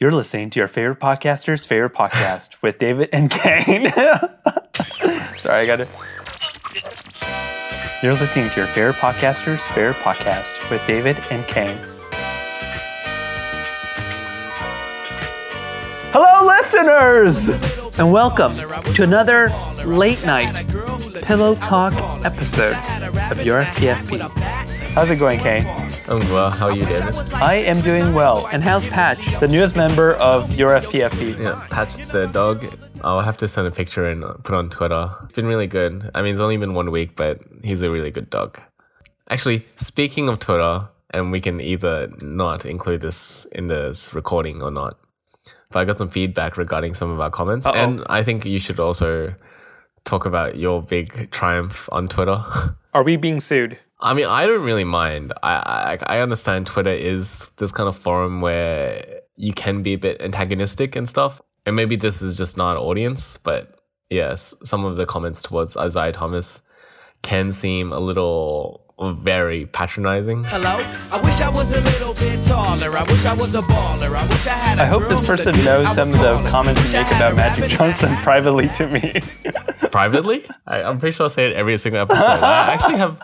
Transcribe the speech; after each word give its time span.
You're 0.00 0.12
listening 0.12 0.50
to 0.50 0.60
your 0.60 0.68
favorite 0.68 1.00
podcaster's 1.00 1.66
favorite 1.66 1.92
podcast 1.92 2.62
with 2.62 2.78
David 2.78 3.08
and 3.12 3.28
Kayne. 3.32 3.90
Sorry, 5.40 5.62
I 5.62 5.66
got 5.66 5.80
it. 5.80 5.88
You're 8.00 8.14
listening 8.14 8.48
to 8.50 8.56
your 8.58 8.68
favorite 8.68 8.94
podcaster's 8.94 9.60
favorite 9.74 9.96
podcast 9.96 10.70
with 10.70 10.80
David 10.86 11.16
and 11.32 11.44
Kayne. 11.46 11.84
Hello, 16.12 16.46
listeners, 16.46 17.48
and 17.98 18.12
welcome 18.12 18.54
to 18.94 19.02
another 19.02 19.48
late 19.84 20.24
night 20.24 20.64
pillow 21.22 21.56
talk 21.56 21.92
episode 22.24 22.76
of 23.32 23.44
your 23.44 23.64
FPFP. 23.64 24.20
How's 24.92 25.10
it 25.10 25.16
going, 25.16 25.40
Kayne? 25.40 25.87
I'm 26.08 26.20
well. 26.30 26.50
How 26.50 26.68
are 26.68 26.76
you, 26.76 26.84
David? 26.86 27.14
I 27.34 27.56
am 27.56 27.82
doing 27.82 28.14
well. 28.14 28.46
And 28.50 28.62
how's 28.62 28.86
Patch, 28.86 29.38
the 29.40 29.48
newest 29.48 29.76
member 29.76 30.14
of 30.14 30.54
your 30.54 30.78
FPFP? 30.80 31.38
Yeah, 31.42 31.66
Patch 31.70 31.96
the 32.08 32.26
dog. 32.26 32.64
I'll 33.04 33.20
have 33.20 33.36
to 33.38 33.48
send 33.48 33.66
a 33.66 33.70
picture 33.70 34.06
and 34.06 34.22
put 34.42 34.54
on 34.54 34.70
Twitter. 34.70 35.02
It's 35.24 35.34
been 35.34 35.46
really 35.46 35.66
good. 35.66 36.10
I 36.14 36.22
mean, 36.22 36.32
it's 36.32 36.40
only 36.40 36.56
been 36.56 36.72
one 36.72 36.90
week, 36.90 37.14
but 37.14 37.40
he's 37.62 37.82
a 37.82 37.90
really 37.90 38.10
good 38.10 38.30
dog. 38.30 38.58
Actually, 39.28 39.66
speaking 39.76 40.30
of 40.30 40.38
Twitter, 40.38 40.88
and 41.12 41.30
we 41.30 41.40
can 41.40 41.60
either 41.60 42.10
not 42.22 42.64
include 42.64 43.02
this 43.02 43.44
in 43.52 43.66
this 43.66 44.14
recording 44.14 44.62
or 44.62 44.70
not. 44.70 44.98
But 45.70 45.80
I 45.80 45.84
got 45.84 45.98
some 45.98 46.08
feedback 46.08 46.56
regarding 46.56 46.94
some 46.94 47.10
of 47.10 47.20
our 47.20 47.30
comments, 47.30 47.66
Uh-oh. 47.66 47.74
and 47.74 48.02
I 48.08 48.22
think 48.22 48.46
you 48.46 48.58
should 48.58 48.80
also 48.80 49.34
talk 50.04 50.24
about 50.24 50.56
your 50.56 50.80
big 50.82 51.30
triumph 51.30 51.86
on 51.92 52.08
Twitter. 52.08 52.38
Are 52.94 53.02
we 53.02 53.16
being 53.16 53.40
sued? 53.40 53.78
I 54.00 54.14
mean, 54.14 54.26
I 54.26 54.46
don't 54.46 54.62
really 54.62 54.84
mind. 54.84 55.32
I, 55.42 55.98
I 56.06 56.18
I 56.18 56.20
understand 56.20 56.66
Twitter 56.66 56.92
is 56.92 57.48
this 57.58 57.72
kind 57.72 57.88
of 57.88 57.96
forum 57.96 58.40
where 58.40 59.22
you 59.36 59.52
can 59.52 59.82
be 59.82 59.94
a 59.94 59.98
bit 59.98 60.20
antagonistic 60.20 60.94
and 60.94 61.08
stuff, 61.08 61.40
and 61.66 61.74
maybe 61.74 61.96
this 61.96 62.22
is 62.22 62.36
just 62.36 62.56
not 62.56 62.76
our 62.76 62.82
audience. 62.82 63.38
But 63.38 63.80
yes, 64.08 64.54
some 64.62 64.84
of 64.84 64.96
the 64.96 65.04
comments 65.06 65.42
towards 65.42 65.76
Isaiah 65.76 66.12
Thomas 66.12 66.62
can 67.22 67.50
seem 67.50 67.92
a 67.92 67.98
little 67.98 68.84
very 69.00 69.66
patronizing. 69.66 70.44
Hello, 70.44 70.84
I 71.10 71.20
wish 71.20 71.40
I 71.40 71.48
was 71.48 71.72
a 71.72 71.80
little 71.80 72.14
bit 72.14 72.44
taller. 72.46 72.96
I 72.96 73.02
wish 73.02 73.24
I 73.24 73.34
was 73.34 73.54
a 73.56 73.62
baller. 73.62 74.14
I 74.14 74.26
wish 74.26 74.46
I 74.46 74.50
had 74.50 74.78
a 74.78 74.82
I 74.82 74.86
hope 74.86 75.08
this 75.08 75.26
person 75.26 75.54
knows 75.64 75.92
some 75.94 76.12
of 76.14 76.18
the 76.20 76.48
comments 76.50 76.82
Wish 76.82 76.94
you 76.94 77.00
make 77.00 77.12
about 77.12 77.32
a 77.32 77.36
Magic 77.36 77.70
Johnson 77.70 78.14
privately 78.18 78.68
to 78.76 78.86
me. 78.88 79.22
Privately, 79.90 80.44
I, 80.68 80.82
I'm 80.82 80.98
pretty 81.00 81.16
sure 81.16 81.26
I 81.26 81.28
say 81.30 81.46
it 81.50 81.52
every 81.54 81.78
single 81.78 82.02
episode. 82.02 82.24
I 82.24 82.74
actually 82.74 82.98
have. 82.98 83.20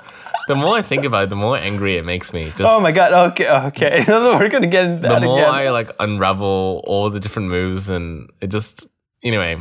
The 0.49 0.55
more 0.55 0.77
I 0.77 0.83
think 0.83 1.05
about 1.05 1.25
it, 1.25 1.31
the 1.31 1.37
more 1.37 1.57
angry 1.57 1.97
it 1.97 2.05
makes 2.05 2.33
me. 2.33 2.47
Just 2.47 2.63
oh 2.63 2.81
my 2.81 2.93
god, 2.93 3.13
okay, 3.33 3.49
okay. 3.49 4.05
We're 4.09 4.49
gonna 4.49 4.67
get 4.67 4.85
into 4.85 5.09
the 5.09 5.21
more 5.21 5.39
again. 5.39 5.51
I 5.55 5.71
like 5.71 5.91
unravel 5.99 6.83
all 6.87 7.11
the 7.11 7.21
different 7.21 7.49
moves, 7.49 7.89
and 7.89 8.31
it 8.41 8.49
just 8.51 8.87
anyway, 9.23 9.59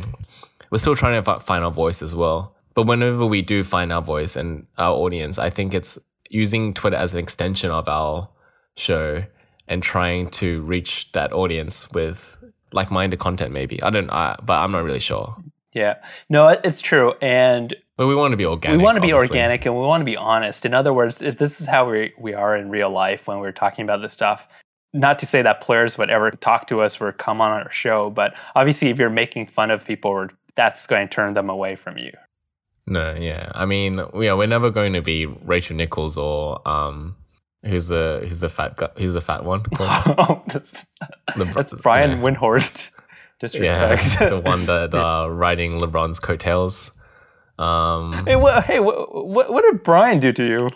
we're 0.70 0.78
still 0.78 0.94
trying 0.94 1.22
to 1.22 1.40
find 1.40 1.64
our 1.64 1.70
voice 1.70 2.02
as 2.02 2.14
well. 2.14 2.54
But 2.74 2.86
whenever 2.86 3.24
we 3.24 3.40
do 3.40 3.62
find 3.64 3.92
our 3.92 4.02
voice 4.02 4.36
and 4.36 4.66
our 4.76 4.94
audience, 4.94 5.38
I 5.38 5.48
think 5.50 5.74
it's 5.74 5.98
using 6.28 6.74
Twitter 6.74 6.96
as 6.96 7.14
an 7.14 7.20
extension 7.20 7.70
of 7.70 7.88
our 7.88 8.28
show 8.76 9.24
and 9.68 9.82
trying 9.82 10.28
to 10.30 10.60
reach 10.62 11.12
that 11.12 11.32
audience 11.32 11.90
with 11.92 12.42
like-minded 12.72 13.18
content. 13.20 13.52
Maybe 13.52 13.80
I 13.82 13.90
don't, 13.90 14.10
I, 14.10 14.36
but 14.42 14.54
I'm 14.58 14.72
not 14.72 14.82
really 14.82 15.00
sure. 15.00 15.36
yeah. 15.72 15.94
No, 16.28 16.48
it's 16.48 16.80
true. 16.80 17.12
And 17.22 17.74
But 17.96 18.08
we 18.08 18.14
want 18.14 18.32
to 18.32 18.36
be 18.36 18.44
organic. 18.44 18.78
we 18.78 18.84
want 18.84 18.96
to 18.96 19.00
be 19.00 19.12
obviously. 19.12 19.36
organic 19.38 19.66
and 19.66 19.74
we 19.74 19.82
want 19.82 20.00
to 20.00 20.04
be 20.04 20.16
honest. 20.16 20.66
In 20.66 20.74
other 20.74 20.92
words, 20.92 21.22
if 21.22 21.38
this 21.38 21.60
is 21.60 21.66
how 21.66 21.88
we, 21.88 22.12
we 22.18 22.34
are 22.34 22.56
in 22.56 22.68
real 22.68 22.90
life 22.90 23.26
when 23.26 23.38
we're 23.38 23.52
talking 23.52 23.84
about 23.84 24.02
this 24.02 24.12
stuff, 24.12 24.42
not 24.92 25.18
to 25.20 25.26
say 25.26 25.42
that 25.42 25.60
players 25.60 25.96
would 25.96 26.10
ever 26.10 26.30
talk 26.30 26.66
to 26.68 26.80
us 26.80 27.00
or 27.00 27.12
come 27.12 27.40
on 27.40 27.50
our 27.52 27.70
show, 27.70 28.10
but 28.10 28.34
obviously 28.56 28.88
if 28.88 28.98
you're 28.98 29.10
making 29.10 29.46
fun 29.46 29.70
of 29.70 29.84
people, 29.84 30.26
that's 30.56 30.86
going 30.86 31.08
to 31.08 31.14
turn 31.14 31.34
them 31.34 31.48
away 31.48 31.76
from 31.76 31.96
you. 31.98 32.12
No, 32.86 33.14
yeah. 33.14 33.50
I 33.54 33.64
mean, 33.64 34.00
yeah, 34.14 34.34
we're 34.34 34.46
never 34.46 34.70
going 34.70 34.92
to 34.92 35.02
be 35.02 35.26
Rachel 35.26 35.76
Nichols 35.76 36.18
or 36.18 36.66
um, 36.68 37.16
who's 37.64 37.88
the 37.88 38.24
who's 38.26 38.40
the 38.40 38.48
fat 38.48 38.76
guy, 38.76 38.90
who's 38.98 39.14
the 39.14 39.20
fat 39.20 39.44
one? 39.44 39.62
oh, 39.80 40.42
that's, 40.48 40.84
The- 41.36 41.44
that's 41.44 41.80
Brian 41.80 42.10
yeah. 42.10 42.16
Windhorst. 42.18 42.90
Yeah, 43.52 43.96
the 44.30 44.40
one 44.40 44.64
that 44.66 44.94
uh, 44.94 45.28
riding 45.28 45.78
LeBron's 45.78 46.18
coattails. 46.18 46.92
Um, 47.58 48.24
hey, 48.26 48.36
what, 48.36 48.64
hey, 48.64 48.80
what, 48.80 49.14
what, 49.26 49.52
what 49.52 49.62
did 49.62 49.82
Brian 49.82 50.20
do 50.20 50.32
to 50.32 50.44
you? 50.46 50.70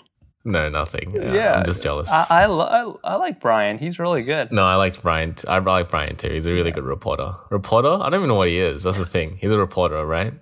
no, 0.44 0.68
nothing. 0.68 1.14
Yeah, 1.14 1.32
Yeah. 1.34 1.54
I'm 1.56 1.64
just 1.64 1.82
jealous. 1.82 2.10
I, 2.10 2.26
I, 2.30 2.46
lo- 2.46 2.98
I, 3.04 3.12
I 3.12 3.14
like 3.16 3.40
Brian. 3.40 3.76
He's 3.78 3.98
really 3.98 4.22
good. 4.22 4.50
no, 4.52 4.64
I 4.64 4.76
liked 4.76 5.02
Brian. 5.02 5.34
T- 5.34 5.46
I 5.48 5.58
like 5.58 5.90
Brian 5.90 6.16
too. 6.16 6.30
He's 6.30 6.46
a 6.46 6.52
really 6.52 6.70
good 6.70 6.84
reporter. 6.84 7.34
Reporter? 7.50 7.88
I 8.00 8.08
don't 8.08 8.14
even 8.20 8.28
know 8.28 8.34
what 8.34 8.48
he 8.48 8.58
is. 8.58 8.82
That's 8.84 8.96
the 8.96 9.04
thing. 9.04 9.36
He's 9.40 9.52
a 9.52 9.58
reporter, 9.58 10.06
right? 10.06 10.32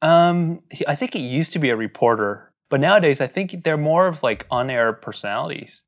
Um, 0.00 0.62
he, 0.70 0.84
I 0.88 0.96
think 0.96 1.12
he 1.14 1.20
used 1.20 1.52
to 1.52 1.60
be 1.60 1.68
a 1.70 1.76
reporter, 1.76 2.52
but 2.70 2.80
nowadays 2.80 3.20
I 3.20 3.28
think 3.28 3.62
they're 3.62 3.76
more 3.76 4.08
of 4.08 4.22
like 4.24 4.46
on-air 4.50 4.94
personalities. 4.94 5.80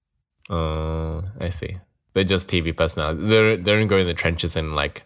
Uh, 0.49 1.23
I 1.41 1.49
see. 1.49 1.79
They're 2.13 2.23
just 2.23 2.49
TV 2.49 2.77
personalities. 2.77 3.29
They're 3.29 3.57
they 3.57 3.73
don't 3.73 3.89
go 3.89 3.97
in 3.99 4.07
the 4.07 4.15
trenches 4.15 4.55
and 4.55 4.77
like 4.77 5.03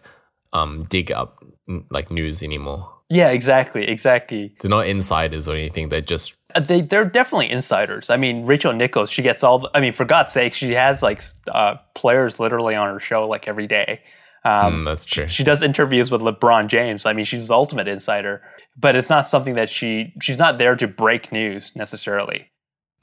um 0.53 0.83
dig 0.89 1.11
up 1.11 1.43
like 1.89 2.11
news 2.11 2.43
anymore. 2.43 2.93
Yeah, 3.09 3.29
exactly, 3.29 3.87
exactly. 3.87 4.53
They're 4.61 4.69
not 4.69 4.85
insiders 4.87 5.47
or 5.47 5.55
anything. 5.55 5.89
They're 5.89 6.01
just 6.01 6.35
Uh, 6.53 6.59
They 6.59 6.81
they're 6.81 7.05
definitely 7.05 7.49
insiders. 7.49 8.09
I 8.09 8.17
mean, 8.17 8.45
Rachel 8.45 8.71
Nichols, 8.73 9.09
she 9.09 9.21
gets 9.23 9.43
all. 9.43 9.59
The, 9.59 9.69
I 9.73 9.79
mean, 9.81 9.93
for 9.93 10.05
God's 10.05 10.31
sake, 10.33 10.53
she 10.53 10.73
has 10.73 11.01
like 11.01 11.21
uh, 11.51 11.75
players 11.95 12.39
literally 12.39 12.75
on 12.75 12.93
her 12.93 12.99
show 12.99 13.27
like 13.27 13.47
every 13.47 13.67
day. 13.67 14.01
Um, 14.45 14.81
mm, 14.81 14.85
that's 14.85 15.03
true. 15.05 15.27
she 15.27 15.43
does 15.43 15.61
interviews 15.61 16.11
with 16.11 16.21
LeBron 16.21 16.67
James. 16.67 17.05
I 17.05 17.13
mean, 17.13 17.25
she's 17.25 17.47
the 17.49 17.53
ultimate 17.55 17.87
insider, 17.89 18.41
but 18.77 18.95
it's 18.95 19.09
not 19.09 19.25
something 19.25 19.55
that 19.55 19.69
she 19.69 20.13
she's 20.21 20.37
not 20.37 20.57
there 20.59 20.75
to 20.75 20.87
break 20.87 21.31
news 21.31 21.75
necessarily. 21.75 22.47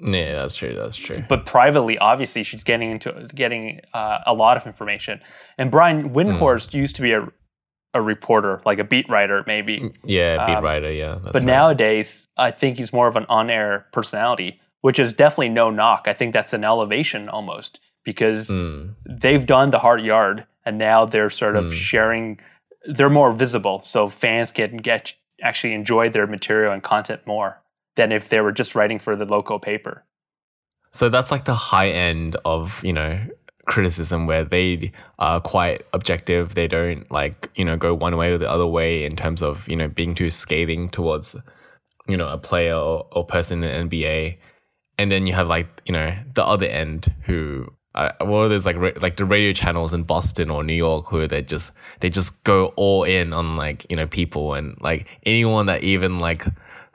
yeah, 0.00 0.36
that's 0.36 0.54
true. 0.54 0.74
That's 0.74 0.96
true. 0.96 1.22
But 1.28 1.46
privately, 1.46 1.98
obviously, 1.98 2.42
she's 2.42 2.64
getting 2.64 2.90
into 2.92 3.28
getting 3.34 3.80
uh, 3.92 4.18
a 4.26 4.34
lot 4.34 4.56
of 4.56 4.66
information. 4.66 5.20
And 5.58 5.70
Brian 5.70 6.10
Windhorst 6.10 6.74
used 6.74 6.96
to 6.96 7.02
be 7.02 7.12
a 7.12 7.26
a 7.96 8.02
reporter, 8.02 8.60
like 8.64 8.78
a 8.78 8.84
beat 8.84 9.08
writer, 9.08 9.42
maybe. 9.46 9.90
Yeah, 10.04 10.44
beat 10.46 10.56
Um, 10.56 10.64
writer. 10.64 10.92
Yeah, 10.92 11.14
that's 11.22 11.32
But 11.32 11.40
right. 11.40 11.44
nowadays, 11.46 12.28
I 12.36 12.50
think 12.50 12.76
he's 12.78 12.92
more 12.92 13.08
of 13.08 13.16
an 13.16 13.26
on-air 13.28 13.86
personality, 13.92 14.60
which 14.82 14.98
is 14.98 15.12
definitely 15.12 15.48
no 15.48 15.70
knock. 15.70 16.04
I 16.06 16.12
think 16.12 16.32
that's 16.34 16.52
an 16.52 16.62
elevation 16.64 17.28
almost 17.28 17.80
because 18.04 18.48
Mm. 18.50 18.94
they've 19.04 19.44
done 19.46 19.70
the 19.70 19.78
hard 19.78 20.02
yard, 20.02 20.46
and 20.64 20.78
now 20.78 21.04
they're 21.04 21.30
sort 21.30 21.56
of 21.56 21.66
Mm. 21.66 21.72
sharing. 21.72 22.38
They're 22.86 23.10
more 23.10 23.32
visible, 23.32 23.80
so 23.80 24.08
fans 24.08 24.52
can 24.52 24.76
get 24.76 25.14
actually 25.42 25.74
enjoy 25.74 26.08
their 26.08 26.26
material 26.26 26.72
and 26.72 26.82
content 26.82 27.20
more 27.26 27.60
than 27.96 28.12
if 28.12 28.28
they 28.28 28.40
were 28.40 28.52
just 28.52 28.74
writing 28.74 28.98
for 28.98 29.16
the 29.16 29.24
local 29.24 29.58
paper. 29.58 30.04
So 30.92 31.08
that's 31.08 31.30
like 31.30 31.44
the 31.44 31.54
high 31.54 31.88
end 31.90 32.36
of, 32.44 32.82
you 32.84 32.92
know, 32.92 33.18
criticism 33.66 34.26
where 34.26 34.44
they 34.44 34.92
are 35.18 35.40
quite 35.40 35.82
objective. 35.92 36.54
They 36.54 36.68
don't 36.68 37.10
like, 37.10 37.50
you 37.54 37.64
know, 37.64 37.76
go 37.76 37.94
one 37.94 38.16
way 38.16 38.32
or 38.32 38.38
the 38.38 38.50
other 38.50 38.66
way 38.66 39.04
in 39.04 39.16
terms 39.16 39.42
of, 39.42 39.68
you 39.68 39.76
know, 39.76 39.88
being 39.88 40.14
too 40.14 40.30
scathing 40.30 40.88
towards, 40.88 41.36
you 42.08 42.16
know, 42.16 42.28
a 42.28 42.38
player 42.38 42.74
or, 42.74 43.06
or 43.12 43.24
person 43.24 43.62
in 43.62 43.88
the 43.88 43.98
NBA. 43.98 44.38
And 44.98 45.12
then 45.12 45.26
you 45.26 45.34
have 45.34 45.48
like, 45.48 45.82
you 45.84 45.92
know, 45.92 46.14
the 46.34 46.44
other 46.44 46.66
end 46.66 47.12
who 47.22 47.72
uh, 47.96 48.12
well, 48.20 48.46
there's 48.48 48.66
like 48.66 48.76
like 49.00 49.16
the 49.16 49.24
radio 49.24 49.54
channels 49.54 49.94
in 49.94 50.02
Boston 50.02 50.50
or 50.50 50.62
New 50.62 50.74
York 50.74 51.06
who 51.06 51.26
they 51.26 51.40
just 51.40 51.72
they 52.00 52.10
just 52.10 52.44
go 52.44 52.66
all 52.76 53.04
in 53.04 53.32
on 53.32 53.56
like 53.56 53.86
you 53.90 53.96
know 53.96 54.06
people 54.06 54.52
and 54.52 54.76
like 54.82 55.18
anyone 55.24 55.64
that 55.66 55.82
even 55.82 56.18
like 56.18 56.44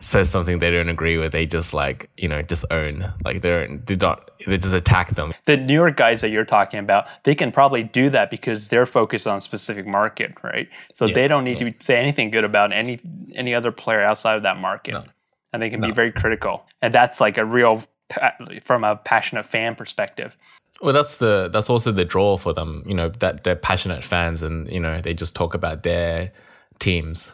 says 0.02 0.30
something 0.30 0.60
they 0.60 0.72
don't 0.72 0.90
agree 0.90 1.18
with, 1.18 1.32
they 1.32 1.46
just 1.46 1.74
like 1.74 2.10
you 2.18 2.28
know 2.28 2.42
disown. 2.42 3.14
Like 3.24 3.42
they 3.42 3.68
don't 3.96 4.20
they 4.46 4.58
just 4.58 4.74
attack 4.74 5.16
them. 5.16 5.34
the 5.46 5.56
New 5.58 5.74
York 5.76 5.96
guys 5.96 6.22
that 6.22 6.30
you're 6.30 6.46
talking 6.46 6.80
about, 6.80 7.06
they 7.24 7.36
can 7.36 7.52
probably 7.52 7.84
do 7.84 8.10
that 8.10 8.30
because 8.30 8.70
they're 8.70 8.86
focused 8.86 9.28
on 9.28 9.38
a 9.38 9.42
specific 9.42 9.86
market, 9.88 10.34
right? 10.44 10.68
So 10.94 11.06
Yeah, 11.06 11.16
they 11.16 11.28
don't 11.28 11.44
need 11.44 11.60
to 11.60 11.74
say 11.80 11.98
anything 11.98 12.32
good 12.32 12.44
about 12.44 12.74
any 12.74 13.00
any 13.36 13.54
other 13.56 13.72
player 13.72 14.02
outside 14.02 14.36
of 14.36 14.44
that 14.44 14.58
market, 14.58 14.94
No. 14.94 15.04
and 15.54 15.62
they 15.62 15.70
can 15.70 15.82
be 15.82 15.92
very 15.92 16.12
critical. 16.12 16.66
And 16.82 16.94
that's 16.94 17.22
like 17.22 17.38
a 17.38 17.46
real 17.46 17.84
from 18.66 18.84
a 18.84 18.96
passionate 18.98 19.46
fan 19.46 19.76
perspective. 19.76 20.36
Well, 20.82 20.94
that's 20.94 21.20
the 21.20 21.50
that's 21.54 21.70
also 21.70 21.92
the 21.92 22.06
draw 22.06 22.38
for 22.38 22.54
them. 22.54 22.84
You 22.88 22.96
know 22.96 23.10
that 23.10 23.44
they're 23.44 23.56
passionate 23.56 24.04
fans 24.04 24.42
and 24.42 24.68
you 24.72 24.80
know 24.80 25.00
they 25.00 25.14
just 25.14 25.36
talk 25.36 25.54
about 25.54 25.84
their 25.84 26.32
teams. 26.80 27.32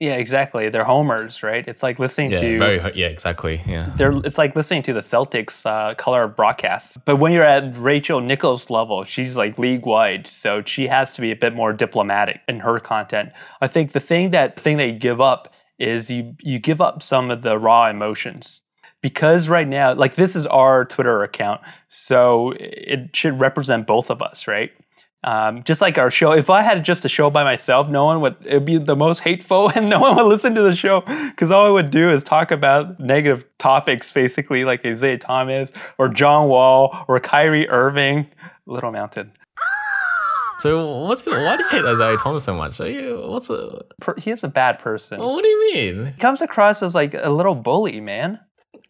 Yeah, 0.00 0.14
exactly. 0.14 0.68
They're 0.68 0.84
homers, 0.84 1.42
right? 1.42 1.66
It's 1.66 1.82
like 1.82 1.98
listening 1.98 2.30
Yeah, 2.30 2.40
to 2.40 2.58
very 2.58 2.76
yeah 2.94 3.08
exactly 3.08 3.60
yeah. 3.66 3.90
they're 3.96 4.16
it's 4.24 4.38
like 4.38 4.54
listening 4.54 4.82
to 4.84 4.92
the 4.92 5.00
Celtics 5.00 5.66
uh, 5.66 5.96
color 5.96 6.28
broadcasts. 6.28 6.96
But 7.04 7.16
when 7.16 7.32
you're 7.32 7.42
at 7.42 7.76
Rachel 7.76 8.20
Nichols 8.20 8.70
level, 8.70 9.04
she's 9.04 9.36
like 9.36 9.58
league 9.58 9.86
wide, 9.86 10.28
so 10.30 10.62
she 10.62 10.86
has 10.86 11.14
to 11.14 11.20
be 11.20 11.32
a 11.32 11.36
bit 11.36 11.52
more 11.52 11.72
diplomatic 11.72 12.40
in 12.46 12.60
her 12.60 12.78
content. 12.78 13.30
I 13.60 13.66
think 13.66 13.92
the 13.92 14.00
thing 14.00 14.30
that 14.30 14.58
thing 14.60 14.76
that 14.76 14.86
you 14.86 14.98
give 14.98 15.20
up 15.20 15.52
is 15.80 16.10
you 16.10 16.36
you 16.40 16.60
give 16.60 16.80
up 16.80 17.02
some 17.02 17.30
of 17.30 17.42
the 17.42 17.58
raw 17.58 17.90
emotions. 17.90 18.62
Because 19.00 19.48
right 19.48 19.66
now, 19.66 19.94
like 19.94 20.16
this 20.16 20.34
is 20.34 20.44
our 20.46 20.84
Twitter 20.84 21.22
account, 21.22 21.60
so 21.88 22.52
it 22.58 23.14
should 23.14 23.38
represent 23.38 23.86
both 23.86 24.10
of 24.10 24.20
us, 24.22 24.48
right? 24.48 24.72
Um, 25.28 25.62
just 25.64 25.82
like 25.82 25.98
our 25.98 26.10
show, 26.10 26.32
if 26.32 26.48
I 26.48 26.62
had 26.62 26.82
just 26.86 27.04
a 27.04 27.08
show 27.10 27.28
by 27.28 27.44
myself, 27.44 27.86
no 27.90 28.06
one 28.06 28.22
would, 28.22 28.36
it'd 28.46 28.64
be 28.64 28.78
the 28.78 28.96
most 28.96 29.20
hateful 29.20 29.68
and 29.74 29.90
no 29.90 30.00
one 30.00 30.16
would 30.16 30.24
listen 30.24 30.54
to 30.54 30.62
the 30.62 30.74
show 30.74 31.02
because 31.02 31.50
all 31.50 31.66
I 31.66 31.68
would 31.68 31.90
do 31.90 32.10
is 32.10 32.24
talk 32.24 32.50
about 32.50 32.98
negative 32.98 33.44
topics, 33.58 34.10
basically, 34.10 34.64
like 34.64 34.86
Isaiah 34.86 35.18
Thomas 35.18 35.70
or 35.98 36.08
John 36.08 36.48
Wall 36.48 37.04
or 37.08 37.20
Kyrie 37.20 37.68
Irving, 37.68 38.26
Little 38.64 38.90
Mountain. 38.90 39.30
So 40.60 41.02
what's 41.02 41.26
why 41.26 41.56
do 41.58 41.62
you 41.62 41.68
hate 41.68 41.84
Isaiah 41.84 42.16
Thomas 42.16 42.44
so 42.44 42.54
much? 42.54 42.80
Are 42.80 42.88
you, 42.88 43.22
what's 43.28 43.50
a, 43.50 43.84
he 44.16 44.30
is 44.30 44.42
a 44.42 44.48
bad 44.48 44.78
person. 44.78 45.20
what 45.20 45.42
do 45.42 45.48
you 45.48 45.74
mean? 45.74 46.06
He 46.06 46.20
comes 46.20 46.40
across 46.40 46.82
as 46.82 46.94
like 46.94 47.12
a 47.12 47.28
little 47.28 47.54
bully, 47.54 48.00
man. 48.00 48.40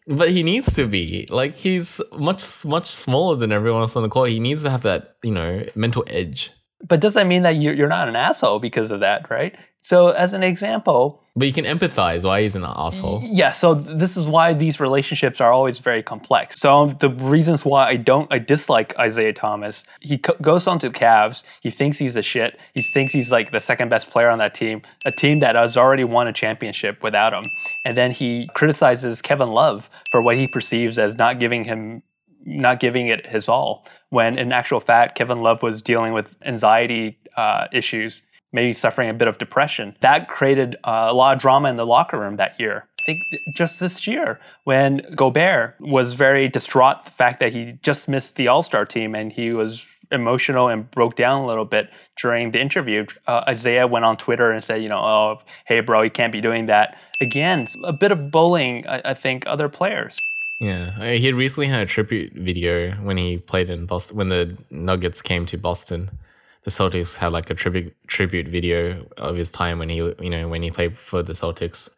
But 0.09 0.31
he 0.31 0.41
needs 0.41 0.73
to 0.73 0.87
be 0.87 1.27
like 1.29 1.55
he's 1.55 2.01
much 2.17 2.65
much 2.65 2.87
smaller 2.87 3.35
than 3.35 3.51
everyone 3.51 3.81
else 3.81 3.95
on 3.95 4.01
the 4.01 4.09
court. 4.09 4.31
He 4.31 4.39
needs 4.39 4.63
to 4.63 4.71
have 4.71 4.81
that 4.81 5.15
you 5.23 5.31
know 5.31 5.63
mental 5.75 6.03
edge. 6.07 6.51
But 6.87 6.99
does 7.01 7.13
that 7.15 7.27
mean 7.27 7.43
that 7.43 7.55
you- 7.55 7.71
you're 7.73 7.89
not 7.89 8.07
an 8.07 8.15
asshole 8.15 8.59
because 8.59 8.91
of 8.91 8.99
that, 9.01 9.29
right? 9.29 9.53
So, 9.81 10.09
as 10.09 10.33
an 10.33 10.43
example, 10.43 11.21
But 11.37 11.47
you 11.47 11.53
can 11.53 11.63
empathize 11.63 12.25
why 12.25 12.41
he's 12.41 12.55
an 12.55 12.65
asshole. 12.65 13.21
Yeah, 13.23 13.53
so 13.53 13.73
this 13.73 14.17
is 14.17 14.27
why 14.27 14.53
these 14.53 14.81
relationships 14.81 15.39
are 15.39 15.53
always 15.53 15.79
very 15.79 16.03
complex. 16.03 16.59
So 16.59 16.93
the 16.99 17.09
reasons 17.09 17.63
why 17.63 17.87
I 17.87 17.95
don't, 17.95 18.27
I 18.29 18.39
dislike 18.39 18.93
Isaiah 18.99 19.31
Thomas. 19.31 19.85
He 20.01 20.17
co- 20.17 20.35
goes 20.41 20.67
on 20.67 20.79
to 20.79 20.89
the 20.89 20.93
Cavs. 20.99 21.43
He 21.61 21.69
thinks 21.71 21.97
he's 21.97 22.17
a 22.17 22.21
shit. 22.21 22.59
He 22.73 22.81
thinks 22.81 23.13
he's 23.13 23.31
like 23.31 23.51
the 23.51 23.61
second 23.61 23.87
best 23.87 24.09
player 24.09 24.29
on 24.29 24.39
that 24.39 24.53
team, 24.53 24.81
a 25.05 25.11
team 25.13 25.39
that 25.39 25.55
has 25.55 25.77
already 25.77 26.03
won 26.03 26.27
a 26.27 26.33
championship 26.33 27.01
without 27.01 27.31
him. 27.33 27.43
And 27.85 27.97
then 27.97 28.11
he 28.11 28.49
criticizes 28.53 29.21
Kevin 29.21 29.51
Love 29.51 29.89
for 30.11 30.21
what 30.21 30.35
he 30.35 30.45
perceives 30.45 30.99
as 30.99 31.15
not 31.17 31.39
giving 31.39 31.63
him, 31.63 32.03
not 32.45 32.79
giving 32.79 33.07
it 33.07 33.25
his 33.27 33.49
all. 33.49 33.85
When 34.09 34.37
in 34.37 34.51
actual 34.51 34.79
fact, 34.79 35.17
Kevin 35.17 35.41
Love 35.41 35.61
was 35.61 35.81
dealing 35.81 36.13
with 36.13 36.27
anxiety 36.43 37.17
uh, 37.37 37.67
issues 37.71 38.21
maybe 38.51 38.73
suffering 38.73 39.09
a 39.09 39.13
bit 39.13 39.27
of 39.27 39.37
depression. 39.37 39.95
That 40.01 40.27
created 40.27 40.75
uh, 40.83 41.07
a 41.09 41.13
lot 41.13 41.35
of 41.35 41.41
drama 41.41 41.69
in 41.69 41.77
the 41.77 41.85
locker 41.85 42.19
room 42.19 42.37
that 42.37 42.59
year. 42.59 42.85
I 43.01 43.03
think 43.05 43.23
just 43.55 43.79
this 43.79 44.05
year, 44.07 44.39
when 44.65 45.01
Gobert 45.15 45.75
was 45.79 46.13
very 46.13 46.47
distraught 46.47 47.05
the 47.05 47.11
fact 47.11 47.39
that 47.39 47.53
he 47.53 47.79
just 47.81 48.09
missed 48.09 48.35
the 48.35 48.47
All 48.47 48.63
Star 48.63 48.85
team 48.85 49.15
and 49.15 49.31
he 49.31 49.51
was 49.51 49.85
emotional 50.11 50.67
and 50.67 50.89
broke 50.91 51.15
down 51.15 51.43
a 51.43 51.47
little 51.47 51.65
bit 51.65 51.89
during 52.19 52.51
the 52.51 52.59
interview. 52.59 53.05
Uh, 53.27 53.43
Isaiah 53.47 53.87
went 53.87 54.05
on 54.05 54.17
Twitter 54.17 54.51
and 54.51 54.63
said, 54.63 54.81
you 54.81 54.89
know, 54.89 54.99
oh, 54.99 55.41
hey, 55.65 55.81
bro, 55.81 56.01
you 56.01 56.09
can't 56.09 56.33
be 56.33 56.41
doing 56.41 56.65
that. 56.65 56.97
Again, 57.21 57.67
a 57.83 57.93
bit 57.93 58.11
of 58.11 58.31
bullying, 58.31 58.87
I, 58.87 59.01
I 59.05 59.13
think, 59.13 59.45
other 59.45 59.69
players. 59.69 60.17
Yeah, 60.59 61.13
he 61.13 61.25
had 61.25 61.35
recently 61.35 61.67
had 61.67 61.81
a 61.81 61.85
tribute 61.85 62.33
video 62.33 62.91
when 62.95 63.17
he 63.17 63.37
played 63.37 63.69
in 63.69 63.85
Boston. 63.85 64.17
When 64.17 64.27
the 64.27 64.57
Nuggets 64.69 65.21
came 65.21 65.45
to 65.45 65.57
Boston, 65.57 66.11
the 66.63 66.71
Celtics 66.71 67.15
had 67.15 67.31
like 67.31 67.49
a 67.49 67.53
tribute 67.53 67.95
tribute 68.07 68.47
video 68.47 69.07
of 69.17 69.37
his 69.37 69.51
time 69.51 69.79
when 69.79 69.89
he 69.89 69.97
you 69.97 70.29
know 70.29 70.49
when 70.49 70.61
he 70.61 70.69
played 70.69 70.97
for 70.97 71.23
the 71.23 71.33
Celtics, 71.33 71.89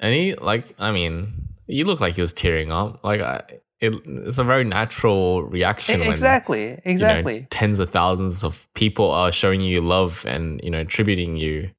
and 0.00 0.14
he 0.14 0.34
like 0.34 0.74
I 0.78 0.90
mean 0.90 1.48
he 1.66 1.84
looked 1.84 2.00
like 2.00 2.14
he 2.14 2.22
was 2.22 2.32
tearing 2.32 2.72
up. 2.72 3.04
Like 3.04 3.20
I, 3.20 3.42
it, 3.80 3.92
it's 4.06 4.38
a 4.38 4.44
very 4.44 4.64
natural 4.64 5.42
reaction. 5.42 6.00
when, 6.00 6.08
exactly, 6.08 6.62
you 6.62 6.70
know, 6.70 6.80
exactly. 6.84 7.46
tens 7.50 7.78
of 7.78 7.90
thousands 7.90 8.42
of 8.42 8.66
people 8.74 9.10
are 9.10 9.32
showing 9.32 9.60
you 9.60 9.82
love 9.82 10.24
and 10.26 10.60
you 10.64 10.70
know 10.70 10.84
tributing 10.84 11.36
you. 11.36 11.70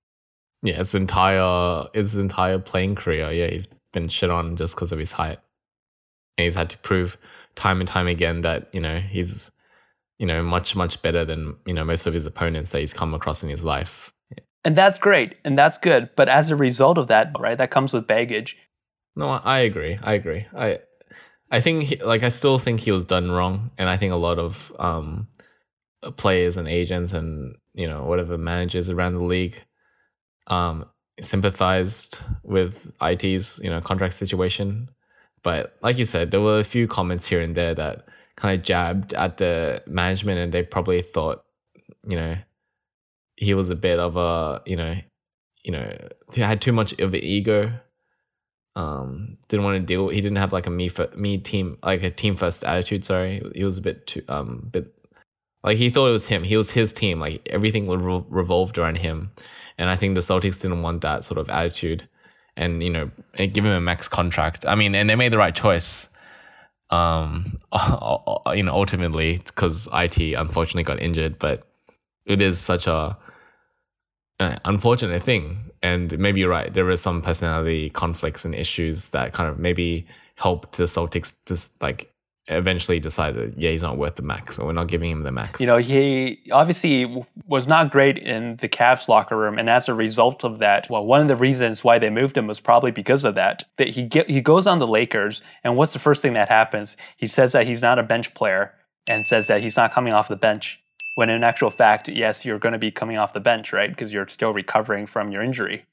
Yeah, 0.61 0.75
his 0.75 0.93
entire 0.93 1.85
his 1.93 2.15
entire 2.17 2.59
playing 2.59 2.95
career. 2.95 3.31
Yeah, 3.31 3.47
he's 3.47 3.67
been 3.93 4.09
shit 4.09 4.29
on 4.29 4.57
just 4.57 4.75
because 4.75 4.91
of 4.91 4.99
his 4.99 5.11
height, 5.11 5.39
and 6.37 6.43
he's 6.43 6.55
had 6.55 6.69
to 6.69 6.77
prove 6.79 7.17
time 7.55 7.79
and 7.79 7.87
time 7.87 8.07
again 8.07 8.41
that 8.41 8.69
you 8.73 8.79
know 8.79 8.97
he's 8.97 9.51
you 10.19 10.25
know 10.25 10.41
much 10.41 10.75
much 10.75 11.01
better 11.01 11.25
than 11.25 11.55
you 11.65 11.73
know 11.73 11.83
most 11.83 12.07
of 12.07 12.13
his 12.13 12.25
opponents 12.25 12.71
that 12.71 12.79
he's 12.79 12.93
come 12.93 13.13
across 13.13 13.43
in 13.43 13.49
his 13.49 13.63
life. 13.63 14.13
and 14.63 14.75
that's 14.75 14.97
great 14.97 15.35
and 15.43 15.57
that's 15.57 15.77
good. 15.77 16.09
But 16.15 16.29
as 16.29 16.49
a 16.49 16.55
result 16.55 16.97
of 16.97 17.07
that, 17.07 17.31
right, 17.39 17.57
that 17.57 17.71
comes 17.71 17.93
with 17.93 18.07
baggage. 18.07 18.57
No, 19.15 19.27
I 19.29 19.59
agree. 19.59 19.99
I 20.01 20.13
agree. 20.13 20.45
I 20.55 20.79
I 21.51 21.61
think 21.61 21.83
he, 21.83 21.95
like 21.97 22.23
I 22.23 22.29
still 22.29 22.57
think 22.57 22.79
he 22.79 22.91
was 22.91 23.05
done 23.05 23.31
wrong, 23.31 23.71
and 23.77 23.89
I 23.89 23.97
think 23.97 24.11
a 24.11 24.17
lot 24.17 24.39
of 24.39 24.73
um 24.79 25.27
players 26.17 26.57
and 26.57 26.67
agents 26.67 27.13
and 27.13 27.55
you 27.73 27.87
know 27.87 28.03
whatever 28.03 28.37
managers 28.37 28.89
around 28.89 29.13
the 29.13 29.23
league 29.23 29.61
um 30.47 30.85
sympathized 31.21 32.19
with 32.43 32.95
IT's 33.01 33.59
you 33.63 33.69
know 33.69 33.81
contract 33.81 34.13
situation. 34.15 34.89
But 35.43 35.75
like 35.81 35.97
you 35.97 36.05
said, 36.05 36.31
there 36.31 36.41
were 36.41 36.59
a 36.59 36.63
few 36.63 36.87
comments 36.87 37.25
here 37.27 37.41
and 37.41 37.53
there 37.55 37.75
that 37.75 38.07
kind 38.35 38.57
of 38.57 38.65
jabbed 38.65 39.13
at 39.13 39.37
the 39.37 39.83
management, 39.85 40.39
and 40.39 40.51
they 40.51 40.63
probably 40.63 41.01
thought, 41.01 41.43
you 42.07 42.15
know, 42.15 42.37
he 43.35 43.53
was 43.53 43.69
a 43.69 43.75
bit 43.75 43.99
of 43.99 44.15
a 44.15 44.61
you 44.65 44.75
know, 44.75 44.95
you 45.63 45.71
know, 45.71 45.95
had 46.35 46.61
too 46.61 46.71
much 46.71 46.93
of 46.99 47.13
an 47.13 47.23
ego. 47.23 47.71
Um 48.75 49.35
didn't 49.49 49.65
want 49.65 49.75
to 49.75 49.85
deal 49.85 50.09
he 50.09 50.19
didn't 50.19 50.37
have 50.37 50.53
like 50.53 50.65
a 50.65 50.71
me 50.71 50.87
for 50.89 51.07
me 51.15 51.37
team 51.37 51.77
like 51.83 52.01
a 52.01 52.09
team 52.09 52.35
first 52.35 52.63
attitude 52.63 53.05
sorry. 53.05 53.41
He 53.53 53.63
was 53.63 53.77
a 53.77 53.81
bit 53.81 54.07
too 54.07 54.23
um 54.29 54.69
bit 54.71 54.91
like 55.63 55.77
he 55.77 55.89
thought 55.89 56.07
it 56.07 56.11
was 56.11 56.27
him. 56.27 56.43
He 56.43 56.57
was 56.57 56.71
his 56.71 56.91
team. 56.91 57.19
Like 57.19 57.47
everything 57.51 57.87
revolved 57.87 58.77
around 58.77 58.97
him. 58.97 59.31
And 59.77 59.89
i 59.89 59.95
think 59.95 60.15
the 60.15 60.21
celtics 60.21 60.61
didn't 60.61 60.81
want 60.81 61.01
that 61.01 61.23
sort 61.23 61.37
of 61.39 61.49
attitude 61.49 62.07
and 62.55 62.83
you 62.83 62.89
know 62.89 63.09
and 63.37 63.53
give 63.53 63.65
him 63.65 63.71
a 63.71 63.81
max 63.81 64.07
contract 64.07 64.65
i 64.67 64.75
mean 64.75 64.93
and 64.95 65.09
they 65.09 65.15
made 65.15 65.31
the 65.31 65.37
right 65.37 65.55
choice 65.55 66.09
um 66.89 67.45
you 68.53 68.63
know 68.63 68.73
ultimately 68.73 69.37
because 69.45 69.87
it 69.93 70.33
unfortunately 70.33 70.83
got 70.83 71.01
injured 71.01 71.39
but 71.39 71.67
it 72.25 72.41
is 72.41 72.59
such 72.59 72.87
a 72.87 73.17
uh, 74.39 74.57
unfortunate 74.65 75.21
thing. 75.21 75.71
And 75.81 76.17
maybe 76.17 76.39
you're 76.39 76.49
right. 76.49 76.73
There 76.73 76.89
is 76.89 77.01
some 77.01 77.21
personality 77.21 77.89
conflicts 77.89 78.45
and 78.45 78.55
issues 78.55 79.09
that 79.09 79.33
kind 79.33 79.49
of 79.49 79.59
maybe 79.59 80.05
helped 80.37 80.77
the 80.77 80.85
Celtics 80.85 81.35
just 81.45 81.81
like 81.81 82.12
eventually 82.47 82.99
decide 82.99 83.35
that 83.35 83.57
yeah, 83.57 83.71
he's 83.71 83.81
not 83.81 83.97
worth 83.97 84.15
the 84.15 84.23
max, 84.23 84.55
so 84.55 84.65
we're 84.65 84.73
not 84.73 84.87
giving 84.87 85.11
him 85.11 85.23
the 85.23 85.31
max. 85.31 85.61
You 85.61 85.67
know, 85.67 85.77
he 85.77 86.39
obviously 86.51 87.25
was 87.47 87.67
not 87.67 87.91
great 87.91 88.17
in 88.17 88.57
the 88.57 88.67
Cavs 88.67 89.07
locker 89.07 89.37
room, 89.37 89.57
and 89.57 89.69
as 89.69 89.87
a 89.87 89.93
result 89.93 90.43
of 90.43 90.59
that, 90.59 90.89
well, 90.89 91.05
one 91.05 91.21
of 91.21 91.27
the 91.27 91.35
reasons 91.35 91.83
why 91.83 91.99
they 91.99 92.09
moved 92.09 92.37
him 92.37 92.47
was 92.47 92.59
probably 92.59 92.91
because 92.91 93.23
of 93.23 93.35
that. 93.35 93.63
That 93.77 93.89
he 93.89 94.03
get, 94.03 94.29
he 94.29 94.41
goes 94.41 94.67
on 94.67 94.79
the 94.79 94.87
Lakers, 94.87 95.41
and 95.63 95.77
what's 95.77 95.93
the 95.93 95.99
first 95.99 96.21
thing 96.21 96.33
that 96.33 96.49
happens? 96.49 96.97
He 97.17 97.27
says 97.27 97.53
that 97.53 97.67
he's 97.67 97.81
not 97.81 97.99
a 97.99 98.03
bench 98.03 98.33
player, 98.33 98.73
and 99.07 99.25
says 99.25 99.47
that 99.47 99.61
he's 99.61 99.77
not 99.77 99.93
coming 99.93 100.13
off 100.13 100.27
the 100.27 100.35
bench. 100.35 100.79
When 101.15 101.29
in 101.29 101.43
actual 101.43 101.69
fact, 101.69 102.09
yes, 102.09 102.43
you're 102.43 102.59
going 102.59 102.73
to 102.73 102.79
be 102.79 102.91
coming 102.91 103.17
off 103.17 103.33
the 103.33 103.39
bench, 103.39 103.71
right? 103.71 103.89
Because 103.89 104.11
you're 104.11 104.27
still 104.27 104.51
recovering 104.51 105.05
from 105.05 105.31
your 105.31 105.43
injury. 105.43 105.85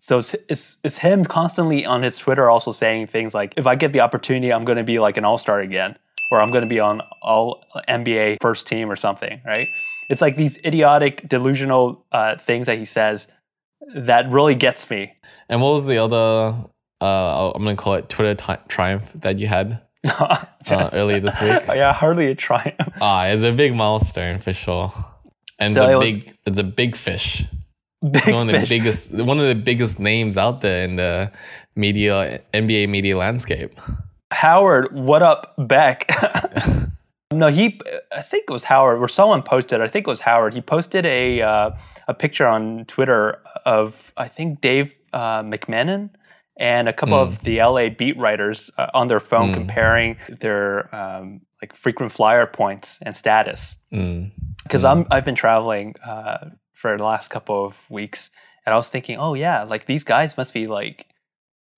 So 0.00 0.18
it's, 0.18 0.34
it's, 0.48 0.76
it's 0.84 0.98
him 0.98 1.24
constantly 1.24 1.84
on 1.84 2.02
his 2.02 2.16
Twitter 2.18 2.48
also 2.48 2.72
saying 2.72 3.08
things 3.08 3.34
like, 3.34 3.54
if 3.56 3.66
I 3.66 3.74
get 3.74 3.92
the 3.92 4.00
opportunity, 4.00 4.52
I'm 4.52 4.64
going 4.64 4.78
to 4.78 4.84
be 4.84 4.98
like 4.98 5.16
an 5.16 5.24
all 5.24 5.38
star 5.38 5.60
again, 5.60 5.96
or 6.32 6.40
I'm 6.40 6.50
going 6.50 6.62
to 6.62 6.68
be 6.68 6.78
on 6.80 7.00
all 7.22 7.64
NBA 7.88 8.36
first 8.40 8.66
team 8.68 8.90
or 8.90 8.96
something, 8.96 9.40
right? 9.44 9.66
It's 10.08 10.22
like 10.22 10.36
these 10.36 10.58
idiotic, 10.64 11.28
delusional 11.28 12.04
uh, 12.12 12.36
things 12.38 12.66
that 12.66 12.78
he 12.78 12.84
says 12.84 13.26
that 13.94 14.30
really 14.30 14.54
gets 14.54 14.88
me. 14.90 15.12
and 15.48 15.60
what 15.60 15.72
was 15.72 15.86
the 15.86 15.98
other? 15.98 16.56
Uh, 17.00 17.50
I'm 17.54 17.62
gonna 17.62 17.76
call 17.76 17.94
it 17.94 18.08
Twitter 18.08 18.34
triumph 18.68 19.12
that 19.12 19.38
you 19.38 19.46
had 19.46 19.80
uh, 20.04 20.44
Just- 20.64 20.94
earlier 20.94 21.20
this 21.20 21.40
week. 21.40 21.52
yeah, 21.68 21.92
hardly 21.92 22.26
a 22.26 22.34
triumph. 22.34 22.74
Ah, 23.00 23.26
it's 23.26 23.42
a 23.44 23.52
big 23.52 23.74
milestone 23.74 24.38
for 24.38 24.52
sure, 24.52 24.92
and 25.60 25.74
So 25.74 25.82
it's 25.82 25.88
it 25.90 25.92
a 25.92 25.98
was- 25.98 26.12
big, 26.12 26.36
it's 26.46 26.58
a 26.58 26.64
big 26.64 26.96
fish. 26.96 27.44
Big 28.00 28.32
one 28.32 28.48
of 28.48 28.54
the 28.54 28.60
fish. 28.60 28.68
biggest, 28.68 29.12
one 29.12 29.40
of 29.40 29.48
the 29.48 29.54
biggest 29.54 29.98
names 29.98 30.36
out 30.36 30.60
there 30.60 30.84
in 30.84 30.96
the 30.96 31.32
media, 31.74 32.40
NBA 32.54 32.88
media 32.88 33.16
landscape. 33.16 33.72
Howard, 34.30 34.94
what 34.94 35.22
up, 35.22 35.54
Beck? 35.58 36.08
no, 37.32 37.48
he. 37.48 37.80
I 38.12 38.22
think 38.22 38.44
it 38.48 38.52
was 38.52 38.64
Howard, 38.64 38.98
or 38.98 39.08
someone 39.08 39.42
posted. 39.42 39.80
I 39.80 39.88
think 39.88 40.06
it 40.06 40.10
was 40.10 40.20
Howard. 40.20 40.54
He 40.54 40.60
posted 40.60 41.06
a 41.06 41.42
uh, 41.42 41.70
a 42.06 42.14
picture 42.14 42.46
on 42.46 42.84
Twitter 42.86 43.40
of 43.64 44.12
I 44.16 44.28
think 44.28 44.60
Dave 44.60 44.92
uh, 45.12 45.42
McMenamin 45.42 46.10
and 46.58 46.88
a 46.88 46.92
couple 46.92 47.18
of 47.18 47.42
the 47.44 47.58
LA 47.58 47.88
beat 47.88 48.18
writers 48.18 48.70
uh, 48.78 48.88
on 48.92 49.08
their 49.08 49.20
phone 49.20 49.54
comparing 49.54 50.16
their 50.40 50.94
um, 50.94 51.40
like 51.62 51.74
frequent 51.74 52.12
flyer 52.12 52.46
points 52.46 52.98
and 53.02 53.16
status. 53.16 53.76
Mm. 53.92 54.32
because 54.64 54.84
I'm 54.84 55.06
I've 55.10 55.24
been 55.24 55.34
traveling 55.34 55.94
uh, 56.06 56.50
for 56.80 56.96
the 56.96 57.04
last 57.04 57.28
couple 57.28 57.64
of 57.64 57.78
weeks, 57.90 58.30
and 58.64 58.72
I 58.72 58.76
was 58.76 58.88
thinking, 58.88 59.18
oh 59.18 59.34
yeah, 59.34 59.64
like 59.64 59.86
these 59.86 60.04
guys 60.04 60.36
must 60.36 60.54
be 60.54 60.66
like, 60.66 61.06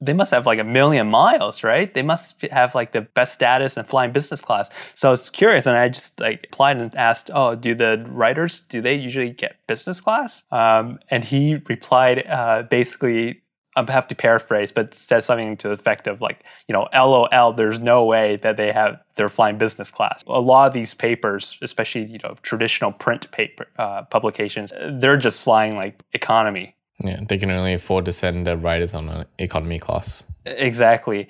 they 0.03 0.13
must 0.13 0.31
have 0.31 0.47
like 0.47 0.59
a 0.59 0.65
million 0.65 1.09
miles, 1.09 1.63
right? 1.63 1.93
They 1.93 2.03
must 2.03 2.41
have 2.51 2.75
like 2.75 2.93
the 2.93 3.03
best 3.03 3.35
status 3.35 3.77
and 3.77 3.87
flying 3.87 4.13
business 4.13 4.41
class. 4.41 4.71
So 4.95 5.09
I 5.09 5.11
was 5.11 5.31
curious, 5.31 5.67
and 5.67 5.77
I 5.77 5.89
just 5.89 6.21
like 6.21 6.49
applied 6.53 6.77
and 6.79 6.95
asked, 6.97 7.31
oh, 7.33 7.55
do 7.55 7.75
the 7.75 8.05
writers 8.09 8.63
do 8.69 8.81
they 8.83 8.95
usually 8.95 9.31
get 9.31 9.57
business 9.67 10.01
class? 10.01 10.43
Um, 10.51 10.99
and 11.11 11.25
he 11.25 11.57
replied, 11.69 12.27
uh, 12.27 12.63
basically. 12.71 13.43
I 13.77 13.91
have 13.93 14.09
to 14.09 14.15
paraphrase, 14.17 14.73
but 14.73 14.95
said 14.95 15.25
something 15.25 15.57
to 15.59 15.69
the 15.69 15.75
effect 15.75 16.09
of 16.09 16.21
like, 16.21 16.43
you 16.67 16.73
know, 16.73 16.89
LOL. 16.93 17.53
There's 17.53 17.79
no 17.79 18.05
way 18.05 18.37
that 18.43 18.57
they 18.57 18.73
have 18.73 19.01
they're 19.15 19.29
flying 19.29 19.59
business 19.59 19.91
class. 19.91 20.25
A 20.27 20.41
lot 20.41 20.67
of 20.67 20.73
these 20.73 20.93
papers, 20.93 21.59
especially 21.63 22.05
you 22.07 22.19
know 22.25 22.37
traditional 22.43 22.91
print 22.91 23.31
paper 23.31 23.67
uh, 23.79 24.03
publications, 24.03 24.73
they're 24.95 25.17
just 25.17 25.41
flying 25.41 25.77
like 25.77 26.03
economy. 26.15 26.75
Yeah, 27.03 27.21
they 27.27 27.39
can 27.39 27.51
only 27.51 27.75
afford 27.75 28.05
to 28.07 28.13
send 28.13 28.47
their 28.47 28.57
writers 28.57 28.93
on 28.93 29.09
an 29.09 29.25
economy 29.39 29.79
class 29.79 30.25
Exactly. 30.45 31.29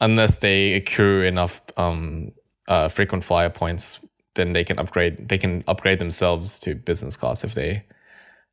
unless 0.00 0.38
they 0.38 0.74
accrue 0.74 1.22
enough 1.22 1.62
um, 1.78 2.32
uh, 2.66 2.88
frequent 2.88 3.24
flyer 3.24 3.50
points. 3.50 4.04
Then 4.34 4.52
they 4.52 4.64
can 4.64 4.78
upgrade. 4.78 5.28
They 5.28 5.38
can 5.38 5.64
upgrade 5.66 5.98
themselves 5.98 6.58
to 6.60 6.74
business 6.74 7.16
class 7.16 7.44
if 7.44 7.54
they 7.54 7.84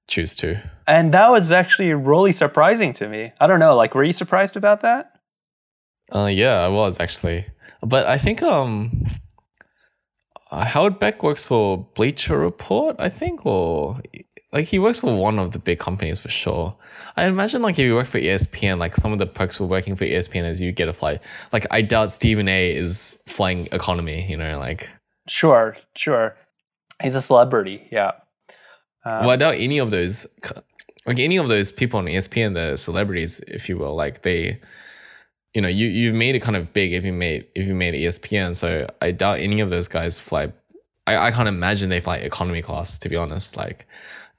choose 0.08 0.36
to. 0.38 0.62
And 0.88 1.14
that 1.14 1.30
was 1.30 1.52
actually 1.52 1.94
really 1.94 2.32
surprising 2.32 2.94
to 2.94 3.08
me. 3.08 3.32
I 3.40 3.48
don't 3.48 3.60
know. 3.60 3.76
Like, 3.76 3.96
were 3.96 4.04
you 4.04 4.14
surprised 4.14 4.56
about 4.56 4.82
that? 4.82 5.12
Uh, 6.14 6.26
yeah, 6.26 6.62
I 6.62 6.68
was 6.68 7.00
actually, 7.00 7.46
but 7.82 8.06
I 8.06 8.20
think 8.20 8.44
um, 8.44 8.92
Howard 10.52 11.00
Beck 11.00 11.24
works 11.24 11.46
for 11.46 11.88
Bleacher 11.96 12.38
Report, 12.38 12.96
I 13.00 13.10
think, 13.10 13.46
or 13.46 14.00
like 14.56 14.68
he 14.68 14.80
works 14.80 15.00
for 15.00 15.16
one 15.16 15.40
of 15.40 15.52
the 15.52 15.60
big 15.60 15.80
companies 15.80 16.20
for 16.20 16.30
sure. 16.30 16.76
I 17.18 17.26
imagine 17.26 17.62
like 17.62 17.74
if 17.74 17.80
you 17.80 17.96
work 17.96 18.08
for 18.08 18.20
ESPN, 18.20 18.78
like 18.78 18.96
some 18.96 19.12
of 19.12 19.20
the 19.20 19.26
perks 19.26 19.58
for 19.58 19.66
working 19.66 19.96
for 19.96 20.06
ESPN 20.06 20.50
is 20.50 20.62
you 20.62 20.72
get 20.72 20.88
a 20.88 20.94
flight. 20.94 21.22
Like 21.52 21.66
I 21.72 21.82
doubt 21.82 22.12
Stephen 22.12 22.48
A. 22.48 22.74
is 22.74 23.22
flying 23.28 23.68
economy. 23.72 24.26
You 24.30 24.38
know, 24.38 24.58
like 24.58 24.90
Sure, 25.28 25.76
sure. 25.96 26.38
He's 27.02 27.16
a 27.16 27.22
celebrity. 27.22 27.86
Yeah. 27.92 28.12
Um, 29.06 29.22
well, 29.22 29.30
I 29.30 29.36
doubt 29.36 29.56
any 29.58 29.78
of 29.78 29.92
those, 29.92 30.28
like 31.06 31.20
any 31.20 31.38
of 31.38 31.48
those 31.48 31.72
people 31.72 32.00
on 32.00 32.06
ESPN, 32.06 32.56
the 32.56 32.76
celebrities, 32.76 33.40
if 33.42 33.70
you 33.70 33.78
will, 33.78 33.96
like 33.96 34.24
they, 34.24 34.60
you 35.54 35.62
know, 35.62 35.68
you 35.70 35.88
you've 35.88 36.16
made 36.16 36.36
it 36.36 36.42
kind 36.42 36.58
of 36.58 36.74
big 36.74 36.92
if 36.92 37.06
you 37.06 37.14
made 37.14 37.46
if 37.56 37.68
you 37.68 37.76
made 37.76 37.94
ESPN. 37.94 38.56
So 38.56 38.88
I 39.02 39.12
doubt 39.12 39.40
any 39.40 39.62
of 39.62 39.70
those 39.70 39.88
guys 39.88 40.20
fly. 40.20 40.52
I, 41.08 41.28
I 41.28 41.32
can't 41.32 41.48
imagine 41.48 41.90
they 41.90 42.00
fly 42.00 42.18
economy 42.18 42.62
class. 42.62 42.98
To 43.00 43.10
be 43.10 43.16
honest, 43.16 43.56
like 43.56 43.88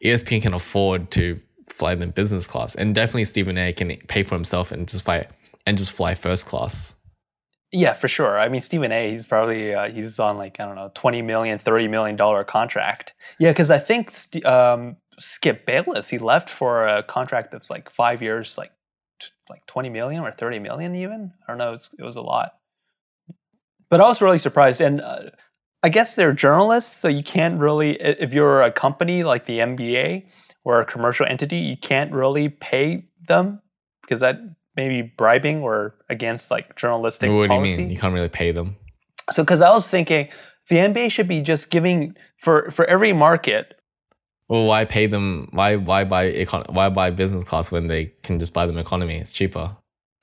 ESPN 0.04 0.42
can 0.42 0.52
afford 0.52 1.10
to 1.12 1.40
fly 1.68 1.94
them 1.94 2.10
business 2.10 2.46
class, 2.46 2.74
and 2.74 2.94
definitely 2.94 3.24
Stephen 3.24 3.56
A. 3.56 3.72
can 3.72 3.96
pay 4.08 4.24
for 4.24 4.34
himself 4.34 4.72
and 4.72 4.88
just 4.88 5.04
fly 5.04 5.26
and 5.64 5.78
just 5.78 5.92
fly 5.92 6.14
first 6.14 6.46
class. 6.46 6.95
Yeah, 7.72 7.94
for 7.94 8.08
sure. 8.08 8.38
I 8.38 8.48
mean, 8.48 8.60
Stephen 8.62 8.92
A. 8.92 9.10
He's 9.10 9.26
probably 9.26 9.74
uh, 9.74 9.88
he's 9.90 10.18
on 10.18 10.38
like 10.38 10.60
I 10.60 10.66
don't 10.66 10.76
know, 10.76 10.90
twenty 10.94 11.20
million, 11.20 11.58
thirty 11.58 11.88
million 11.88 12.16
dollar 12.16 12.44
contract. 12.44 13.12
Yeah, 13.38 13.50
because 13.50 13.70
I 13.70 13.78
think 13.78 14.14
um, 14.46 14.96
Skip 15.18 15.66
Bayless 15.66 16.08
he 16.08 16.18
left 16.18 16.48
for 16.48 16.86
a 16.86 17.02
contract 17.02 17.50
that's 17.50 17.68
like 17.68 17.90
five 17.90 18.22
years, 18.22 18.56
like 18.56 18.72
t- 19.20 19.28
like 19.50 19.66
twenty 19.66 19.88
million 19.90 20.22
or 20.22 20.30
thirty 20.30 20.60
million 20.60 20.94
even. 20.94 21.32
I 21.46 21.50
don't 21.52 21.58
know. 21.58 21.72
It 21.74 22.02
was 22.02 22.16
a 22.16 22.22
lot. 22.22 22.52
But 23.88 24.00
I 24.00 24.04
was 24.04 24.20
really 24.20 24.38
surprised, 24.38 24.80
and 24.80 25.00
uh, 25.00 25.30
I 25.82 25.88
guess 25.88 26.14
they're 26.14 26.32
journalists, 26.32 26.96
so 26.96 27.08
you 27.08 27.22
can't 27.22 27.58
really 27.60 28.00
if 28.00 28.32
you're 28.32 28.62
a 28.62 28.72
company 28.72 29.24
like 29.24 29.46
the 29.46 29.58
NBA 29.58 30.26
or 30.64 30.80
a 30.80 30.84
commercial 30.86 31.26
entity, 31.26 31.58
you 31.58 31.76
can't 31.76 32.12
really 32.12 32.48
pay 32.48 33.04
them 33.28 33.60
because 34.02 34.20
that 34.20 34.40
may 34.76 34.88
be 34.88 35.02
bribing 35.02 35.62
or 35.62 35.94
against 36.10 36.50
like 36.50 36.76
journalistic 36.76 37.30
what 37.30 37.48
do 37.48 37.54
you 37.56 37.60
mean? 37.60 37.90
You 37.90 37.96
can't 37.98 38.14
really 38.14 38.28
pay 38.28 38.52
them. 38.52 38.76
So, 39.30 39.42
because 39.42 39.60
I 39.60 39.70
was 39.70 39.88
thinking, 39.88 40.28
the 40.68 40.76
NBA 40.76 41.10
should 41.10 41.28
be 41.28 41.40
just 41.40 41.70
giving 41.70 42.14
for 42.38 42.70
for 42.70 42.84
every 42.86 43.12
market. 43.12 43.74
Well, 44.48 44.64
why 44.64 44.84
pay 44.84 45.06
them? 45.06 45.48
Why 45.52 45.76
why 45.76 46.04
buy 46.04 46.30
econ- 46.32 46.70
Why 46.70 46.88
buy 46.88 47.10
business 47.10 47.42
class 47.42 47.70
when 47.72 47.88
they 47.88 48.12
can 48.22 48.38
just 48.38 48.52
buy 48.52 48.66
them 48.66 48.78
economy? 48.78 49.16
It's 49.16 49.32
cheaper. 49.32 49.76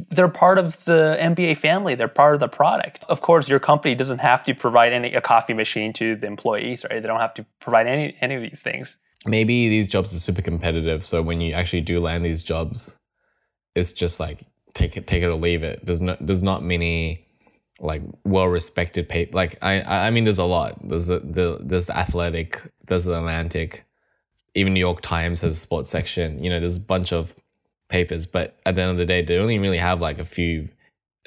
They're 0.10 0.28
part 0.30 0.58
of 0.60 0.84
the 0.86 1.18
NBA 1.20 1.58
family. 1.58 1.96
They're 1.96 2.08
part 2.08 2.34
of 2.34 2.40
the 2.40 2.48
product. 2.48 3.04
Of 3.10 3.22
course, 3.22 3.48
your 3.48 3.60
company 3.60 3.96
doesn't 3.96 4.20
have 4.20 4.44
to 4.46 4.54
provide 4.54 4.92
any 4.94 5.14
a 5.14 5.22
coffee 5.22 5.54
machine 5.54 5.94
to 5.94 6.16
the 6.16 6.28
employees, 6.28 6.86
right? 6.90 7.02
They 7.02 7.08
don't 7.08 7.20
have 7.20 7.34
to 7.36 7.46
provide 7.60 7.88
any 7.88 8.16
any 8.22 8.36
of 8.36 8.42
these 8.42 8.62
things. 8.62 8.98
maybe 9.26 9.70
these 9.70 9.88
jobs 9.88 10.14
are 10.14 10.20
super 10.20 10.42
competitive. 10.42 11.06
So 11.06 11.22
when 11.22 11.40
you 11.42 11.54
actually 11.54 11.82
do 11.82 12.00
land 12.02 12.26
these 12.26 12.44
jobs, 12.44 12.98
it's 13.76 13.94
just 13.94 14.20
like 14.20 14.44
take 14.74 14.98
it, 14.98 15.08
take 15.08 15.24
it 15.24 15.28
or 15.28 15.36
leave 15.36 15.64
it. 15.64 15.86
There's 15.86 16.02
not 16.02 16.26
there's 16.26 16.44
not 16.44 16.64
many 16.64 17.26
like 17.80 18.02
well 18.24 18.48
respected 18.48 19.10
pay. 19.10 19.30
Like 19.32 19.58
I 19.62 19.82
I 19.82 20.10
mean, 20.10 20.24
there's 20.24 20.38
a 20.38 20.46
lot. 20.46 20.78
There's 20.88 21.08
the, 21.08 21.20
the 21.20 21.60
there's 21.62 21.88
the 21.88 21.98
athletic. 21.98 22.62
There's 22.86 23.06
the 23.06 23.18
Atlantic. 23.18 23.86
Even 24.56 24.74
New 24.74 24.80
York 24.80 25.02
Times 25.02 25.42
has 25.42 25.56
a 25.58 25.60
sports 25.60 25.90
section. 25.90 26.44
You 26.44 26.50
know, 26.50 26.60
there's 26.60 26.78
a 26.78 26.82
bunch 26.82 27.12
of 27.12 27.36
papers, 27.90 28.26
but 28.26 28.60
at 28.66 28.76
the 28.76 28.82
end 28.82 28.92
of 28.92 28.98
the 28.98 29.06
day, 29.06 29.24
they 29.24 29.38
only 29.38 29.58
really 29.58 29.80
have 29.80 30.00
like 30.00 30.20
a 30.20 30.26
few, 30.26 30.70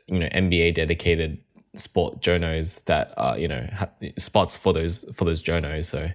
you 0.06 0.18
know, 0.18 0.28
NBA 0.28 0.74
dedicated 0.74 1.38
sport 1.74 2.20
journos 2.20 2.84
that 2.84 3.12
are 3.16 3.38
you 3.38 3.48
know 3.48 3.68
spots 4.16 4.56
for 4.56 4.72
those 4.72 5.04
for 5.14 5.24
those 5.24 5.42
journos. 5.42 5.86
So 5.86 6.10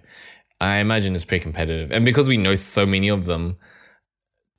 I 0.59 0.77
imagine 0.77 1.15
it's 1.15 1.25
pretty 1.25 1.43
competitive, 1.43 1.91
and 1.91 2.05
because 2.05 2.27
we 2.27 2.37
know 2.37 2.55
so 2.55 2.85
many 2.85 3.09
of 3.09 3.25
them, 3.25 3.57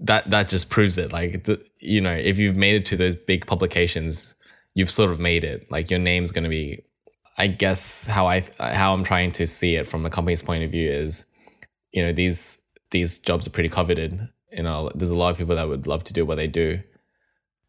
that 0.03 0.29
that 0.31 0.49
just 0.49 0.69
proves 0.69 0.99
it. 0.99 1.13
Like 1.13 1.45
the, 1.45 1.65
you 1.79 2.01
know, 2.01 2.13
if 2.13 2.39
you've 2.39 2.57
made 2.57 2.75
it 2.75 2.85
to 2.87 2.97
those 2.97 3.17
big 3.17 3.47
publications, 3.47 4.35
you've 4.75 4.91
sort 4.91 5.11
of 5.11 5.21
made 5.21 5.45
it. 5.45 5.71
Like 5.71 5.91
your 5.91 6.01
name's 6.01 6.33
going 6.33 6.45
to 6.45 6.51
be. 6.51 6.83
I 7.39 7.47
guess 7.47 8.07
how 8.07 8.27
I 8.27 8.45
how 8.59 8.93
I'm 8.93 9.05
trying 9.05 9.33
to 9.33 9.47
see 9.47 9.77
it 9.77 9.87
from 9.87 10.05
a 10.05 10.11
company's 10.11 10.43
point 10.43 10.65
of 10.65 10.71
view 10.71 10.91
is, 10.91 11.25
you 11.93 12.05
know, 12.05 12.13
these 12.13 12.61
these 12.91 13.19
jobs 13.19 13.47
are 13.47 13.51
pretty 13.51 13.71
coveted. 13.71 14.29
You 14.51 14.65
know, 14.65 14.91
there's 14.95 15.11
a 15.11 15.17
lot 15.17 15.31
of 15.31 15.39
people 15.39 15.57
that 15.57 15.69
would 15.69 15.87
love 15.87 16.05
to 16.05 16.13
do 16.13 16.27
what 16.27 16.35
they 16.35 16.49
do. 16.49 16.83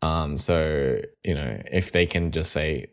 Um, 0.01 0.37
so 0.37 0.99
you 1.23 1.33
know, 1.33 1.61
if 1.71 1.93
they 1.93 2.05
can 2.05 2.31
just 2.31 2.51
say, 2.51 2.87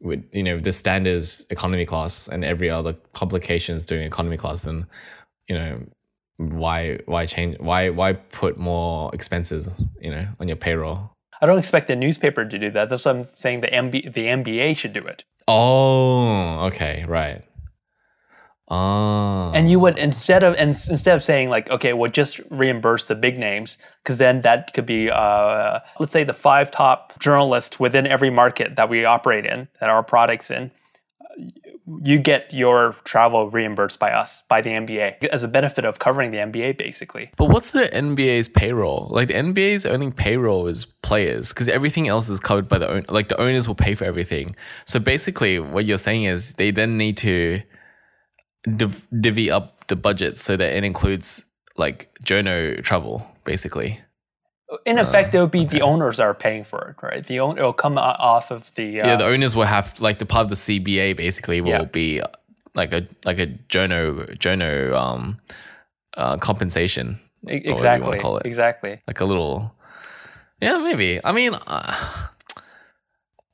with 0.00 0.24
you 0.32 0.44
know, 0.44 0.60
the 0.60 0.72
standards 0.72 1.44
economy 1.50 1.86
class 1.86 2.28
and 2.28 2.44
every 2.44 2.70
other 2.70 2.92
publication 3.14 3.76
is 3.76 3.86
doing 3.86 4.04
economy 4.04 4.36
class, 4.36 4.62
then 4.62 4.86
you 5.48 5.58
know, 5.58 5.80
why 6.36 6.98
why 7.06 7.26
change? 7.26 7.58
Why 7.60 7.90
why 7.90 8.14
put 8.14 8.58
more 8.58 9.10
expenses, 9.12 9.88
you 10.00 10.10
know, 10.10 10.26
on 10.40 10.48
your 10.48 10.56
payroll? 10.56 11.12
I 11.40 11.46
don't 11.46 11.58
expect 11.58 11.88
the 11.88 11.96
newspaper 11.96 12.44
to 12.44 12.58
do 12.58 12.70
that. 12.70 12.88
That's 12.88 13.04
what 13.04 13.16
I'm 13.16 13.28
saying. 13.32 13.62
The 13.62 13.66
MB, 13.68 14.14
the 14.14 14.26
NBA 14.26 14.76
should 14.76 14.92
do 14.92 15.04
it. 15.04 15.24
Oh, 15.48 16.66
okay, 16.66 17.04
right. 17.08 17.42
Oh, 18.68 19.50
And 19.54 19.70
you 19.70 19.80
would 19.80 19.98
instead 19.98 20.42
of 20.44 20.54
and 20.54 20.70
instead 20.70 21.14
of 21.14 21.22
saying 21.22 21.50
like, 21.50 21.68
okay, 21.68 21.92
well, 21.92 22.10
just 22.10 22.40
reimburse 22.48 23.08
the 23.08 23.14
big 23.14 23.38
names, 23.38 23.76
because 24.02 24.18
then 24.18 24.42
that 24.42 24.72
could 24.72 24.86
be, 24.86 25.10
uh, 25.10 25.80
let's 25.98 26.12
say, 26.12 26.24
the 26.24 26.32
five 26.32 26.70
top 26.70 27.18
journalists 27.18 27.78
within 27.78 28.06
every 28.06 28.30
market 28.30 28.76
that 28.76 28.88
we 28.88 29.04
operate 29.04 29.44
in, 29.44 29.68
that 29.80 29.90
our 29.90 30.02
products 30.02 30.50
in. 30.50 30.70
You 32.02 32.18
get 32.18 32.52
your 32.52 32.94
travel 33.04 33.50
reimbursed 33.50 33.98
by 33.98 34.12
us, 34.12 34.42
by 34.48 34.60
the 34.60 34.70
NBA, 34.70 35.24
as 35.24 35.42
a 35.42 35.48
benefit 35.48 35.84
of 35.84 35.98
covering 35.98 36.30
the 36.30 36.38
NBA, 36.38 36.78
basically. 36.78 37.30
But 37.36 37.46
what's 37.46 37.72
the 37.72 37.88
NBA's 37.92 38.48
payroll? 38.48 39.08
Like 39.10 39.28
the 39.28 39.34
NBA's 39.34 39.84
only 39.84 40.12
payroll 40.12 40.68
is 40.68 40.84
players 40.84 41.52
because 41.52 41.68
everything 41.68 42.06
else 42.06 42.28
is 42.28 42.38
covered 42.38 42.68
by 42.68 42.78
the. 42.78 43.04
Like 43.08 43.28
the 43.28 43.40
owners 43.40 43.66
will 43.66 43.74
pay 43.74 43.94
for 43.94 44.04
everything. 44.04 44.54
So 44.84 45.00
basically, 45.00 45.58
what 45.58 45.84
you're 45.84 45.98
saying 45.98 46.24
is 46.24 46.54
they 46.54 46.70
then 46.70 46.96
need 46.96 47.16
to 47.18 47.62
div- 48.64 49.08
divvy 49.20 49.50
up 49.50 49.88
the 49.88 49.96
budget 49.96 50.38
so 50.38 50.56
that 50.56 50.76
it 50.76 50.84
includes 50.84 51.44
like 51.76 52.10
journo 52.24 52.82
travel, 52.82 53.26
basically. 53.44 54.00
In 54.86 54.98
effect, 54.98 55.34
it 55.34 55.40
would 55.40 55.50
be 55.50 55.64
the 55.64 55.82
owners 55.82 56.18
are 56.20 56.34
paying 56.34 56.64
for 56.64 56.80
it, 56.90 57.02
right? 57.02 57.24
The 57.26 57.40
own 57.40 57.58
it'll 57.58 57.72
come 57.72 57.98
off 57.98 58.50
of 58.50 58.72
the 58.74 59.00
uh, 59.00 59.06
yeah, 59.08 59.16
the 59.16 59.26
owners 59.26 59.54
will 59.54 59.66
have 59.66 60.00
like 60.00 60.18
the 60.18 60.26
part 60.26 60.44
of 60.44 60.48
the 60.50 60.54
CBA 60.56 61.16
basically 61.16 61.60
will 61.60 61.70
Yeah. 61.70 61.84
be 61.84 62.20
uh, 62.20 62.26
like 62.74 62.92
a 62.92 63.06
like 63.24 63.38
a 63.38 63.46
journo 63.68 64.36
journo 64.38 64.94
um 64.94 65.38
uh, 66.16 66.36
compensation. 66.38 67.18
whatever 67.42 67.58
you 67.64 67.70
wanna 67.74 67.74
exactly, 67.82 68.18
call 68.20 68.36
it. 68.38 68.46
exactly. 68.46 69.00
like 69.06 69.20
a 69.20 69.24
little 69.24 69.74
yeah 70.60 70.78
maybe 70.78 71.18
i 71.24 71.32
mean 71.32 71.54
uh, 71.66 71.96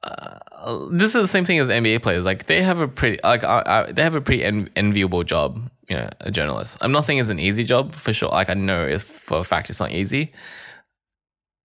uh, 0.02 0.88
this 0.90 1.14
is 1.14 1.22
the 1.22 1.26
same 1.28 1.44
thing 1.44 1.58
as 1.58 1.68
nba 1.68 2.02
players 2.02 2.24
like 2.24 2.46
they 2.46 2.62
have 2.62 2.80
a 2.80 2.88
pretty 2.88 3.18
like 3.24 3.42
uh, 3.44 3.62
uh, 3.66 3.90
they 3.92 4.02
have 4.02 4.14
a 4.14 4.20
pretty 4.20 4.44
en- 4.44 4.68
enviable 4.76 5.24
job 5.24 5.68
you 5.88 5.96
know 5.96 6.08
a 6.20 6.30
journalist 6.30 6.76
i'm 6.80 6.92
not 6.92 7.04
saying 7.04 7.18
it's 7.18 7.30
an 7.30 7.40
easy 7.40 7.64
job 7.64 7.92
for 7.94 8.12
sure 8.12 8.28
like 8.28 8.50
i 8.50 8.54
know 8.54 8.84
if 8.86 9.02
for 9.02 9.38
a 9.38 9.44
fact 9.44 9.70
it's 9.70 9.80
not 9.80 9.90
easy 9.92 10.32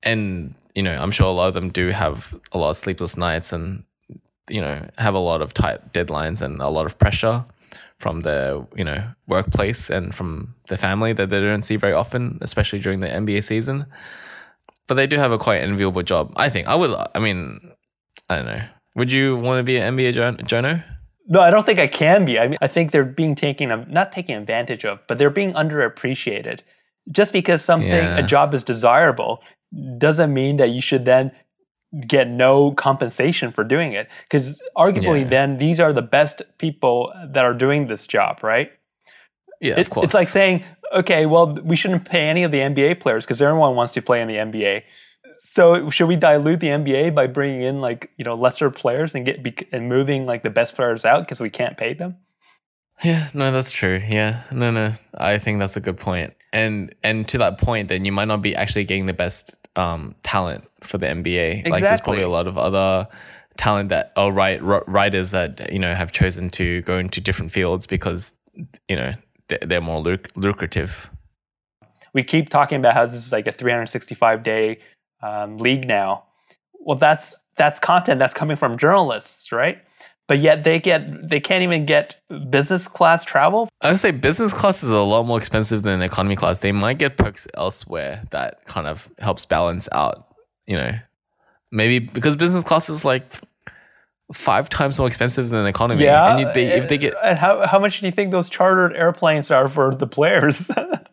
and 0.03 0.53
you 0.75 0.83
know 0.83 0.93
i'm 0.95 1.11
sure 1.11 1.27
a 1.27 1.31
lot 1.31 1.47
of 1.47 1.53
them 1.53 1.69
do 1.69 1.87
have 1.89 2.35
a 2.51 2.57
lot 2.57 2.69
of 2.71 2.77
sleepless 2.77 3.17
nights 3.17 3.53
and 3.53 3.83
you 4.49 4.61
know 4.61 4.87
have 4.97 5.13
a 5.15 5.19
lot 5.19 5.41
of 5.41 5.53
tight 5.53 5.93
deadlines 5.93 6.41
and 6.41 6.61
a 6.61 6.69
lot 6.69 6.85
of 6.85 6.97
pressure 6.99 7.45
from 7.99 8.21
the 8.21 8.65
you 8.75 8.83
know 8.83 9.03
workplace 9.27 9.89
and 9.89 10.13
from 10.13 10.53
the 10.67 10.77
family 10.77 11.13
that 11.13 11.29
they 11.29 11.39
don't 11.39 11.63
see 11.63 11.75
very 11.77 11.93
often 11.93 12.37
especially 12.41 12.79
during 12.79 12.99
the 12.99 13.07
nba 13.07 13.41
season 13.43 13.85
but 14.87 14.95
they 14.95 15.07
do 15.07 15.17
have 15.17 15.31
a 15.31 15.37
quite 15.37 15.61
enviable 15.61 16.03
job 16.03 16.31
i 16.35 16.49
think 16.49 16.67
i 16.67 16.75
would 16.75 16.93
i 17.15 17.19
mean 17.19 17.59
i 18.29 18.35
don't 18.35 18.45
know 18.45 18.61
would 18.95 19.11
you 19.11 19.37
want 19.37 19.59
to 19.59 19.63
be 19.63 19.77
an 19.77 19.95
nba 19.95 20.13
jour- 20.13 20.33
journo 20.43 20.83
No, 21.25 21.39
I 21.39 21.51
don't 21.51 21.65
think 21.65 21.79
I 21.79 21.87
can 21.87 22.25
be. 22.25 22.37
I 22.37 22.49
mean, 22.49 22.57
I 22.61 22.67
think 22.67 22.91
they're 22.91 23.05
being 23.21 23.33
taken, 23.33 23.69
not 23.89 24.11
taken 24.11 24.35
advantage 24.35 24.83
of, 24.83 24.99
but 25.07 25.17
they're 25.17 25.29
being 25.41 25.53
underappreciated. 25.55 26.59
Just 27.19 27.31
because 27.31 27.63
something, 27.63 28.03
Yeah. 28.09 28.17
a 28.19 28.23
job 28.23 28.53
is 28.53 28.61
desirable, 28.65 29.39
doesn't 29.97 30.33
mean 30.33 30.57
that 30.57 30.69
you 30.69 30.81
should 30.81 31.05
then 31.05 31.31
get 32.07 32.27
no 32.27 32.71
compensation 32.71 33.51
for 33.51 33.63
doing 33.63 33.93
it. 33.93 34.07
Because 34.27 34.59
arguably, 34.77 35.21
Yeah. 35.21 35.29
then 35.29 35.57
these 35.57 35.79
are 35.79 35.93
the 35.93 36.01
best 36.01 36.41
people 36.57 37.13
that 37.33 37.45
are 37.45 37.53
doing 37.53 37.87
this 37.87 38.07
job, 38.07 38.39
right? 38.43 38.71
Yeah, 39.61 39.73
It- 39.73 39.81
of 39.81 39.89
course. 39.89 40.05
It's 40.05 40.13
like 40.13 40.27
saying, 40.27 40.63
okay, 40.93 41.25
well, 41.25 41.53
we 41.63 41.75
shouldn't 41.75 42.05
pay 42.09 42.27
any 42.27 42.43
of 42.43 42.51
the 42.51 42.59
NBA 42.61 42.95
players 42.99 43.25
because 43.25 43.41
everyone 43.41 43.75
wants 43.75 43.93
to 43.93 44.01
play 44.01 44.21
in 44.21 44.27
the 44.27 44.37
NBA. 44.37 44.83
So 45.39 45.89
should 45.89 46.07
we 46.07 46.15
dilute 46.15 46.59
the 46.59 46.69
NBA 46.69 47.09
by 47.11 47.27
bringing 47.27 47.61
in 47.61 47.81
like 47.81 48.09
you 48.17 48.25
know 48.25 48.33
lesser 48.35 48.69
players 48.71 49.13
and 49.13 49.25
get 49.25 49.39
and 49.71 49.87
moving 49.89 50.25
like 50.25 50.41
the 50.43 50.49
best 50.49 50.75
players 50.75 51.05
out 51.05 51.21
because 51.25 51.39
we 51.39 51.49
can't 51.49 51.77
pay 51.77 51.93
them? 51.93 52.15
Yeah, 53.03 53.29
no, 53.33 53.51
that's 53.51 53.71
true. 53.71 54.01
Yeah, 54.07 54.43
no, 54.51 54.71
no, 54.71 54.93
I 55.17 55.37
think 55.39 55.59
that's 55.59 55.75
a 55.75 55.81
good 55.81 55.97
point. 55.97 56.33
And 56.53 56.93
and 57.03 57.27
to 57.29 57.37
that 57.39 57.57
point, 57.59 57.89
then 57.89 58.05
you 58.05 58.11
might 58.11 58.27
not 58.27 58.41
be 58.41 58.55
actually 58.55 58.85
getting 58.85 59.05
the 59.05 59.13
best 59.13 59.62
um, 59.75 60.15
talent 60.23 60.65
for 60.81 60.97
the 60.97 61.05
NBA. 61.07 61.67
Like 61.69 61.81
there's 61.81 62.01
probably 62.01 62.23
a 62.23 62.29
lot 62.29 62.47
of 62.47 62.57
other 62.57 63.07
talent 63.57 63.89
that 63.89 64.11
oh 64.15 64.29
right 64.29 64.61
ri- 64.63 64.81
writers 64.87 65.31
that 65.31 65.71
you 65.71 65.79
know 65.79 65.93
have 65.93 66.11
chosen 66.11 66.49
to 66.51 66.81
go 66.81 66.97
into 66.97 67.21
different 67.21 67.51
fields 67.51 67.85
because 67.87 68.33
you 68.87 68.95
know 68.95 69.13
they- 69.47 69.59
they're 69.61 69.81
more 69.81 70.01
luc- 70.01 70.29
lucrative. 70.35 71.09
we 72.13 72.23
keep 72.23 72.49
talking 72.49 72.77
about 72.79 72.93
how 72.93 73.05
this 73.05 73.25
is 73.25 73.31
like 73.31 73.47
a 73.47 73.51
365 73.51 74.43
day 74.43 74.79
um, 75.21 75.57
league 75.57 75.87
now. 75.87 76.23
Well, 76.79 76.97
that's 76.97 77.35
that's 77.55 77.79
content 77.79 78.19
that's 78.19 78.33
coming 78.33 78.57
from 78.57 78.77
journalists, 78.77 79.51
right? 79.51 79.77
But 80.33 80.39
yet 80.39 80.63
they 80.63 80.79
get 80.79 81.29
they 81.29 81.39
can't 81.39 81.61
even 81.61 81.85
get 81.85 82.15
business 82.49 82.87
class 82.87 83.23
travel. 83.23 83.69
I 83.81 83.89
would 83.91 83.99
say 83.99 84.09
business 84.09 84.51
class 84.51 84.81
is 84.81 84.89
a 84.89 84.97
lot 84.97 85.27
more 85.27 85.37
expensive 85.37 85.83
than 85.83 86.01
economy 86.01 86.35
class. 86.35 86.57
They 86.57 86.71
might 86.71 86.97
get 86.97 87.17
perks 87.17 87.47
elsewhere 87.53 88.23
that 88.31 88.65
kind 88.65 88.87
of 88.87 89.11
helps 89.19 89.45
balance 89.45 89.87
out, 89.91 90.33
you 90.65 90.75
know, 90.75 90.93
maybe 91.71 91.99
because 91.99 92.35
business 92.35 92.63
class 92.63 92.89
is 92.89 93.05
like 93.05 93.31
five 94.33 94.69
times 94.69 94.97
more 94.97 95.07
expensive 95.07 95.51
than 95.51 95.67
economy. 95.67 96.03
Yeah, 96.05 96.31
and 96.31 96.39
you, 96.39 96.51
they, 96.51 96.65
if 96.65 96.87
they 96.87 96.95
eh, 96.95 96.97
get 96.97 97.13
and 97.23 97.37
how 97.37 97.67
how 97.67 97.77
much 97.77 97.99
do 97.99 98.07
you 98.07 98.11
think 98.11 98.31
those 98.31 98.49
chartered 98.49 98.95
airplanes 98.95 99.51
are 99.51 99.67
for 99.67 99.93
the 99.93 100.07
players? 100.07 100.71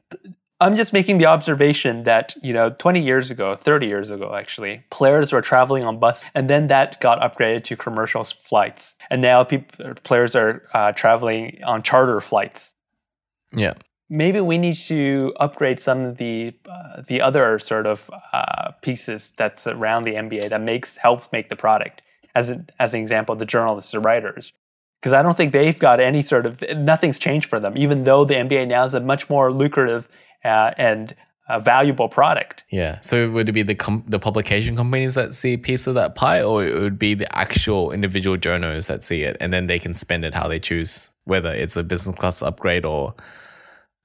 I'm 0.61 0.77
just 0.77 0.93
making 0.93 1.19
the 1.19 1.27
observation 1.27 2.05
that 2.05 2.35
you 2.43 2.53
know 2.53 2.71
20 2.71 3.01
years 3.01 3.31
ago, 3.31 3.55
30 3.57 3.87
years 3.87 4.11
ago, 4.11 4.35
actually, 4.35 4.85
players 4.91 5.33
were 5.33 5.41
traveling 5.41 5.85
on 5.85 5.99
bus, 5.99 6.23
and 6.35 6.51
then 6.51 6.69
that 6.69 7.01
got 7.01 7.21
upgraded 7.21 7.65
to 7.65 7.77
commercial 7.77 8.25
flights, 8.25 8.97
and 9.11 9.23
now 9.23 9.43
people 9.43 9.95
players 10.05 10.37
are 10.37 10.63
uh, 10.75 10.93
traveling 10.93 11.61
on 11.65 11.83
charter 11.83 12.21
flights. 12.21 12.73
yeah, 13.53 13.73
maybe 14.11 14.41
we 14.41 14.59
need 14.59 14.75
to 14.75 15.33
upgrade 15.41 15.81
some 15.81 16.01
of 16.01 16.19
the 16.19 16.53
uh, 16.69 17.03
the 17.09 17.23
other 17.23 17.59
sort 17.59 17.87
of 17.87 18.11
uh, 18.33 18.73
pieces 18.83 19.33
that's 19.39 19.67
around 19.67 20.03
the 20.03 20.15
NBA 20.15 20.51
that 20.51 20.61
makes 20.61 20.97
helps 20.97 21.27
make 21.33 21.49
the 21.49 21.57
product. 21.57 22.03
As 22.35 22.49
an, 22.49 22.69
as 22.79 22.95
an 22.95 23.01
example, 23.01 23.35
the 23.35 23.45
journalists, 23.45 23.91
the 23.91 23.99
writers, 23.99 24.53
because 25.01 25.13
I 25.13 25.23
don't 25.23 25.37
think 25.37 25.53
they've 25.53 25.79
got 25.79 25.99
any 25.99 26.23
sort 26.23 26.47
of 26.47 26.63
nothing's 26.77 27.19
changed 27.19 27.49
for 27.49 27.59
them. 27.59 27.77
Even 27.79 28.05
though 28.05 28.25
the 28.25 28.35
NBA 28.35 28.69
now 28.69 28.85
is 28.85 28.95
a 28.95 29.01
much 29.01 29.31
more 29.31 29.51
lucrative 29.51 30.09
uh, 30.45 30.71
and 30.79 31.15
a 31.49 31.59
valuable 31.59 32.09
product. 32.09 32.63
yeah. 32.71 33.01
So 33.01 33.29
would 33.31 33.49
it 33.49 33.53
be 33.53 33.63
the 33.65 33.75
com- 33.75 34.05
the 34.07 34.21
publication 34.21 34.77
companies 34.77 35.17
that 35.17 35.35
see 35.35 35.55
a 35.55 35.59
piece 35.59 35.89
of 35.89 35.95
that 35.95 36.15
pie, 36.15 36.41
or 36.43 36.65
it 36.65 36.79
would 36.81 36.97
be 36.99 37.15
the 37.15 37.27
actual 37.37 37.91
individual 37.91 38.37
journos 38.37 38.87
that 38.87 39.03
see 39.03 39.23
it, 39.23 39.37
and 39.41 39.53
then 39.53 39.67
they 39.67 39.81
can 39.81 39.95
spend 39.95 40.25
it 40.25 40.33
how 40.33 40.47
they 40.47 40.61
choose, 40.61 41.11
whether 41.25 41.53
it's 41.53 41.77
a 41.77 41.83
business 41.83 42.15
class 42.17 42.41
upgrade 42.41 42.85
or 42.85 43.15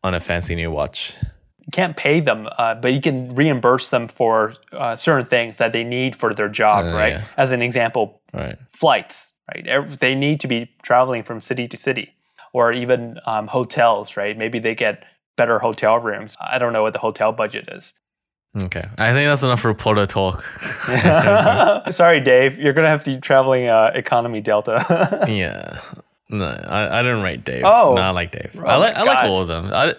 on 0.04 0.16
a 0.16 0.20
fancy 0.20 0.56
new 0.56 0.72
watch. 0.72 1.14
You 1.60 1.72
can't 1.72 1.96
pay 1.96 2.20
them, 2.20 2.48
uh, 2.58 2.76
but 2.76 2.94
you 2.94 3.02
can 3.02 3.36
reimburse 3.36 3.90
them 3.92 4.08
for 4.08 4.56
uh, 4.72 4.96
certain 4.96 5.26
things 5.28 5.58
that 5.58 5.72
they 5.72 5.84
need 5.84 6.16
for 6.16 6.34
their 6.34 6.50
job. 6.50 6.86
Uh, 6.86 6.98
right? 6.98 7.14
yeah. 7.14 7.26
As 7.38 7.52
an 7.52 7.62
example, 7.62 8.22
Right. 8.34 8.58
flights, 8.74 9.34
right? 9.54 10.00
They 10.00 10.16
need 10.16 10.40
to 10.42 10.48
be 10.48 10.70
traveling 10.84 11.22
from 11.24 11.42
city 11.42 11.68
to 11.68 11.78
city, 11.78 12.14
or 12.54 12.72
even 12.72 13.20
um, 13.28 13.48
hotels, 13.48 14.18
right? 14.18 14.36
Maybe 14.38 14.58
they 14.60 14.74
get 14.76 15.04
better 15.36 15.60
hotel 15.60 15.98
rooms. 16.00 16.36
I 16.40 16.58
don't 16.60 16.74
know 16.74 16.84
what 16.84 16.94
the 16.94 17.00
hotel 17.00 17.32
budget 17.32 17.70
is. 17.72 17.94
Okay. 18.58 18.88
I 18.98 19.12
think 19.12 19.28
that's 19.28 19.44
enough 19.44 19.66
reporter 19.66 20.06
talk. 20.06 20.44
Sorry, 21.92 22.22
Dave, 22.22 22.58
you're 22.58 22.74
gonna 22.74 22.88
have 22.88 23.04
to 23.04 23.16
be 23.16 23.20
traveling 23.22 23.68
uh, 23.68 23.92
economy 23.94 24.42
Delta. 24.42 25.26
Yeah. 25.28 25.80
No, 26.28 26.46
I, 26.48 27.00
I 27.00 27.02
don't 27.04 27.22
rate 27.22 27.44
Dave. 27.44 27.64
Oh. 27.66 27.94
no, 27.96 28.02
I 28.02 28.10
like 28.10 28.32
Dave. 28.32 28.60
I 28.66 28.76
Oh, 28.76 28.80
like 28.80 28.96
I 28.96 29.04
like 29.04 29.24
all 29.26 29.42
of 29.42 29.48
them. 29.48 29.72
I, 29.72 29.94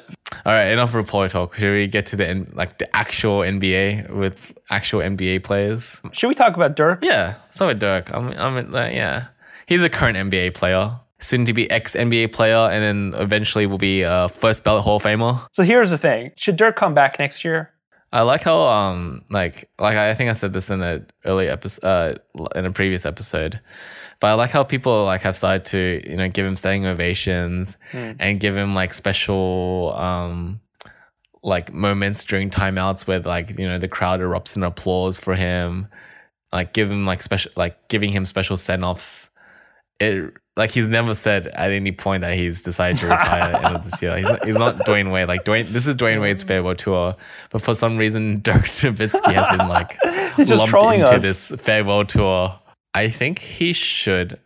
all 0.44 0.52
right, 0.52 0.72
enough 0.72 0.92
report 0.94 1.30
talk. 1.30 1.54
Should 1.54 1.72
we 1.72 1.86
get 1.86 2.06
to 2.06 2.16
the 2.16 2.46
like 2.52 2.78
the 2.78 2.96
actual 2.96 3.40
NBA 3.40 4.10
with 4.10 4.56
actual 4.70 5.00
NBA 5.00 5.44
players? 5.44 6.00
Should 6.12 6.28
we 6.28 6.34
talk 6.34 6.56
about 6.56 6.74
Dirk? 6.74 7.00
Yeah. 7.02 7.34
So 7.50 7.68
with 7.68 7.78
Dirk, 7.78 8.12
I'm 8.12 8.32
I'm 8.32 8.72
yeah. 8.72 9.26
He's 9.66 9.82
a 9.84 9.88
current 9.88 10.16
NBA 10.16 10.54
player, 10.54 10.98
soon 11.18 11.44
to 11.46 11.52
be 11.52 11.70
ex 11.70 11.94
NBA 11.94 12.32
player, 12.32 12.68
and 12.70 12.82
then 13.12 13.20
eventually 13.20 13.66
will 13.66 13.78
be 13.78 14.02
a 14.02 14.28
first 14.28 14.64
ballot 14.64 14.84
Hall 14.84 14.96
of 14.96 15.02
Famer. 15.02 15.46
So 15.52 15.62
here's 15.62 15.90
the 15.90 15.98
thing: 15.98 16.32
Should 16.36 16.56
Dirk 16.56 16.76
come 16.76 16.94
back 16.94 17.18
next 17.18 17.44
year? 17.44 17.72
I 18.12 18.22
like 18.22 18.44
how 18.44 18.66
um 18.68 19.22
like 19.30 19.68
like 19.78 19.96
I 19.96 20.14
think 20.14 20.30
I 20.30 20.34
said 20.34 20.52
this 20.52 20.70
in 20.70 20.80
an 20.80 21.06
early 21.24 21.48
episode 21.48 22.20
uh, 22.34 22.44
in 22.54 22.64
a 22.64 22.72
previous 22.72 23.04
episode, 23.04 23.60
but 24.20 24.28
I 24.28 24.34
like 24.34 24.50
how 24.50 24.64
people 24.64 25.04
like 25.04 25.22
have 25.22 25.36
started 25.36 25.64
to 25.66 26.02
you 26.08 26.16
know 26.16 26.28
give 26.28 26.46
him 26.46 26.56
standing 26.56 26.86
ovations 26.86 27.76
and 27.92 28.40
give 28.40 28.56
him 28.56 28.74
like 28.74 28.94
special 28.94 29.92
um 29.96 30.60
like 31.42 31.72
moments 31.72 32.24
during 32.24 32.48
timeouts 32.48 33.06
where 33.06 33.20
like 33.20 33.58
you 33.58 33.68
know 33.68 33.78
the 33.78 33.88
crowd 33.88 34.20
erupts 34.20 34.56
in 34.56 34.62
applause 34.62 35.18
for 35.18 35.34
him, 35.34 35.88
like 36.52 36.72
give 36.72 36.90
him 36.90 37.06
like 37.06 37.22
special 37.22 37.50
like 37.56 37.88
giving 37.88 38.12
him 38.12 38.24
special 38.24 38.56
send 38.56 38.84
offs. 38.84 39.30
It 39.98 40.32
like 40.56 40.70
he's 40.70 40.88
never 40.88 41.14
said 41.14 41.48
at 41.48 41.70
any 41.70 41.92
point 41.92 42.22
that 42.22 42.36
he's 42.36 42.62
decided 42.62 42.98
to 42.98 43.08
retire 43.08 43.42
at 43.42 43.52
the 43.52 43.66
end 43.66 43.76
of 43.76 43.84
this 43.84 44.00
year. 44.00 44.16
He's 44.16 44.24
not, 44.24 44.44
he's 44.44 44.58
not 44.58 44.76
Dwyane 44.78 45.12
Wade. 45.12 45.28
Like 45.28 45.44
Dwyane, 45.44 45.68
this 45.68 45.86
is 45.86 45.96
Dwyane 45.96 46.20
Wade's 46.20 46.42
farewell 46.42 46.74
tour, 46.74 47.14
but 47.50 47.60
for 47.60 47.74
some 47.74 47.98
reason 47.98 48.40
Dirk 48.42 48.62
Nowitzki 48.62 49.32
has 49.32 49.48
been 49.50 49.68
like 49.68 49.98
lumped 50.38 50.82
into 50.82 51.14
us. 51.14 51.22
this 51.22 51.52
farewell 51.60 52.04
tour. 52.06 52.58
I 52.94 53.10
think 53.10 53.38
he 53.38 53.74
should, 53.74 54.40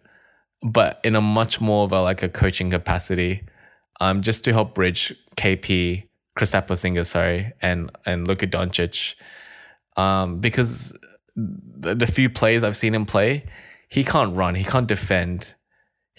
but 0.63 1.01
in 1.05 1.15
a 1.15 1.21
much 1.21 1.61
more 1.61 1.85
of 1.85 1.93
a 1.93 2.03
like 2.03 2.25
a 2.25 2.29
coaching 2.29 2.71
capacity, 2.71 3.45
um, 4.01 4.23
just 4.23 4.43
to 4.45 4.53
help 4.53 4.75
bridge 4.75 5.15
KP, 5.37 6.09
Kristaps 6.37 6.67
Porzingis, 6.67 7.07
sorry, 7.07 7.53
and 7.63 7.93
and 8.05 8.27
Luka 8.27 8.49
Doncic, 8.49 9.15
um, 9.97 10.41
because 10.41 10.97
the, 11.37 11.95
the 11.95 12.09
few 12.09 12.29
plays 12.29 12.65
I've 12.65 12.77
seen 12.77 12.97
him 12.97 13.07
play, 13.07 13.47
he 13.89 14.03
can't 14.03 14.35
run, 14.35 14.57
he 14.57 14.65
can't 14.65 14.89
defend. 14.89 15.55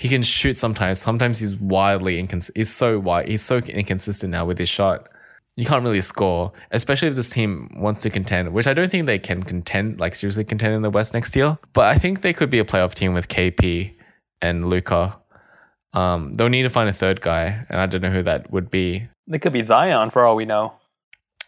He 0.02 0.10
can 0.10 0.24
shoot 0.24 0.58
sometimes. 0.58 0.98
Sometimes 0.98 1.38
he's 1.38 1.56
wildly 1.56 2.18
inconsistent. 2.18 2.58
He's 2.58 2.74
so 2.74 2.98
wide. 2.98 3.28
He's 3.28 3.44
so 3.44 3.58
inconsistent 3.58 4.32
now 4.32 4.46
with 4.46 4.58
his 4.58 4.68
shot. 4.68 5.08
You 5.56 5.64
can't 5.64 5.84
really 5.84 6.02
score, 6.02 6.54
especially 6.72 7.10
if 7.10 7.16
this 7.16 7.30
team 7.30 7.70
wants 7.78 8.02
to 8.02 8.10
contend, 8.10 8.52
which 8.52 8.66
I 8.66 8.74
don't 8.74 8.90
think 8.90 9.06
they 9.06 9.20
can 9.20 9.44
contend, 9.44 10.00
like 10.00 10.16
seriously 10.16 10.44
contend 10.44 10.74
in 10.74 10.82
the 10.82 10.90
West 10.90 11.14
next 11.14 11.36
year. 11.36 11.60
But 11.74 11.86
I 11.86 11.98
think 11.98 12.22
they 12.22 12.34
could 12.34 12.50
be 12.50 12.58
a 12.58 12.66
playoff 12.66 12.96
team 12.96 13.14
with 13.14 13.28
KP 13.28 13.94
and 14.42 14.72
Luka. 14.72 15.20
Um, 15.94 16.34
they'll 16.34 16.50
need 16.50 16.64
to 16.64 16.70
find 16.70 16.90
a 16.90 16.94
third 16.94 17.22
guy, 17.22 17.64
and 17.70 17.80
I 17.80 17.86
don't 17.86 18.02
know 18.02 18.10
who 18.10 18.24
that 18.24 18.52
would 18.52 18.72
be. 18.72 19.08
It 19.32 19.44
could 19.44 19.54
be 19.54 19.64
Zion 19.64 20.10
for 20.10 20.26
all 20.26 20.36
we 20.36 20.46
know. 20.46 20.74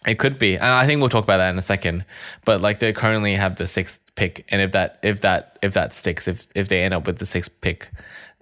It 0.06 0.20
could 0.20 0.38
be, 0.38 0.58
and 0.58 0.66
I 0.66 0.86
think 0.86 1.00
we'll 1.00 1.10
talk 1.10 1.24
about 1.24 1.38
that 1.38 1.50
in 1.50 1.58
a 1.58 1.64
second. 1.64 2.06
But 2.46 2.62
like 2.62 2.78
they 2.78 2.94
currently 2.94 3.34
have 3.34 3.56
the 3.56 3.66
sixth 3.66 4.14
pick, 4.14 4.46
and 4.50 4.62
if 4.62 4.74
that 4.74 5.00
if 5.02 5.22
that 5.22 5.58
if 5.64 5.74
that 5.74 5.96
sticks, 5.96 6.28
if 6.28 6.50
if 6.54 6.68
they 6.68 6.84
end 6.84 6.94
up 6.94 7.08
with 7.08 7.18
the 7.18 7.26
sixth 7.26 7.60
pick, 7.62 7.90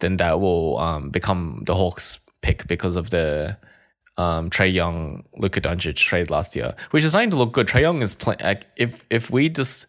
then 0.02 0.18
that 0.18 0.40
will 0.40 0.78
um, 0.80 1.10
become 1.10 1.64
the 1.66 1.76
Hawks 1.76 2.20
pick 2.42 2.68
because 2.68 2.96
of 2.96 3.10
the 3.10 3.58
um, 4.18 4.50
Trae 4.50 4.72
Young 4.72 5.24
Luka 5.38 5.62
Doncic 5.62 5.96
trade 5.96 6.30
last 6.30 6.56
year, 6.56 6.76
which 6.92 7.04
is 7.04 7.12
starting 7.12 7.30
to 7.32 7.38
look 7.38 7.54
good. 7.54 7.68
Trae 7.68 7.82
Young 7.82 8.02
is 8.02 8.14
playing. 8.14 8.40
Like, 8.44 8.66
if 8.76 9.06
if 9.10 9.30
we 9.30 9.50
just 9.50 9.88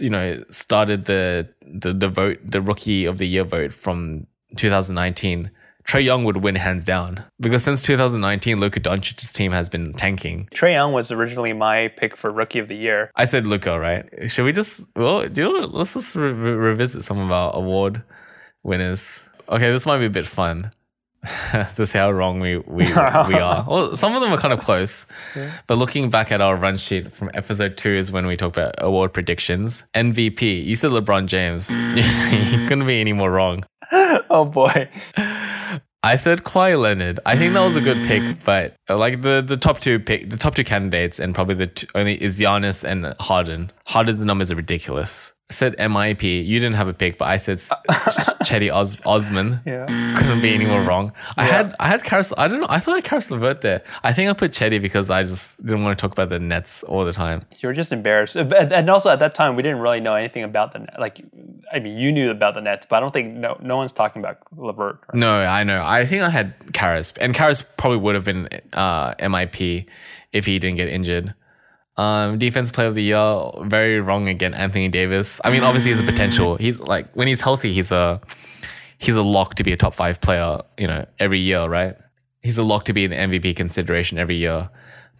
you 0.00 0.10
know 0.10 0.42
started 0.50 1.04
the, 1.06 1.48
the 1.62 1.92
the 1.92 2.08
vote 2.08 2.38
the 2.44 2.60
rookie 2.60 3.04
of 3.04 3.18
the 3.18 3.26
year 3.26 3.44
vote 3.44 3.72
from 3.72 4.26
2019. 4.56 5.50
Trae 5.86 6.04
Young 6.04 6.24
would 6.24 6.38
win 6.38 6.56
hands 6.56 6.84
down 6.84 7.22
because 7.38 7.62
since 7.62 7.84
2019, 7.84 8.58
Luka 8.58 8.80
Doncic's 8.80 9.32
team 9.32 9.52
has 9.52 9.68
been 9.68 9.92
tanking. 9.92 10.48
Trae 10.52 10.72
Young 10.72 10.92
was 10.92 11.12
originally 11.12 11.52
my 11.52 11.92
pick 11.96 12.16
for 12.16 12.32
Rookie 12.32 12.58
of 12.58 12.66
the 12.66 12.74
Year. 12.74 13.12
I 13.14 13.24
said 13.24 13.46
Luka, 13.46 13.78
right? 13.78 14.04
Should 14.28 14.46
we 14.46 14.52
just 14.52 14.96
well, 14.96 15.28
do 15.28 15.42
you 15.42 15.60
know, 15.60 15.66
let's 15.68 15.94
just 15.94 16.16
re- 16.16 16.32
revisit 16.32 17.04
some 17.04 17.20
of 17.20 17.30
our 17.30 17.54
award 17.54 18.02
winners. 18.66 19.28
Okay, 19.48 19.70
this 19.70 19.86
might 19.86 19.98
be 19.98 20.06
a 20.06 20.10
bit 20.10 20.26
fun 20.26 20.72
to 21.76 21.86
see 21.86 21.98
how 21.98 22.10
wrong 22.10 22.40
we 22.40 22.58
we, 22.58 22.84
we 22.84 22.92
are. 22.92 23.64
Well, 23.68 23.96
some 23.96 24.14
of 24.14 24.20
them 24.22 24.32
are 24.32 24.38
kind 24.38 24.52
of 24.52 24.60
close, 24.60 25.06
but 25.66 25.78
looking 25.78 26.10
back 26.10 26.32
at 26.32 26.40
our 26.40 26.56
run 26.56 26.76
sheet 26.76 27.12
from 27.12 27.30
episode 27.34 27.76
two 27.76 27.90
is 27.90 28.10
when 28.10 28.26
we 28.26 28.36
talked 28.36 28.56
about 28.56 28.74
award 28.78 29.12
predictions. 29.12 29.88
MVP, 29.94 30.64
you 30.64 30.74
said 30.74 30.90
LeBron 30.90 31.26
James. 31.26 31.70
you 31.70 32.66
couldn't 32.66 32.86
be 32.86 33.00
any 33.00 33.12
more 33.12 33.30
wrong. 33.30 33.64
oh 34.30 34.44
boy. 34.44 34.88
I 36.02 36.14
said 36.14 36.44
Kawhi 36.44 36.80
Leonard. 36.80 37.18
I 37.26 37.36
think 37.36 37.54
that 37.54 37.64
was 37.64 37.74
a 37.74 37.80
good 37.80 38.06
pick, 38.06 38.44
but 38.44 38.76
uh, 38.88 38.96
like 38.96 39.22
the, 39.22 39.42
the 39.44 39.56
top 39.56 39.80
two 39.80 39.98
pick, 39.98 40.30
the 40.30 40.36
top 40.36 40.54
two 40.54 40.62
candidates, 40.62 41.18
and 41.18 41.34
probably 41.34 41.56
the 41.56 41.66
two, 41.66 41.88
only 41.96 42.22
is 42.22 42.40
Giannis 42.40 42.84
and 42.84 43.12
Harden. 43.18 43.72
Harden's 43.88 44.24
numbers 44.24 44.52
are 44.52 44.54
ridiculous. 44.54 45.32
I 45.48 45.52
said 45.52 45.76
MIP. 45.76 46.44
You 46.44 46.58
didn't 46.58 46.74
have 46.74 46.88
a 46.88 46.92
pick, 46.92 47.18
but 47.18 47.28
I 47.28 47.36
said 47.36 47.58
Cedi 48.42 48.68
Os- 48.72 48.96
Osman. 49.06 49.60
Yeah. 49.64 49.86
Couldn't 50.18 50.40
be 50.42 50.52
any 50.52 50.66
more 50.66 50.82
wrong. 50.82 51.12
I 51.36 51.44
had 51.44 51.72
I 51.78 51.86
had 51.86 52.02
Caris. 52.02 52.32
I 52.36 52.48
don't 52.48 52.60
know. 52.60 52.66
I 52.68 52.80
thought 52.80 52.92
I 52.92 52.96
had 52.96 53.04
Caris 53.04 53.30
LeVert 53.30 53.60
there. 53.60 53.82
I 54.02 54.12
think 54.12 54.28
I 54.28 54.32
put 54.32 54.50
Cedi 54.50 54.82
because 54.82 55.08
I 55.08 55.22
just 55.22 55.64
didn't 55.64 55.84
want 55.84 55.96
to 55.96 56.02
talk 56.02 56.10
about 56.10 56.30
the 56.30 56.40
Nets 56.40 56.82
all 56.82 57.04
the 57.04 57.12
time. 57.12 57.46
You 57.58 57.68
were 57.68 57.74
just 57.74 57.92
embarrassed, 57.92 58.34
and 58.34 58.90
also 58.90 59.08
at 59.10 59.20
that 59.20 59.36
time 59.36 59.54
we 59.54 59.62
didn't 59.62 59.78
really 59.78 60.00
know 60.00 60.16
anything 60.16 60.42
about 60.42 60.72
the. 60.72 60.84
Like, 60.98 61.22
I 61.72 61.78
mean, 61.78 61.96
you 61.96 62.10
knew 62.10 62.32
about 62.32 62.54
the 62.54 62.60
Nets, 62.60 62.86
but 62.90 62.96
I 62.96 63.00
don't 63.00 63.12
think 63.12 63.32
no 63.34 63.56
no 63.62 63.76
one's 63.76 63.92
talking 63.92 64.20
about 64.20 64.38
Levert. 64.56 64.98
Right? 65.08 65.14
No, 65.18 65.32
I 65.42 65.62
know. 65.62 65.80
I 65.84 66.06
think 66.06 66.22
I 66.22 66.30
had 66.30 66.54
Caris, 66.72 67.12
and 67.20 67.32
Caris 67.32 67.62
probably 67.76 67.98
would 67.98 68.16
have 68.16 68.24
been 68.24 68.48
uh, 68.72 69.14
MIP 69.14 69.86
if 70.32 70.44
he 70.46 70.58
didn't 70.58 70.76
get 70.76 70.88
injured. 70.88 71.34
Um, 71.96 72.38
defense 72.38 72.70
player 72.70 72.88
of 72.88 72.94
the 72.94 73.02
year, 73.02 73.50
very 73.62 74.00
wrong 74.00 74.28
again. 74.28 74.52
Anthony 74.52 74.88
Davis. 74.88 75.40
I 75.44 75.50
mean, 75.50 75.62
obviously, 75.62 75.92
he's 75.92 76.00
a 76.00 76.04
potential. 76.04 76.56
He's 76.56 76.78
like 76.78 77.10
when 77.14 77.26
he's 77.26 77.40
healthy, 77.40 77.72
he's 77.72 77.90
a 77.90 78.20
he's 78.98 79.16
a 79.16 79.22
lock 79.22 79.54
to 79.56 79.64
be 79.64 79.72
a 79.72 79.76
top 79.76 79.94
five 79.94 80.20
player. 80.20 80.60
You 80.76 80.88
know, 80.88 81.06
every 81.18 81.40
year, 81.40 81.64
right? 81.66 81.96
He's 82.42 82.58
a 82.58 82.62
lock 82.62 82.84
to 82.84 82.92
be 82.92 83.04
an 83.04 83.12
MVP 83.12 83.56
consideration 83.56 84.18
every 84.18 84.36
year. 84.36 84.68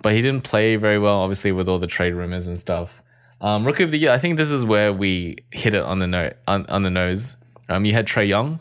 But 0.02 0.12
he 0.12 0.20
didn't 0.20 0.44
play 0.44 0.76
very 0.76 0.98
well, 0.98 1.20
obviously, 1.20 1.52
with 1.52 1.68
all 1.68 1.78
the 1.78 1.86
trade 1.86 2.14
rumors 2.14 2.46
and 2.46 2.58
stuff. 2.58 3.02
Um, 3.40 3.66
Rookie 3.66 3.82
of 3.82 3.90
the 3.90 3.98
year. 3.98 4.12
I 4.12 4.18
think 4.18 4.36
this 4.36 4.50
is 4.50 4.64
where 4.64 4.92
we 4.92 5.36
hit 5.50 5.72
it 5.74 5.82
on 5.82 5.98
the 5.98 6.06
no- 6.06 6.32
on, 6.46 6.66
on 6.66 6.82
the 6.82 6.90
nose. 6.90 7.36
Um, 7.68 7.84
you 7.84 7.94
had 7.94 8.06
Trae 8.06 8.28
Young 8.28 8.60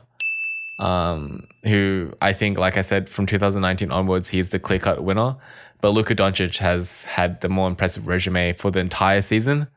um, 0.80 1.47
who 1.63 2.12
I 2.21 2.34
think, 2.34 2.58
like 2.58 2.78
I 2.78 2.82
said, 2.82 3.10
from 3.10 3.25
2019 3.25 3.91
onwards, 3.91 4.30
he's 4.30 4.49
the 4.49 4.60
clear 4.60 4.80
cut 4.80 5.04
winner. 5.04 5.36
But 5.82 5.90
Luka 5.92 6.16
Doncic 6.16 6.58
has 6.60 7.06
had 7.06 7.42
the 7.42 7.50
more 7.50 7.68
impressive 7.68 8.08
resume 8.08 8.54
for 8.54 8.72
the 8.72 8.80
entire 8.80 9.22
season. 9.22 9.68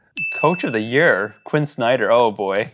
Coach 0.41 0.65
of 0.65 0.73
the 0.73 0.81
year, 0.81 1.37
Quinn 1.45 1.67
Snyder. 1.67 2.11
Oh 2.11 2.31
boy. 2.33 2.73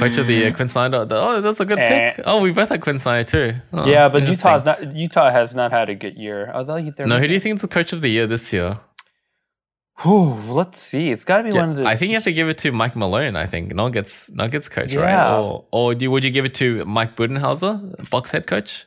Coach 0.00 0.16
of 0.16 0.26
the 0.26 0.34
year, 0.34 0.52
Quinn 0.52 0.68
Snyder. 0.68 1.06
Oh, 1.10 1.40
that's 1.40 1.60
a 1.60 1.64
good 1.64 1.78
Eh. 1.78 2.12
pick. 2.12 2.24
Oh, 2.26 2.40
we 2.40 2.52
both 2.52 2.68
had 2.70 2.80
Quinn 2.80 2.98
Snyder 2.98 3.24
too. 3.24 3.54
Oh, 3.72 3.86
yeah, 3.86 4.08
but. 4.08 4.26
Utah's 4.26 4.64
not. 4.64 4.94
Utah 4.96 5.30
has 5.30 5.54
not 5.54 5.70
had 5.72 5.88
a 5.90 5.94
good 5.94 6.16
year. 6.16 6.50
Although 6.54 6.78
No, 7.04 7.18
who 7.18 7.28
do 7.28 7.34
you 7.34 7.40
think 7.40 7.56
is 7.56 7.62
the 7.62 7.68
coach 7.68 7.92
of 7.92 8.00
the 8.00 8.08
year 8.08 8.26
this 8.26 8.52
year? 8.52 8.78
Whew, 10.02 10.32
let's 10.48 10.78
see. 10.80 11.10
It's 11.10 11.24
got 11.24 11.38
to 11.42 11.50
be 11.50 11.56
one 11.56 11.70
of 11.70 11.76
the. 11.76 11.86
I 11.86 11.94
think 11.94 12.08
you 12.10 12.16
have 12.16 12.24
to 12.24 12.32
give 12.32 12.48
it 12.48 12.56
to 12.58 12.72
Mike 12.72 12.96
Malone. 12.96 13.36
I 13.36 13.46
think 13.46 13.74
Nuggets 13.74 14.30
Nuggets 14.30 14.68
coach, 14.68 14.94
right? 14.94 15.10
Yeah. 15.10 15.36
Or 15.36 15.66
or 15.72 15.94
do 15.94 16.06
you, 16.06 16.10
would 16.10 16.24
you 16.24 16.30
give 16.30 16.46
it 16.46 16.54
to 16.54 16.84
Mike 16.86 17.16
Budenholzer, 17.16 18.08
Bucks 18.10 18.30
head 18.30 18.46
coach? 18.46 18.86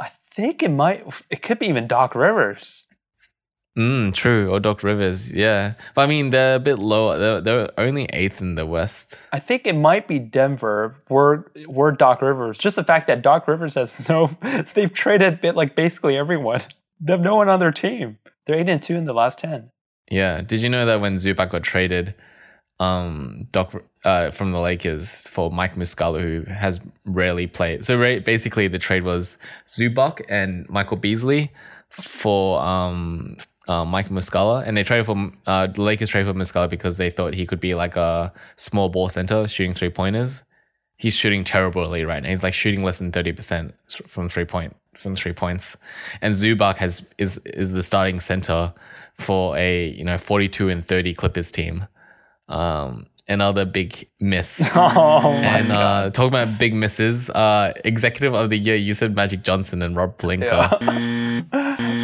I 0.00 0.10
think 0.36 0.62
it 0.62 0.70
might. 0.70 1.04
It 1.28 1.42
could 1.42 1.58
be 1.58 1.66
even 1.66 1.88
Doc 1.88 2.14
Rivers. 2.14 2.81
Mm, 3.76 4.12
true. 4.12 4.50
Or 4.50 4.60
Doc 4.60 4.82
Rivers, 4.82 5.34
yeah. 5.34 5.74
But 5.94 6.02
I 6.02 6.06
mean, 6.06 6.30
they're 6.30 6.56
a 6.56 6.60
bit 6.60 6.78
lower. 6.78 7.18
They're, 7.18 7.40
they're 7.40 7.68
only 7.78 8.04
eighth 8.12 8.40
in 8.40 8.54
the 8.54 8.66
West. 8.66 9.16
I 9.32 9.38
think 9.38 9.66
it 9.66 9.74
might 9.74 10.06
be 10.06 10.18
Denver. 10.18 10.96
Were 11.08 11.50
were 11.66 11.90
Doc 11.92 12.20
Rivers. 12.20 12.58
Just 12.58 12.76
the 12.76 12.84
fact 12.84 13.06
that 13.06 13.22
Doc 13.22 13.48
Rivers 13.48 13.74
has 13.74 13.96
no. 14.08 14.30
They've 14.74 14.92
traded 14.92 15.40
bit 15.40 15.56
like 15.56 15.74
basically 15.74 16.16
everyone. 16.16 16.62
They 17.00 17.12
have 17.12 17.20
no 17.20 17.36
one 17.36 17.48
on 17.48 17.60
their 17.60 17.72
team. 17.72 18.18
They're 18.46 18.58
eight 18.58 18.68
and 18.68 18.82
two 18.82 18.96
in 18.96 19.06
the 19.06 19.14
last 19.14 19.38
ten. 19.38 19.70
Yeah. 20.10 20.42
Did 20.42 20.60
you 20.60 20.68
know 20.68 20.84
that 20.84 21.00
when 21.00 21.16
Zubac 21.16 21.50
got 21.50 21.62
traded, 21.62 22.14
um, 22.78 23.48
Doc 23.52 23.74
uh, 24.04 24.30
from 24.32 24.52
the 24.52 24.60
Lakers 24.60 25.26
for 25.28 25.50
Mike 25.50 25.76
Muscala, 25.76 26.20
who 26.20 26.42
has 26.52 26.80
rarely 27.04 27.46
played. 27.46 27.84
So 27.84 27.96
basically, 28.20 28.68
the 28.68 28.78
trade 28.78 29.04
was 29.04 29.38
Zubac 29.66 30.20
and 30.28 30.68
Michael 30.68 30.96
Beasley 30.96 31.52
for 31.90 32.60
um, 32.60 33.36
uh, 33.68 33.84
Mike 33.84 34.08
Muscala, 34.08 34.66
and 34.66 34.76
they 34.76 34.82
traded 34.82 35.06
for 35.06 35.30
uh, 35.46 35.66
the 35.66 35.82
Lakers 35.82 36.10
traded 36.10 36.32
for 36.32 36.38
Muscala 36.38 36.68
because 36.68 36.96
they 36.96 37.10
thought 37.10 37.34
he 37.34 37.46
could 37.46 37.60
be 37.60 37.74
like 37.74 37.96
a 37.96 38.32
small 38.56 38.88
ball 38.88 39.08
center 39.08 39.46
shooting 39.46 39.74
three 39.74 39.90
pointers. 39.90 40.44
He's 40.96 41.14
shooting 41.14 41.44
terribly 41.44 42.04
right 42.04 42.22
now. 42.22 42.28
He's 42.28 42.42
like 42.42 42.54
shooting 42.54 42.84
less 42.84 42.98
than 42.98 43.12
thirty 43.12 43.32
percent 43.32 43.74
from 43.88 44.28
three 44.28 44.44
point 44.44 44.76
from 44.94 45.14
three 45.14 45.32
points, 45.32 45.76
and 46.20 46.34
Zubac 46.34 46.76
has 46.76 47.08
is 47.18 47.38
is 47.38 47.74
the 47.74 47.82
starting 47.82 48.20
center 48.20 48.72
for 49.14 49.56
a 49.56 49.88
you 49.88 50.04
know 50.04 50.18
forty 50.18 50.48
two 50.48 50.68
and 50.68 50.84
thirty 50.84 51.14
Clippers 51.14 51.50
team. 51.50 51.86
Um, 52.48 53.06
another 53.28 53.64
big 53.64 54.08
miss. 54.20 54.70
Oh 54.76 55.32
And 55.32 55.72
uh, 55.72 56.10
talking 56.10 56.28
about 56.28 56.58
big 56.58 56.74
misses, 56.74 57.30
uh, 57.30 57.72
executive 57.84 58.34
of 58.34 58.50
the 58.50 58.58
year, 58.58 58.76
you 58.76 58.94
said 58.94 59.14
Magic 59.14 59.42
Johnson 59.42 59.82
and 59.82 59.96
Rob 59.96 60.18
Pelinka. 60.18 61.48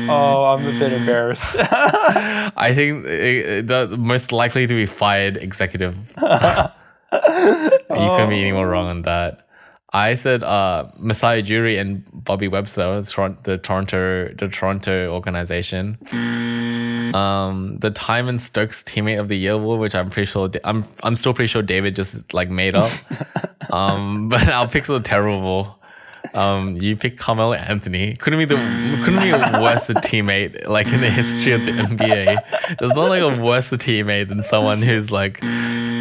oh, 0.09 0.45
I'm 0.45 0.67
a 0.67 0.79
bit 0.79 0.93
embarrassed. 0.93 1.45
I 1.59 2.73
think 2.75 3.05
the 3.05 3.97
most 3.99 4.33
likely 4.33 4.67
to 4.67 4.75
be 4.75 4.87
fired 4.87 5.37
executive. 5.37 5.97
you 6.17 6.69
couldn't 7.13 8.31
be 8.31 8.41
any 8.41 8.53
more 8.53 8.69
wrong 8.69 8.87
on 8.87 9.03
that. 9.03 9.49
I 9.93 10.15
said 10.15 10.43
uh, 10.43 10.91
Masai 10.99 11.43
Ujiri 11.43 11.81
and 11.81 12.05
Bobby 12.13 12.47
Webster, 12.47 13.01
the 13.01 13.37
the 13.45 13.59
Toronto, 13.59 14.29
the 14.35 14.49
Toronto 14.49 15.11
organization. 15.13 15.97
Um, 17.15 17.79
the 17.79 17.91
Twyman-Stokes 17.91 18.83
teammate 18.83 19.19
of 19.19 19.29
the 19.29 19.37
year 19.37 19.53
award, 19.53 19.81
which 19.81 19.95
I'm 19.95 20.11
pretty 20.11 20.27
sure 20.27 20.51
I'm 20.65 20.85
I'm 21.03 21.17
still 21.17 21.33
pretty 21.33 21.49
sure 21.49 21.63
David 21.63 21.97
just 21.97 22.35
like 22.35 22.51
made 22.51 22.75
up. 22.75 22.93
um, 23.71 24.29
but 24.29 24.47
our 24.49 24.69
picks 24.69 24.91
were 24.91 25.01
terrible. 25.01 25.78
Um, 26.35 26.77
you 26.77 26.97
picked 26.97 27.19
Carmelo 27.19 27.55
Anthony. 27.55 28.15
Couldn't 28.17 28.39
be 28.39 28.45
the 28.45 28.57
couldn't 29.05 29.21
be 29.21 29.31
a 29.31 29.61
worse 29.61 29.87
teammate 29.89 30.67
like 30.69 30.89
in 30.89 31.01
the 31.01 31.11
history 31.11 31.53
of 31.53 31.65
the 31.65 31.73
NBA. 31.73 32.79
There's 32.79 32.95
not 32.95 33.09
like 33.09 33.23
a 33.23 33.41
worse 33.41 33.71
teammate 33.71 34.29
than 34.29 34.43
someone 34.43 34.83
who's 34.83 35.11
like 35.11 35.41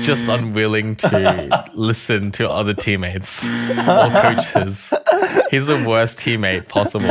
just 0.02 0.28
unwilling 0.30 0.96
to 0.98 1.66
listen 1.74 2.32
to 2.34 2.50
other 2.50 2.74
teammates 2.74 3.46
or 3.46 4.10
coaches. 4.22 4.94
He's 5.50 5.68
the 5.68 5.84
worst 5.88 6.20
teammate 6.20 6.68
possible. 6.68 7.10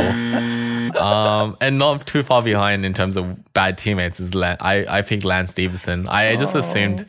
Um, 0.97 1.57
and 1.61 1.77
not 1.77 2.07
too 2.07 2.23
far 2.23 2.41
behind 2.41 2.85
in 2.85 2.93
terms 2.93 3.17
of 3.17 3.53
bad 3.53 3.77
teammates 3.77 4.19
is 4.19 4.33
Lan- 4.33 4.57
I 4.61 4.85
I 4.97 5.01
picked 5.01 5.23
Lance 5.23 5.51
Stephenson. 5.51 6.07
I 6.07 6.35
just 6.37 6.55
assumed 6.55 7.05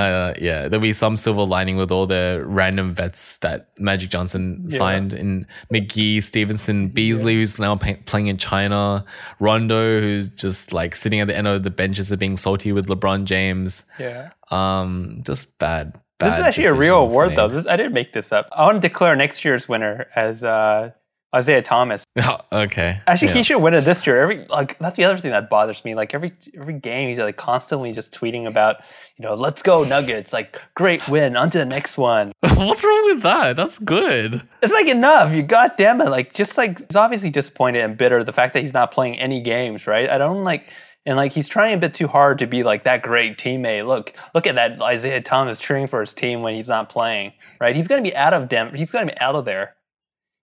uh, 0.00 0.34
yeah, 0.40 0.68
there'll 0.68 0.82
be 0.82 0.92
some 0.92 1.16
silver 1.16 1.42
lining 1.42 1.76
with 1.76 1.90
all 1.90 2.06
the 2.06 2.42
random 2.46 2.94
vets 2.94 3.38
that 3.38 3.68
Magic 3.78 4.10
Johnson 4.10 4.68
signed 4.70 5.12
in 5.12 5.46
McGee, 5.72 6.22
Stephenson, 6.22 6.88
Beasley, 6.88 7.34
who's 7.34 7.58
now 7.58 7.76
pay- 7.76 7.96
playing 8.06 8.28
in 8.28 8.36
China, 8.36 9.04
Rondo, 9.38 10.00
who's 10.00 10.28
just 10.28 10.72
like 10.72 10.94
sitting 10.94 11.20
at 11.20 11.26
the 11.26 11.36
end 11.36 11.46
of 11.46 11.62
the 11.62 11.70
benches 11.70 12.10
of 12.10 12.18
being 12.18 12.36
salty 12.36 12.72
with 12.72 12.86
LeBron 12.88 13.24
James. 13.24 13.84
yeah. 13.98 14.30
Um, 14.50 15.22
just 15.24 15.58
bad. 15.58 16.00
This 16.18 16.34
is 16.34 16.40
actually 16.40 16.66
a 16.66 16.74
real 16.74 16.98
award, 16.98 17.30
made. 17.30 17.38
though. 17.38 17.48
This 17.48 17.66
I 17.66 17.76
didn't 17.76 17.94
make 17.94 18.12
this 18.12 18.30
up. 18.30 18.48
I 18.52 18.64
want 18.64 18.82
to 18.82 18.86
declare 18.86 19.16
next 19.16 19.42
year's 19.44 19.68
winner 19.68 20.06
as 20.14 20.44
uh, 20.44 20.90
Isaiah 21.34 21.62
Thomas. 21.62 22.04
Oh, 22.22 22.38
okay. 22.52 23.00
Actually, 23.06 23.28
yeah. 23.28 23.34
he 23.34 23.42
should 23.42 23.58
win 23.60 23.72
it 23.72 23.80
this 23.82 24.06
year. 24.06 24.20
Every 24.20 24.44
like 24.48 24.78
that's 24.78 24.96
the 24.96 25.04
other 25.04 25.16
thing 25.16 25.30
that 25.30 25.48
bothers 25.48 25.84
me. 25.86 25.94
Like 25.94 26.12
every 26.12 26.34
every 26.54 26.74
game, 26.74 27.08
he's 27.08 27.18
like 27.18 27.38
constantly 27.38 27.92
just 27.92 28.12
tweeting 28.12 28.46
about, 28.46 28.76
you 29.16 29.24
know, 29.24 29.34
let's 29.34 29.62
go 29.62 29.82
Nuggets. 29.84 30.32
Like 30.32 30.60
great 30.74 31.08
win, 31.08 31.36
on 31.36 31.50
to 31.50 31.58
the 31.58 31.64
next 31.64 31.96
one. 31.96 32.32
What's 32.40 32.84
wrong 32.84 33.02
with 33.06 33.22
that? 33.22 33.56
That's 33.56 33.78
good. 33.78 34.42
It's 34.62 34.72
like 34.72 34.86
enough. 34.86 35.32
You 35.34 35.42
goddamn 35.42 36.02
it. 36.02 36.10
Like 36.10 36.34
just 36.34 36.58
like 36.58 36.78
he's 36.78 36.96
obviously 36.96 37.30
disappointed 37.30 37.80
and 37.80 37.96
bitter 37.96 38.22
the 38.22 38.34
fact 38.34 38.52
that 38.52 38.60
he's 38.60 38.74
not 38.74 38.92
playing 38.92 39.18
any 39.18 39.40
games. 39.40 39.86
Right? 39.86 40.10
I 40.10 40.18
don't 40.18 40.44
like. 40.44 40.70
And 41.06 41.16
like 41.16 41.32
he's 41.32 41.48
trying 41.48 41.72
a 41.72 41.78
bit 41.78 41.94
too 41.94 42.06
hard 42.06 42.40
to 42.40 42.46
be 42.46 42.62
like 42.62 42.84
that 42.84 43.00
great 43.00 43.38
teammate. 43.38 43.86
Look, 43.86 44.12
look 44.34 44.46
at 44.46 44.56
that 44.56 44.82
Isaiah 44.82 45.22
Thomas 45.22 45.58
cheering 45.58 45.86
for 45.86 46.00
his 46.00 46.12
team 46.12 46.42
when 46.42 46.54
he's 46.54 46.68
not 46.68 46.90
playing. 46.90 47.32
Right? 47.58 47.74
He's 47.74 47.88
gonna 47.88 48.02
be 48.02 48.14
out 48.14 48.34
of 48.34 48.50
Denver. 48.50 48.76
He's 48.76 48.90
gonna 48.90 49.06
be 49.06 49.18
out 49.18 49.34
of 49.34 49.46
there. 49.46 49.74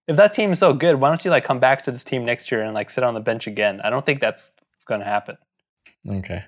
If 0.08 0.15
that 0.17 0.34
team 0.34 0.52
is 0.54 0.60
so 0.60 0.74
good, 0.74 0.96
why 1.02 1.10
don't 1.10 1.24
you 1.26 1.32
like 1.32 1.43
come 1.43 1.60
back 1.60 1.84
to 1.84 1.91
this 1.91 2.04
team 2.04 2.24
next 2.26 2.52
year 2.52 2.62
and 2.62 2.74
like 2.74 2.89
sit 2.89 3.04
on 3.04 3.13
the 3.13 3.20
bench 3.20 3.46
again? 3.48 3.82
I 3.84 3.89
don't 3.89 4.06
think 4.06 4.22
that's, 4.22 4.52
that's 4.74 4.86
gonna 4.86 5.06
happen. 5.06 5.38
Okay. 6.10 6.43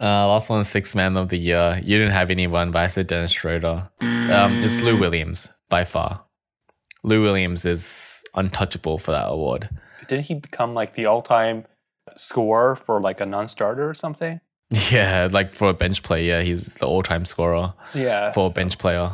Uh, 0.00 0.28
last 0.28 0.50
one, 0.50 0.62
six 0.64 0.94
man 0.94 1.16
of 1.16 1.28
the 1.30 1.38
year. 1.38 1.80
You 1.82 1.96
didn't 1.98 2.12
have 2.12 2.30
anyone, 2.30 2.70
but 2.70 2.80
I 2.82 2.86
said 2.86 3.06
Dennis 3.06 3.32
Schroeder. 3.32 3.88
Um, 4.00 4.58
it's 4.58 4.80
Lou 4.82 4.98
Williams 4.98 5.48
by 5.70 5.84
far. 5.84 6.24
Lou 7.02 7.22
Williams 7.22 7.64
is 7.64 8.22
untouchable 8.34 8.98
for 8.98 9.12
that 9.12 9.26
award. 9.28 9.68
Didn't 10.08 10.24
he 10.26 10.34
become 10.34 10.74
like 10.74 10.94
the 10.94 11.06
all-time 11.06 11.64
scorer 12.16 12.76
for 12.76 13.00
like 13.00 13.20
a 13.20 13.26
non-starter 13.26 13.88
or 13.88 13.94
something? 13.94 14.40
Yeah, 14.90 15.28
like 15.30 15.54
for 15.54 15.68
a 15.68 15.74
bench 15.74 16.02
player, 16.02 16.38
yeah, 16.38 16.42
he's 16.42 16.74
the 16.74 16.86
all-time 16.86 17.24
scorer 17.24 17.72
Yeah. 17.94 18.32
for 18.32 18.48
a 18.48 18.50
bench 18.50 18.78
player. 18.78 19.12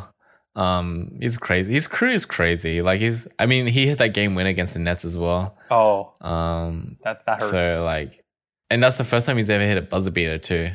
Um, 0.55 1.17
he's 1.19 1.37
crazy. 1.37 1.71
His 1.73 1.87
crew 1.87 2.13
is 2.13 2.25
crazy. 2.25 2.81
Like 2.81 2.99
he's, 3.01 3.27
I 3.39 3.45
mean, 3.47 3.65
he 3.67 3.87
hit 3.87 3.97
that 3.97 4.13
game 4.13 4.35
win 4.35 4.45
against 4.47 4.73
the 4.75 4.79
Nets 4.79 5.03
as 5.05 5.17
well. 5.17 5.57
Oh, 5.71 6.13
Um, 6.21 6.97
that 7.03 7.25
that 7.25 7.41
hurts. 7.41 7.49
so 7.49 7.83
like, 7.83 8.23
and 8.69 8.81
that's 8.83 8.97
the 8.97 9.03
first 9.03 9.25
time 9.27 9.37
he's 9.37 9.49
ever 9.49 9.63
hit 9.63 9.77
a 9.77 9.81
buzzer 9.81 10.11
beater 10.11 10.37
too. 10.37 10.71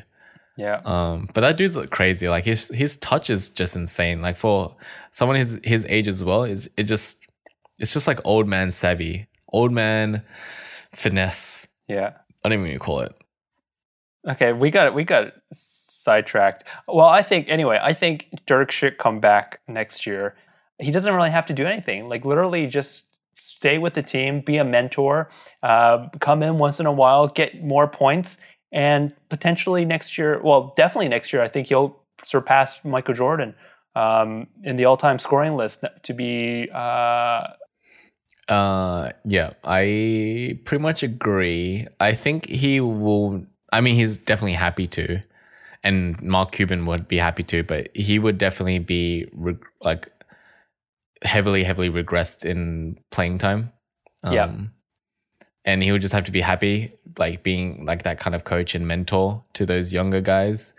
yeah. 0.57 0.81
Um, 0.85 1.29
but 1.33 1.43
that 1.43 1.57
dude's 1.57 1.77
crazy. 1.91 2.29
Like 2.29 2.45
his 2.45 2.69
his 2.69 2.97
touch 2.97 3.31
is 3.31 3.49
just 3.51 3.77
insane. 3.77 4.21
Like 4.21 4.37
for 4.37 4.77
someone 5.12 5.37
his 5.37 5.61
his 5.62 5.87
age 5.88 6.09
as 6.09 6.25
well, 6.25 6.43
is 6.45 6.69
it 6.77 6.85
just 6.85 7.19
it's 7.79 7.93
just 7.93 8.09
like 8.09 8.19
old 8.25 8.49
man 8.49 8.71
savvy, 8.73 9.29
old 9.53 9.71
man 9.73 10.23
finesse. 10.93 11.73
Yeah. 11.87 12.12
I 12.45 12.49
don't 12.49 12.55
even 12.55 12.64
know 12.64 12.69
what 12.69 12.73
you 12.73 12.79
call 12.81 13.01
it. 13.01 13.14
Okay, 14.29 14.53
we 14.53 14.71
got 14.71 14.87
it, 14.87 14.95
we 14.95 15.05
got 15.05 15.33
sidetracked. 16.09 16.61
Well, 16.87 17.11
I 17.21 17.23
think 17.29 17.42
anyway. 17.57 17.79
I 17.90 17.94
think 18.03 18.14
Dirk 18.47 18.71
should 18.79 18.97
come 19.05 19.18
back 19.21 19.61
next 19.66 20.07
year. 20.07 20.25
He 20.87 20.90
doesn't 20.97 21.14
really 21.18 21.35
have 21.38 21.47
to 21.47 21.55
do 21.61 21.64
anything. 21.73 22.09
Like 22.12 22.23
literally, 22.33 22.66
just 22.79 22.92
stay 23.38 23.77
with 23.85 23.94
the 23.94 24.03
team, 24.14 24.40
be 24.51 24.57
a 24.59 24.64
mentor, 24.64 25.14
uh, 25.62 25.97
come 26.21 26.42
in 26.47 26.59
once 26.59 26.81
in 26.83 26.87
a 26.87 26.97
while, 27.03 27.29
get 27.40 27.51
more 27.75 27.87
points, 28.03 28.38
and 28.73 29.03
potentially 29.29 29.85
next 29.85 30.18
year. 30.18 30.40
Well, 30.42 30.61
definitely 30.77 31.09
next 31.09 31.33
year. 31.33 31.42
I 31.47 31.49
think 31.49 31.68
he'll 31.68 31.92
surpass 32.25 32.85
Michael 32.85 33.14
Jordan 33.14 33.55
um, 33.94 34.47
in 34.64 34.77
the 34.77 34.87
all-time 34.88 35.18
scoring 35.18 35.57
list 35.57 35.85
to 36.03 36.12
be. 36.14 36.68
Uh, 36.75 37.42
Uh, 38.49 39.12
yeah, 39.25 39.51
I 39.62 40.59
pretty 40.64 40.83
much 40.83 41.03
agree. 41.03 41.87
I 42.01 42.14
think 42.14 42.49
he 42.49 42.81
will. 42.81 43.44
I 43.77 43.81
mean, 43.85 43.94
he's 44.01 44.16
definitely 44.18 44.57
happy 44.57 44.87
to, 44.97 45.21
and 45.85 46.21
Mark 46.23 46.53
Cuban 46.53 46.87
would 46.87 47.07
be 47.09 47.19
happy 47.19 47.43
to, 47.45 47.62
but 47.62 47.88
he 47.95 48.19
would 48.19 48.38
definitely 48.38 48.79
be 48.81 49.29
reg- 49.33 49.64
like 49.81 50.11
heavily, 51.23 51.64
heavily 51.64 51.91
regressed 51.91 52.45
in 52.45 52.99
playing 53.11 53.38
time. 53.38 53.73
Um, 54.25 54.33
Yeah. 54.33 54.53
and 55.64 55.83
he 55.83 55.93
would 55.93 56.03
just 56.03 56.14
have 56.14 56.25
to 56.25 56.33
be 56.33 56.41
happy, 56.41 56.93
like 57.19 57.43
being 57.43 57.85
like 57.85 58.03
that 58.03 58.19
kind 58.19 58.35
of 58.35 58.45
coach 58.45 58.75
and 58.75 58.87
mentor 58.87 59.45
to 59.55 59.67
those 59.67 59.93
younger 59.93 60.21
guys. 60.21 60.75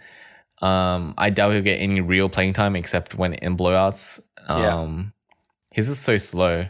Um, 0.61 1.13
I 1.17 1.29
doubt 1.29 1.53
he'll 1.53 1.61
get 1.61 1.75
any 1.79 2.01
real 2.01 2.27
playing 2.29 2.53
time 2.53 2.75
except 2.75 3.15
when 3.15 3.33
in 3.35 3.55
blowouts. 3.55 4.19
Yeah. 4.49 4.75
Um, 4.79 5.13
he's 5.71 5.87
just 5.87 6.01
so 6.03 6.17
slow. 6.17 6.67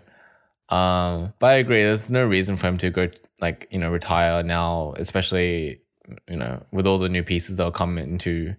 Um, 0.70 1.34
but 1.40 1.48
I 1.48 1.54
agree. 1.54 1.82
There's 1.82 2.12
no 2.12 2.24
reason 2.26 2.56
for 2.56 2.68
him 2.68 2.78
to 2.80 2.90
go 2.92 3.08
like 3.42 3.68
you 3.72 3.80
know 3.80 3.90
retire 3.90 4.44
now, 4.44 4.94
especially 4.98 5.82
you 6.28 6.38
know 6.38 6.64
with 6.72 6.86
all 6.86 6.98
the 6.98 7.10
new 7.10 7.24
pieces 7.24 7.58
that'll 7.58 7.72
come 7.72 7.98
into 7.98 8.56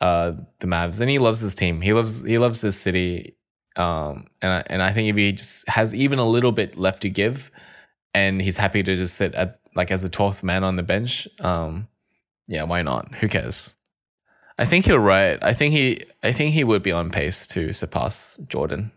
uh 0.00 0.32
the 0.60 0.66
Mavs. 0.66 1.00
And 1.00 1.10
he 1.10 1.18
loves 1.18 1.40
his 1.40 1.54
team. 1.54 1.80
He 1.80 1.92
loves 1.92 2.24
he 2.24 2.38
loves 2.38 2.60
this 2.60 2.78
city. 2.78 3.36
Um, 3.76 4.26
and 4.40 4.52
I, 4.52 4.62
and 4.66 4.82
I 4.82 4.92
think 4.92 5.08
if 5.08 5.16
he 5.16 5.32
just 5.32 5.68
has 5.68 5.94
even 5.94 6.20
a 6.20 6.24
little 6.24 6.52
bit 6.52 6.76
left 6.76 7.02
to 7.02 7.10
give, 7.10 7.50
and 8.12 8.40
he's 8.40 8.56
happy 8.56 8.84
to 8.84 8.96
just 8.96 9.16
sit 9.16 9.34
at 9.34 9.58
like 9.74 9.90
as 9.90 10.02
the 10.02 10.08
twelfth 10.08 10.44
man 10.44 10.62
on 10.62 10.76
the 10.76 10.84
bench, 10.84 11.26
um, 11.40 11.88
yeah, 12.46 12.62
why 12.62 12.82
not? 12.82 13.14
Who 13.16 13.28
cares? 13.28 13.76
I 14.58 14.64
think 14.64 14.86
you're 14.86 15.00
right. 15.00 15.42
I 15.42 15.52
think 15.52 15.74
he 15.74 16.02
I 16.22 16.32
think 16.32 16.52
he 16.52 16.62
would 16.62 16.82
be 16.82 16.92
on 16.92 17.10
pace 17.10 17.46
to 17.48 17.72
surpass 17.72 18.36
Jordan. 18.48 18.92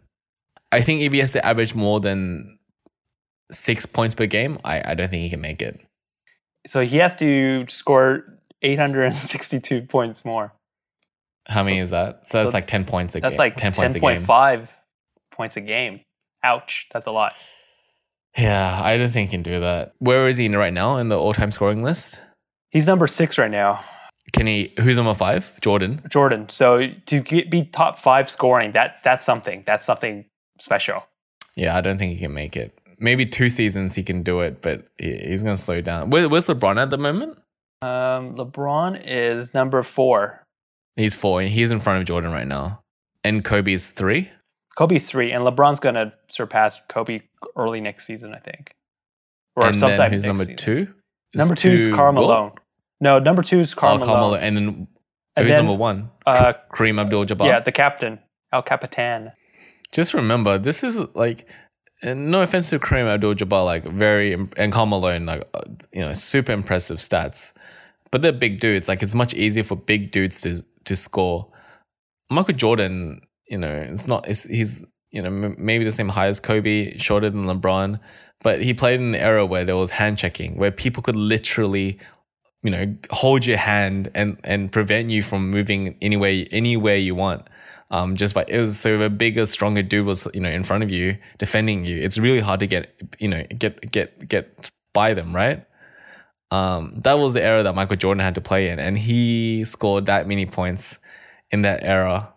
I 0.71 0.81
think 0.81 1.01
if 1.01 1.13
he 1.13 1.19
has 1.19 1.31
to 1.31 1.45
average 1.45 1.73
more 1.73 1.99
than 1.99 2.59
six 3.51 3.85
points 3.85 4.13
per 4.13 4.25
game, 4.25 4.59
I, 4.63 4.91
I 4.91 4.93
don't 4.93 5.09
think 5.09 5.23
he 5.23 5.29
can 5.29 5.41
make 5.41 5.61
it. 5.61 5.81
So 6.67 6.85
he 6.85 6.97
has 6.97 7.15
to 7.15 7.65
score 7.69 8.23
862 8.61 9.81
points 9.89 10.23
more. 10.23 10.53
How 11.47 11.63
many 11.63 11.79
is 11.79 11.91
that? 11.91 12.27
So 12.27 12.39
that's 12.39 12.53
like 12.53 12.67
ten 12.67 12.83
points 12.83 13.15
a 13.15 13.21
That's 13.21 13.33
game. 13.33 13.37
like 13.37 13.55
ten 13.55 13.73
points 13.73 13.95
a 13.95 13.99
game. 14.01 14.25
10.5 14.25 14.67
points 15.31 15.55
a 15.55 15.61
game. 15.61 16.01
Ouch, 16.43 16.87
that's 16.91 17.07
a 17.07 17.11
lot. 17.11 17.33
Yeah, 18.37 18.79
I 18.83 18.97
don't 18.97 19.09
think 19.09 19.29
he 19.29 19.37
can 19.37 19.43
do 19.43 19.61
that. 19.61 19.93
Where 19.99 20.27
is 20.27 20.35
he 20.37 20.53
right 20.53 20.73
now 20.73 20.97
in 20.97 21.07
the 21.09 21.17
all-time 21.17 21.51
scoring 21.51 21.83
list? 21.83 22.21
He's 22.69 22.85
number 22.85 23.07
six 23.07 23.37
right 23.37 23.49
now, 23.49 23.83
Can 24.33 24.45
he? 24.45 24.73
Who's 24.79 24.97
number 24.97 25.13
five? 25.13 25.59
Jordan. 25.61 26.01
Jordan. 26.09 26.49
So 26.49 26.89
to 27.07 27.19
get, 27.21 27.49
be 27.49 27.63
top 27.63 27.97
five 27.97 28.29
scoring, 28.29 28.73
that 28.73 28.97
that's 29.05 29.25
something. 29.25 29.63
That's 29.65 29.85
something 29.85 30.25
special. 30.59 31.05
Yeah, 31.55 31.77
I 31.77 31.81
don't 31.81 31.97
think 31.97 32.13
he 32.13 32.19
can 32.19 32.33
make 32.33 32.55
it. 32.57 32.77
Maybe 32.99 33.25
two 33.25 33.49
seasons 33.49 33.93
he 33.95 34.03
can 34.03 34.23
do 34.23 34.39
it, 34.41 34.61
but 34.61 34.85
he's 34.97 35.43
going 35.43 35.55
to 35.55 35.61
slow 35.61 35.81
down. 35.81 36.09
Where, 36.09 36.27
where's 36.27 36.47
LeBron 36.47 36.81
at 36.81 36.89
the 36.89 36.97
moment? 36.97 37.37
Um, 37.83 38.35
LeBron 38.35 39.01
is 39.05 39.53
number 39.53 39.83
four. 39.83 40.43
He's 40.95 41.13
four. 41.13 41.41
He's 41.41 41.71
in 41.71 41.79
front 41.79 41.99
of 41.99 42.05
Jordan 42.07 42.31
right 42.31 42.47
now, 42.47 42.81
and 43.23 43.43
Kobe's 43.45 43.91
three. 43.91 44.31
Kobe's 44.75 45.07
three, 45.07 45.31
and 45.31 45.43
LeBron's 45.43 45.79
gonna 45.79 46.11
surpass 46.31 46.79
Kobe 46.89 47.21
early 47.55 47.81
next 47.81 48.07
season, 48.07 48.33
I 48.33 48.39
think, 48.39 48.71
or 49.55 49.67
and 49.67 49.75
sometime 49.75 49.97
then 49.97 50.13
who's 50.13 50.25
number 50.25 50.43
season. 50.45 50.57
two? 50.57 50.93
Is 51.33 51.39
Number 51.39 51.53
two 51.55 51.71
is 51.71 51.87
Karl 51.89 52.13
Malone. 52.13 52.51
No, 52.99 53.19
number 53.19 53.43
two 53.43 53.59
is 53.59 53.75
Karl 53.75 53.93
Oh, 53.93 53.97
Malone. 53.99 54.07
Carmelo, 54.13 54.35
and 54.37 54.57
then 54.57 54.87
And 55.35 55.45
who's 55.45 55.49
then, 55.55 55.65
number 55.65 55.77
one? 55.79 56.09
uh, 56.25 56.53
Kareem 56.73 56.99
Abdul-Jabbar. 56.99 57.45
Yeah, 57.45 57.59
the 57.59 57.71
captain, 57.71 58.17
El 58.51 58.63
Capitan. 58.63 59.33
Just 59.91 60.15
remember, 60.15 60.57
this 60.57 60.83
is 60.83 60.99
like, 61.15 61.47
and 62.01 62.29
no 62.31 62.41
offense 62.41 62.69
to 62.69 62.79
Kareem 62.79 63.07
Abdul-Jabbar, 63.07 63.65
like 63.65 63.83
very 63.83 64.33
and 64.33 64.71
Karl 64.71 64.85
Malone, 64.85 65.25
like 65.25 65.47
uh, 65.53 65.61
you 65.91 66.01
know, 66.01 66.13
super 66.13 66.51
impressive 66.51 66.97
stats, 66.97 67.53
but 68.11 68.21
they're 68.21 68.31
big 68.31 68.59
dudes. 68.59 68.87
Like 68.87 69.01
it's 69.01 69.15
much 69.15 69.33
easier 69.33 69.63
for 69.63 69.75
big 69.75 70.11
dudes 70.11 70.41
to 70.41 70.63
to 70.85 70.95
score. 70.95 71.51
Michael 72.29 72.53
Jordan, 72.53 73.21
you 73.47 73.57
know, 73.57 73.73
it's 73.73 74.07
not. 74.07 74.27
It's, 74.27 74.43
he's 74.43 74.85
you 75.11 75.21
know 75.21 75.29
m- 75.29 75.55
maybe 75.57 75.83
the 75.85 75.91
same 75.91 76.09
height 76.09 76.27
as 76.27 76.39
Kobe, 76.39 76.97
shorter 76.97 77.29
than 77.29 77.45
LeBron, 77.45 77.99
but 78.43 78.61
he 78.61 78.73
played 78.73 78.99
in 78.99 79.15
an 79.15 79.21
era 79.21 79.45
where 79.45 79.65
there 79.65 79.77
was 79.77 79.91
hand 79.91 80.17
checking, 80.17 80.55
where 80.57 80.71
people 80.71 81.01
could 81.01 81.15
literally 81.15 81.99
you 82.63 82.69
know 82.69 82.95
hold 83.11 83.45
your 83.45 83.57
hand 83.57 84.11
and 84.13 84.37
and 84.43 84.71
prevent 84.71 85.09
you 85.09 85.23
from 85.23 85.49
moving 85.49 85.95
anywhere 86.01 86.45
anywhere 86.51 86.95
you 86.95 87.15
want 87.15 87.47
um 87.89 88.15
just 88.15 88.33
by 88.33 88.45
it 88.47 88.59
was 88.59 88.79
so 88.79 88.95
if 88.95 89.01
a 89.01 89.09
bigger 89.09 89.45
stronger 89.45 89.81
dude 89.81 90.05
was 90.05 90.27
you 90.33 90.41
know 90.41 90.49
in 90.49 90.63
front 90.63 90.83
of 90.83 90.89
you 90.91 91.17
defending 91.37 91.85
you. 91.85 91.97
It's 92.01 92.17
really 92.17 92.39
hard 92.39 92.59
to 92.59 92.67
get 92.67 92.93
you 93.19 93.27
know 93.27 93.43
get 93.57 93.91
get 93.91 94.27
get 94.27 94.71
by 94.93 95.13
them 95.13 95.35
right? 95.35 95.65
Um 96.51 96.99
that 97.03 97.13
was 97.19 97.33
the 97.33 97.43
era 97.43 97.63
that 97.63 97.75
michael 97.75 97.97
jordan 97.97 98.23
had 98.23 98.35
to 98.35 98.41
play 98.41 98.69
in 98.69 98.79
and 98.79 98.97
he 98.97 99.65
scored 99.65 100.05
that 100.05 100.27
many 100.27 100.45
points 100.45 100.99
in 101.51 101.61
that 101.63 101.83
era. 101.83 102.33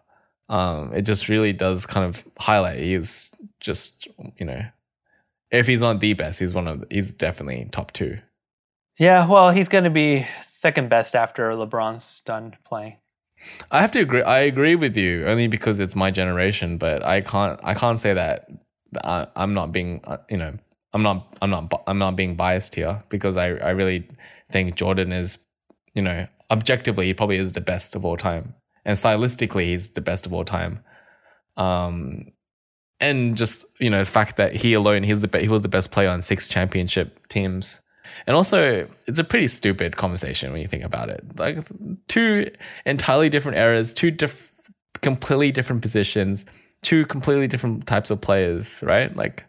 Um 0.49 0.93
it 0.95 1.03
just 1.03 1.29
really 1.29 1.53
does 1.53 1.87
kind 1.87 2.07
of 2.07 2.25
highlight 2.39 2.79
he's 2.79 3.31
just 3.61 4.09
you 4.37 4.47
know 4.47 4.63
if 5.51 5.67
he's 5.67 5.81
not 5.81 6.01
the 6.01 6.15
best 6.15 6.41
he's 6.41 6.55
one 6.55 6.69
of 6.69 6.81
the, 6.81 6.87
he's 6.91 7.15
definitely 7.15 7.69
top 7.73 7.93
two. 7.93 8.19
Yeah, 9.01 9.27
well, 9.27 9.51
he's 9.51 9.69
gonna 9.69 9.89
be 9.89 10.27
second 10.43 10.91
best 10.91 11.17
after 11.17 11.49
LeBron's 11.53 12.21
done 12.27 12.55
playing. 12.67 12.99
I 13.71 13.81
have 13.81 13.93
to 13.93 14.01
agree. 14.01 14.23
I 14.23 14.41
agree 14.41 14.75
with 14.77 14.97
you 14.97 15.27
only 15.27 15.47
because 15.47 15.79
it's 15.81 15.97
my 15.97 16.11
generation, 16.11 16.79
but 16.79 17.05
I 17.05 17.21
can't. 17.21 17.59
I 17.63 17.75
can't 17.75 17.99
say 17.99 18.15
that 18.15 18.49
I, 19.05 19.27
I'm 19.37 19.55
not 19.55 19.73
being. 19.73 20.01
uh, 20.05 20.19
You 20.29 20.37
know, 20.37 20.55
I'm 20.93 21.03
not. 21.03 21.37
I'm 21.41 21.51
not. 21.51 21.83
I'm 21.87 21.99
not 21.99 22.17
being 22.17 22.37
biased 22.37 22.75
here 22.75 23.03
because 23.09 23.37
I. 23.37 23.49
I 23.49 23.71
really 23.71 24.09
think 24.51 24.75
Jordan 24.77 25.13
is. 25.13 25.39
You 25.95 26.03
know, 26.03 26.27
objectively, 26.51 27.07
he 27.07 27.15
probably 27.15 27.37
is 27.39 27.53
the 27.53 27.61
best 27.61 27.97
of 27.97 28.05
all 28.05 28.17
time, 28.17 28.55
and 28.85 28.97
stylistically, 28.97 29.65
he's 29.65 29.91
the 29.91 30.01
best 30.01 30.27
of 30.27 30.33
all 30.33 30.45
time. 30.45 30.81
Um, 31.57 32.33
and 33.01 33.37
just 33.37 33.65
you 33.81 33.91
know, 33.91 34.01
the 34.01 34.11
fact 34.11 34.37
that 34.37 34.55
he 34.55 34.75
alone, 34.75 35.03
he's 35.03 35.21
the 35.23 35.39
he 35.39 35.49
was 35.49 35.63
the 35.63 35.69
best 35.69 35.91
player 35.91 36.11
on 36.11 36.23
six 36.23 36.49
championship 36.49 37.27
teams. 37.29 37.81
And 38.27 38.37
also, 38.37 38.89
it's 39.07 39.19
a 39.19 39.25
pretty 39.25 39.49
stupid 39.49 39.97
conversation 39.97 40.53
when 40.53 40.61
you 40.61 40.69
think 40.69 40.85
about 40.85 41.09
it. 41.09 41.25
Like 41.39 41.67
two 42.09 42.51
entirely 42.87 43.29
different 43.29 43.59
eras, 43.59 43.95
two 43.95 44.17
completely 45.03 45.53
different 45.53 45.83
positions, 45.83 46.47
two 46.83 47.07
completely 47.07 47.47
different 47.47 47.87
types 47.87 48.11
of 48.11 48.21
players, 48.21 48.83
right? 48.83 49.15
Like, 49.17 49.45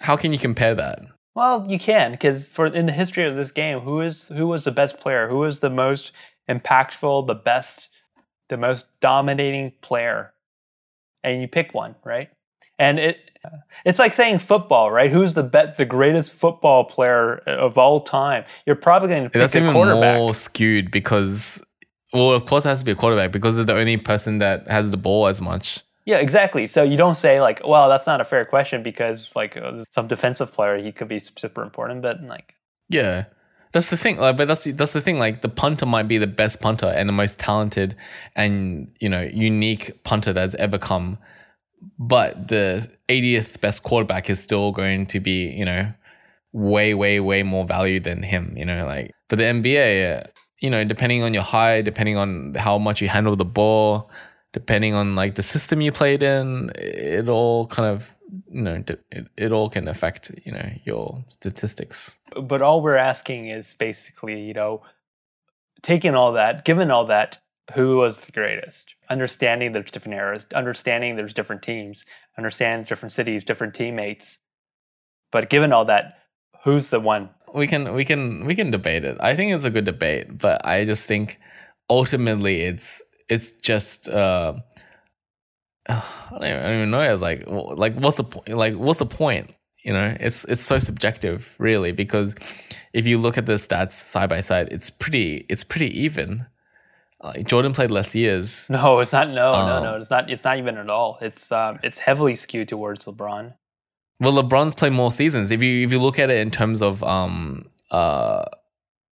how 0.00 0.16
can 0.16 0.32
you 0.32 0.38
compare 0.38 0.74
that? 0.74 1.00
Well, 1.34 1.66
you 1.68 1.78
can 1.78 2.12
because 2.12 2.46
for 2.48 2.66
in 2.66 2.86
the 2.86 2.92
history 2.92 3.26
of 3.26 3.36
this 3.36 3.50
game, 3.50 3.80
who 3.80 4.00
is 4.00 4.28
who 4.28 4.46
was 4.46 4.64
the 4.64 4.70
best 4.70 5.00
player? 5.00 5.28
Who 5.28 5.38
was 5.38 5.60
the 5.60 5.70
most 5.70 6.12
impactful, 6.48 7.26
the 7.26 7.34
best, 7.34 7.88
the 8.48 8.56
most 8.56 8.88
dominating 9.00 9.72
player? 9.82 10.32
And 11.24 11.40
you 11.40 11.48
pick 11.48 11.74
one, 11.74 11.96
right? 12.04 12.30
And 12.78 12.98
it 12.98 13.18
it's 13.84 13.98
like 13.98 14.14
saying 14.14 14.38
football, 14.38 14.90
right? 14.90 15.12
Who's 15.12 15.34
the 15.34 15.42
bet 15.42 15.76
the 15.76 15.84
greatest 15.84 16.32
football 16.32 16.84
player 16.84 17.36
of 17.46 17.76
all 17.76 18.00
time? 18.00 18.44
You're 18.66 18.76
probably 18.76 19.08
going 19.08 19.24
to 19.24 19.30
pick 19.30 19.40
That's 19.40 19.54
even 19.56 19.72
quarterback. 19.72 20.16
more 20.16 20.34
skewed 20.34 20.90
because, 20.90 21.64
well, 22.12 22.30
of 22.30 22.46
course, 22.46 22.64
it 22.64 22.68
has 22.70 22.78
to 22.80 22.84
be 22.84 22.92
a 22.92 22.94
quarterback 22.94 23.32
because 23.32 23.56
they're 23.56 23.64
the 23.64 23.74
only 23.74 23.96
person 23.98 24.38
that 24.38 24.66
has 24.68 24.90
the 24.90 24.96
ball 24.96 25.26
as 25.26 25.42
much. 25.42 25.80
Yeah, 26.06 26.16
exactly. 26.18 26.66
So 26.66 26.82
you 26.82 26.96
don't 26.96 27.16
say 27.16 27.40
like, 27.40 27.60
well, 27.66 27.88
that's 27.88 28.06
not 28.06 28.20
a 28.20 28.24
fair 28.24 28.44
question 28.44 28.82
because 28.82 29.34
like 29.34 29.56
uh, 29.56 29.82
some 29.90 30.06
defensive 30.06 30.52
player 30.52 30.76
he 30.82 30.92
could 30.92 31.08
be 31.08 31.18
super 31.18 31.62
important, 31.62 32.02
but 32.02 32.22
like 32.22 32.54
Yeah. 32.88 33.24
That's 33.72 33.90
the 33.90 33.96
thing, 33.96 34.18
like, 34.18 34.36
but 34.36 34.46
that's 34.46 34.62
the, 34.62 34.70
that's 34.70 34.92
the 34.92 35.00
thing. 35.00 35.18
Like, 35.18 35.42
the 35.42 35.48
punter 35.48 35.84
might 35.84 36.06
be 36.06 36.16
the 36.16 36.28
best 36.28 36.60
punter 36.60 36.86
and 36.86 37.08
the 37.08 37.12
most 37.12 37.40
talented 37.40 37.96
and 38.36 38.88
you 39.00 39.08
know 39.08 39.22
unique 39.22 40.04
punter 40.04 40.32
that's 40.32 40.54
ever 40.56 40.78
come, 40.78 41.18
but 41.98 42.48
the 42.48 42.86
80th 43.08 43.60
best 43.60 43.82
quarterback 43.82 44.30
is 44.30 44.40
still 44.40 44.72
going 44.72 45.06
to 45.06 45.20
be 45.20 45.48
you 45.48 45.64
know 45.64 45.92
way 46.52 46.94
way 46.94 47.20
way 47.20 47.42
more 47.42 47.66
value 47.66 48.00
than 48.00 48.22
him. 48.22 48.54
You 48.56 48.64
know, 48.64 48.86
like 48.86 49.12
for 49.28 49.36
the 49.36 49.44
NBA, 49.44 50.20
uh, 50.20 50.26
you 50.60 50.70
know, 50.70 50.84
depending 50.84 51.22
on 51.22 51.34
your 51.34 51.42
height, 51.42 51.82
depending 51.82 52.16
on 52.16 52.54
how 52.54 52.78
much 52.78 53.02
you 53.02 53.08
handle 53.08 53.36
the 53.36 53.44
ball, 53.44 54.10
depending 54.52 54.94
on 54.94 55.14
like 55.14 55.34
the 55.34 55.42
system 55.42 55.80
you 55.80 55.92
played 55.92 56.22
in, 56.22 56.70
it 56.76 57.28
all 57.28 57.66
kind 57.66 57.88
of 57.88 58.14
you 58.50 58.62
know 58.62 58.82
it, 59.10 59.26
it 59.36 59.52
all 59.52 59.68
can 59.68 59.88
affect 59.88 60.30
you 60.44 60.52
know 60.52 60.70
your 60.84 61.22
statistics. 61.28 62.18
But 62.40 62.62
all 62.62 62.80
we're 62.80 62.96
asking 62.96 63.48
is 63.48 63.74
basically, 63.74 64.40
you 64.40 64.54
know, 64.54 64.82
taking 65.82 66.14
all 66.14 66.32
that, 66.32 66.64
given 66.64 66.90
all 66.90 67.06
that, 67.06 67.38
who 67.74 67.96
was 67.96 68.22
the 68.22 68.32
greatest? 68.32 68.94
Understanding 69.10 69.72
there's 69.72 69.90
different 69.90 70.16
eras, 70.16 70.46
understanding 70.54 71.16
there's 71.16 71.34
different 71.34 71.62
teams, 71.62 72.04
understand 72.38 72.86
different 72.86 73.12
cities, 73.12 73.44
different 73.44 73.74
teammates. 73.74 74.38
But 75.30 75.50
given 75.50 75.72
all 75.72 75.84
that, 75.86 76.18
who's 76.64 76.88
the 76.88 77.00
one? 77.00 77.30
We 77.54 77.66
can 77.66 77.94
we 77.94 78.04
can 78.04 78.46
we 78.46 78.54
can 78.54 78.70
debate 78.70 79.04
it. 79.04 79.16
I 79.20 79.36
think 79.36 79.54
it's 79.54 79.64
a 79.64 79.70
good 79.70 79.84
debate, 79.84 80.38
but 80.38 80.64
I 80.66 80.84
just 80.84 81.06
think 81.06 81.38
ultimately 81.90 82.62
it's 82.62 83.02
it's 83.28 83.52
just 83.52 84.08
uh 84.08 84.54
I 85.88 86.02
don't 86.30 86.44
even, 86.44 86.58
I 86.58 86.62
don't 86.62 86.76
even 86.76 86.90
know. 86.90 87.00
It's 87.00 87.22
like 87.22 87.44
like 87.46 87.94
what's 87.94 88.16
the 88.16 88.24
point? 88.24 88.48
Like 88.48 88.74
what's 88.74 88.98
the 89.00 89.06
point? 89.06 89.54
You 89.84 89.92
know, 89.92 90.16
it's 90.18 90.44
it's 90.46 90.62
so 90.62 90.78
subjective, 90.78 91.54
really, 91.58 91.92
because 91.92 92.34
if 92.94 93.06
you 93.06 93.18
look 93.18 93.36
at 93.36 93.44
the 93.44 93.54
stats 93.54 93.92
side 93.92 94.30
by 94.30 94.40
side, 94.40 94.68
it's 94.72 94.88
pretty 94.88 95.44
it's 95.48 95.62
pretty 95.62 96.00
even. 96.00 96.46
Like 97.22 97.46
Jordan 97.46 97.72
played 97.72 97.90
less 97.90 98.14
years. 98.14 98.68
No, 98.68 99.00
it's 99.00 99.12
not. 99.12 99.28
No, 99.28 99.52
no, 99.52 99.58
Um, 99.76 99.82
no. 99.84 99.94
It's 99.96 100.10
not. 100.10 100.28
It's 100.30 100.44
not 100.44 100.58
even 100.58 100.76
at 100.76 100.90
all. 100.90 101.18
It's 101.22 101.50
um, 101.52 101.78
it's 101.82 101.98
heavily 101.98 102.34
skewed 102.36 102.68
towards 102.68 103.04
LeBron. 103.06 103.54
Well, 104.20 104.32
LeBron's 104.32 104.74
played 104.74 104.92
more 104.92 105.10
seasons. 105.10 105.50
If 105.50 105.62
you 105.62 105.84
if 105.86 105.92
you 105.92 106.00
look 106.00 106.18
at 106.18 106.30
it 106.30 106.38
in 106.38 106.50
terms 106.50 106.82
of 106.82 107.02
um 107.02 107.66
uh 107.90 108.44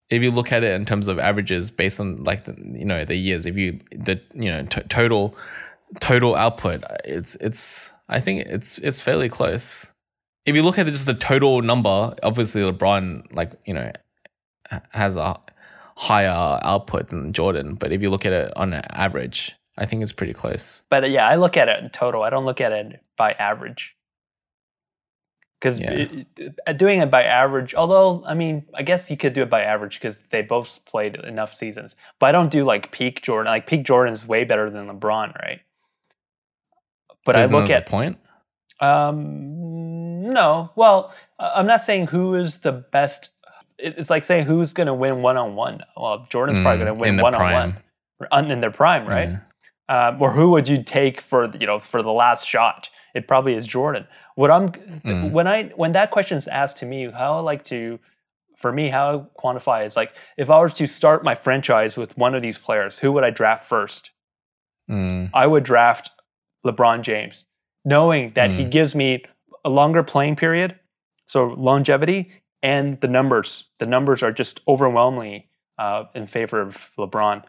if 0.09 0.23
you 0.23 0.31
look 0.31 0.51
at 0.53 0.63
it 0.63 0.71
in 0.73 0.85
terms 0.85 1.07
of 1.09 1.19
averages 1.19 1.69
based 1.69 1.99
on 1.99 2.23
like 2.23 2.45
the 2.45 2.55
you 2.57 2.85
know 2.85 3.03
the 3.03 3.15
years, 3.15 3.45
if 3.45 3.57
you 3.57 3.79
the 3.91 4.21
you 4.33 4.49
know 4.49 4.63
t- 4.63 4.81
total 4.89 5.35
total 5.99 6.35
output, 6.35 6.83
it's 7.03 7.35
it's 7.35 7.91
I 8.07 8.19
think 8.21 8.47
it's 8.47 8.77
it's 8.77 9.01
fairly 9.01 9.27
close. 9.27 9.91
If 10.45 10.55
you 10.55 10.63
look 10.63 10.79
at 10.79 10.85
just 10.87 11.05
the 11.05 11.13
total 11.13 11.61
number, 11.61 12.15
obviously 12.23 12.61
LeBron 12.61 13.35
like 13.35 13.51
you 13.65 13.73
know 13.73 13.91
has 14.91 15.15
a 15.17 15.35
higher 15.97 16.59
output 16.61 17.07
than 17.07 17.33
Jordan, 17.33 17.73
but 17.73 17.91
if 17.91 18.03
you 18.03 18.11
look 18.11 18.23
at 18.23 18.31
it 18.31 18.55
on 18.55 18.71
average, 18.73 19.55
I 19.79 19.87
think 19.87 20.03
it's 20.03 20.11
pretty 20.13 20.33
close. 20.33 20.83
But 20.91 21.03
uh, 21.03 21.07
yeah, 21.07 21.27
I 21.27 21.35
look 21.35 21.57
at 21.57 21.67
it 21.69 21.83
in 21.83 21.89
total. 21.89 22.21
I 22.21 22.29
don't 22.29 22.45
look 22.45 22.61
at 22.61 22.71
it 22.71 23.01
by 23.17 23.31
average. 23.31 23.95
Because 25.59 25.79
Yeah. 25.79 26.05
doing 26.75 27.01
it 27.01 27.09
by 27.09 27.23
average, 27.23 27.73
although 27.73 28.23
I 28.27 28.35
mean, 28.35 28.63
I 28.75 28.83
guess 28.83 29.09
you 29.09 29.17
could 29.17 29.33
do 29.33 29.41
it 29.41 29.49
by 29.49 29.63
average 29.63 29.95
because 29.95 30.21
they 30.29 30.43
both 30.43 30.85
played 30.85 31.15
enough 31.15 31.55
seasons. 31.55 31.95
But 32.19 32.27
I 32.27 32.31
don't 32.31 32.51
do 32.51 32.63
like 32.63 32.91
peak 32.91 33.23
Jordan. 33.23 33.51
Like 33.51 33.65
peak 33.65 33.83
Jordan 33.83 34.13
is 34.13 34.27
way 34.27 34.43
better 34.43 34.69
than 34.69 34.87
LeBron, 34.87 35.35
right? 35.41 35.61
But 37.25 37.37
I 37.37 37.41
Isn't 37.41 37.57
look 37.57 37.71
at 37.71 37.87
point. 37.87 38.19
Um, 38.79 40.31
no. 40.31 40.69
Well, 40.75 41.11
I'm 41.39 41.65
not 41.65 41.81
saying 41.81 42.07
who 42.07 42.35
is 42.35 42.59
the 42.59 42.71
best. 42.71 43.29
It- 43.77 43.95
It's 43.97 44.09
like 44.09 44.23
saying 44.23 44.45
who's 44.45 44.73
going 44.73 44.87
to 44.87 44.93
win 44.93 45.21
one 45.21 45.37
on 45.37 45.55
one. 45.55 45.81
Well, 45.95 46.25
Jordan's 46.29 46.59
probably 46.59 46.77
Mm, 46.81 46.85
going 46.85 46.95
to 46.97 47.01
win 47.01 47.17
one 47.17 47.35
on 47.35 47.75
one 48.31 48.51
in 48.51 48.61
their 48.61 48.71
prime, 48.71 49.05
right? 49.05 49.29
Um, 49.89 50.21
or 50.21 50.31
who 50.31 50.49
would 50.51 50.67
you 50.67 50.83
take 50.83 51.21
for 51.21 51.47
the- 51.47 51.59
you 51.59 51.67
know 51.67 51.79
for 51.79 52.01
the 52.01 52.11
last 52.11 52.47
shot? 52.47 52.89
It 53.15 53.27
probably 53.27 53.55
is 53.55 53.65
Jordan. 53.65 54.05
What 54.35 54.51
I'm 54.51 54.69
Mm. 54.69 55.31
when 55.31 55.47
I 55.47 55.63
when 55.75 55.93
that 55.93 56.11
question 56.11 56.37
is 56.37 56.47
asked 56.47 56.77
to 56.77 56.85
me, 56.85 57.09
how 57.09 57.37
I 57.37 57.39
like 57.39 57.63
to, 57.65 57.99
for 58.57 58.71
me, 58.71 58.89
how 58.89 59.05
I 59.15 59.41
quantify 59.41 59.85
is 59.85 59.95
like 59.95 60.11
if 60.37 60.49
I 60.49 60.59
was 60.59 60.73
to 60.73 60.87
start 60.87 61.23
my 61.23 61.35
franchise 61.35 61.97
with 61.97 62.17
one 62.17 62.35
of 62.35 62.41
these 62.41 62.57
players, 62.57 62.99
who 62.99 63.11
would 63.13 63.23
I 63.23 63.29
draft 63.29 63.65
first? 63.65 64.11
Mm, 64.89 65.29
I 65.33 65.47
would 65.47 65.63
draft 65.63 66.11
LeBron 66.65 67.01
James, 67.01 67.45
knowing 67.85 68.31
that 68.31 68.51
he 68.51 68.63
Mm. 68.65 68.71
gives 68.71 68.93
me 68.95 69.23
a 69.63 69.69
longer 69.69 70.03
playing 70.03 70.35
period, 70.35 70.77
so 71.27 71.45
longevity, 71.45 72.31
and 72.67 72.99
the 72.99 73.07
numbers. 73.07 73.69
The 73.79 73.85
numbers 73.85 74.21
are 74.21 74.33
just 74.33 74.59
overwhelmingly 74.67 75.49
uh, 75.79 76.03
in 76.13 76.27
favor 76.27 76.59
of 76.59 76.91
LeBron. 76.99 77.43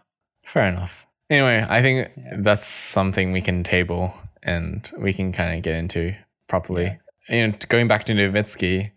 fair 0.44 0.68
enough. 0.68 1.06
Anyway, 1.28 1.66
I 1.68 1.82
think 1.82 2.10
that's 2.38 2.64
something 2.64 3.32
we 3.32 3.42
can 3.42 3.64
table 3.64 4.14
and 4.44 4.90
we 4.96 5.12
can 5.12 5.32
kind 5.32 5.56
of 5.56 5.62
get 5.62 5.74
into 5.74 6.14
properly. 6.46 6.98
You 7.28 7.48
know, 7.48 7.54
going 7.68 7.88
back 7.88 8.04
to 8.06 8.12
Nowitzki, 8.12 8.92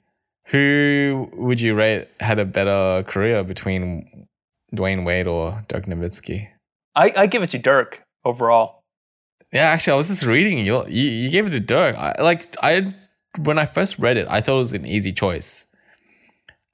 who 0.45 1.27
would 1.34 1.60
you 1.60 1.73
rate 1.73 2.07
had 2.19 2.38
a 2.38 2.45
better 2.45 3.03
career 3.03 3.43
between 3.43 4.27
Dwyane 4.73 5.03
Wade 5.03 5.27
or 5.27 5.65
Dirk 5.67 5.88
Nowitzki? 5.88 6.47
I, 6.95 7.13
I 7.17 7.25
give 7.25 7.41
it 7.41 7.49
to 7.49 7.57
Dirk 7.57 8.03
overall. 8.23 8.84
Yeah, 9.51 9.63
actually, 9.63 9.93
I 9.93 9.97
was 9.97 10.07
just 10.07 10.23
reading 10.23 10.65
you. 10.65 10.86
You, 10.88 11.03
you 11.03 11.29
gave 11.31 11.47
it 11.47 11.51
to 11.51 11.60
Dirk. 11.60 11.97
I, 11.97 12.21
like 12.21 12.55
I, 12.62 12.93
when 13.39 13.57
I 13.57 13.65
first 13.65 13.97
read 13.97 14.17
it, 14.17 14.27
I 14.29 14.39
thought 14.39 14.55
it 14.55 14.60
was 14.60 14.73
an 14.73 14.86
easy 14.86 15.12
choice. 15.12 15.65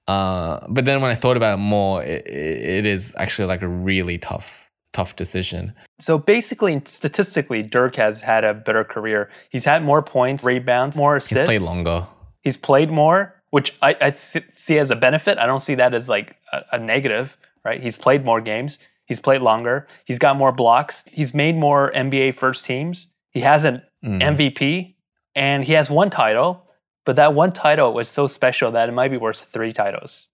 Uh, 0.07 0.65
but 0.69 0.85
then 0.85 1.01
when 1.01 1.11
I 1.11 1.15
thought 1.15 1.37
about 1.37 1.55
it 1.55 1.57
more, 1.57 2.03
it, 2.03 2.25
it, 2.27 2.85
is 2.85 3.13
actually 3.17 3.47
like 3.47 3.61
a 3.61 3.67
really 3.67 4.17
tough, 4.17 4.71
tough 4.93 5.15
decision. 5.15 5.73
So 5.99 6.17
basically, 6.17 6.81
statistically, 6.85 7.61
Dirk 7.61 7.95
has 7.97 8.21
had 8.21 8.43
a 8.43 8.53
better 8.53 8.83
career. 8.83 9.29
He's 9.49 9.65
had 9.65 9.83
more 9.83 10.01
points, 10.01 10.43
rebounds, 10.43 10.95
more 10.95 11.15
assists. 11.15 11.39
He's 11.39 11.41
played 11.41 11.61
longer. 11.61 12.05
He's 12.41 12.57
played 12.57 12.89
more, 12.89 13.35
which 13.49 13.75
I, 13.81 13.95
I 13.99 14.11
see 14.11 14.41
see 14.55 14.79
as 14.79 14.91
a 14.91 14.95
benefit. 14.95 15.37
I 15.37 15.45
don't 15.45 15.59
see 15.61 15.75
that 15.75 15.93
as 15.93 16.07
like 16.07 16.37
a, 16.53 16.63
a 16.73 16.79
negative, 16.79 17.35
right? 17.65 17.81
He's 17.83 17.97
played 17.97 18.23
more 18.23 18.39
games. 18.39 18.77
He's 19.05 19.19
played 19.19 19.41
longer. 19.41 19.87
He's 20.05 20.19
got 20.19 20.37
more 20.37 20.51
blocks. 20.51 21.03
He's 21.07 21.33
made 21.33 21.55
more 21.57 21.91
NBA 21.93 22.35
first 22.35 22.63
teams. 22.65 23.07
He 23.31 23.41
has 23.41 23.63
an 23.65 23.81
Mm. 24.03 24.37
MVP, 24.37 24.95
and 25.35 25.63
he 25.63 25.73
has 25.73 25.89
one 25.89 26.09
title. 26.09 26.63
But 27.07 27.15
that 27.15 27.33
one 27.33 27.53
title 27.53 27.93
was 27.93 28.09
so 28.09 28.27
special 28.27 28.69
that 28.73 28.89
it 28.89 28.91
might 28.91 29.11
be 29.11 29.15
worth 29.15 29.41
three 29.41 29.71
titles. 29.71 30.27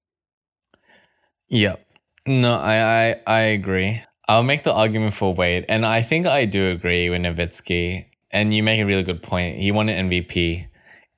Yep. 1.50 1.86
No, 2.26 2.56
I, 2.56 2.76
I 2.82 3.16
I 3.28 3.40
agree. 3.42 4.02
I'll 4.28 4.42
make 4.42 4.64
the 4.64 4.74
argument 4.74 5.14
for 5.14 5.36
Wade, 5.36 5.66
and 5.70 5.86
I 5.86 6.02
think 6.02 6.26
I 6.26 6.46
do 6.46 6.72
agree 6.72 7.12
with 7.12 7.22
Nowitzki. 7.22 8.06
And 8.32 8.56
you 8.56 8.64
make 8.64 8.82
a 8.82 8.86
really 8.86 9.04
good 9.04 9.22
point. 9.22 9.60
He 9.60 9.72
won 9.72 9.88
an 9.88 10.10
MVP 10.10 10.66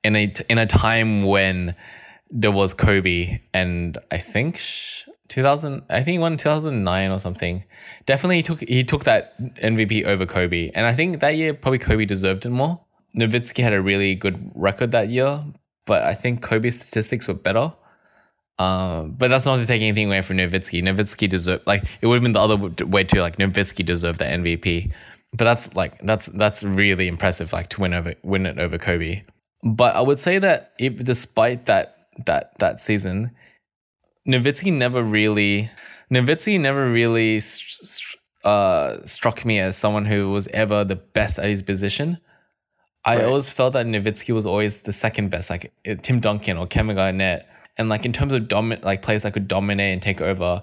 in 0.04 0.16
a 0.16 0.34
in 0.50 0.58
a 0.58 0.66
time 0.66 1.24
when 1.24 1.74
there 2.30 2.52
was 2.52 2.74
Kobe, 2.74 3.40
and 3.54 3.96
I 4.10 4.18
think 4.18 4.60
two 5.28 5.42
thousand. 5.42 5.84
I 5.88 6.02
think 6.02 6.16
he 6.16 6.18
won 6.18 6.36
two 6.36 6.50
thousand 6.50 6.84
nine 6.84 7.10
or 7.10 7.18
something. 7.18 7.64
Definitely, 8.04 8.36
he 8.36 8.42
took 8.42 8.60
he 8.60 8.84
took 8.84 9.04
that 9.04 9.40
MVP 9.40 10.04
over 10.04 10.26
Kobe, 10.26 10.70
and 10.74 10.84
I 10.84 10.94
think 10.94 11.20
that 11.20 11.34
year 11.34 11.54
probably 11.54 11.78
Kobe 11.78 12.04
deserved 12.04 12.44
it 12.44 12.50
more. 12.50 12.85
Nowitzki 13.18 13.62
had 13.62 13.72
a 13.72 13.80
really 13.80 14.14
good 14.14 14.50
record 14.54 14.92
that 14.92 15.08
year, 15.08 15.42
but 15.86 16.02
I 16.02 16.14
think 16.14 16.42
Kobe's 16.42 16.80
statistics 16.80 17.28
were 17.28 17.34
better. 17.34 17.72
Um, 18.58 19.12
but 19.12 19.28
that's 19.28 19.44
not 19.44 19.58
to 19.58 19.66
take 19.66 19.82
anything 19.82 20.06
away 20.06 20.22
from 20.22 20.38
Nowitzki. 20.38 20.82
Nowitzki 20.82 21.28
deserved 21.28 21.66
like 21.66 21.84
it 22.00 22.06
would 22.06 22.14
have 22.14 22.22
been 22.22 22.32
the 22.32 22.40
other 22.40 22.86
way 22.86 23.04
too. 23.04 23.20
Like 23.20 23.36
Nowitzki 23.36 23.84
deserved 23.84 24.18
the 24.18 24.24
MVP, 24.24 24.92
but 25.32 25.44
that's 25.44 25.76
like 25.76 25.98
that's 26.00 26.26
that's 26.28 26.62
really 26.64 27.06
impressive. 27.06 27.52
Like 27.52 27.68
to 27.70 27.80
win 27.82 27.92
over 27.92 28.14
win 28.22 28.46
it 28.46 28.58
over 28.58 28.78
Kobe. 28.78 29.24
But 29.62 29.94
I 29.94 30.00
would 30.00 30.18
say 30.18 30.38
that 30.38 30.72
if 30.78 31.04
despite 31.04 31.66
that 31.66 32.08
that 32.24 32.58
that 32.58 32.80
season, 32.80 33.32
Nowitzki 34.26 34.72
never 34.72 35.02
really 35.02 35.70
Nowitzki 36.10 36.58
never 36.58 36.90
really 36.90 37.42
uh, 38.44 39.04
struck 39.04 39.44
me 39.44 39.58
as 39.60 39.76
someone 39.76 40.06
who 40.06 40.30
was 40.30 40.48
ever 40.48 40.82
the 40.82 40.96
best 40.96 41.38
at 41.38 41.46
his 41.46 41.62
position. 41.62 42.18
I 43.06 43.16
Right. 43.16 43.24
always 43.24 43.48
felt 43.48 43.72
that 43.74 43.86
Nowitzki 43.86 44.34
was 44.34 44.44
always 44.44 44.82
the 44.82 44.92
second 44.92 45.30
best, 45.30 45.48
like 45.48 45.72
uh, 45.88 45.94
Tim 46.02 46.18
Duncan 46.20 46.58
or 46.58 46.66
Kevin 46.66 46.96
Garnett. 46.96 47.46
And 47.78 47.88
like 47.88 48.04
in 48.04 48.12
terms 48.12 48.32
of 48.32 48.42
domin 48.44 48.82
like 48.84 49.02
players 49.02 49.22
that 49.22 49.32
could 49.32 49.46
dominate 49.48 49.92
and 49.92 50.02
take 50.02 50.20
over, 50.20 50.62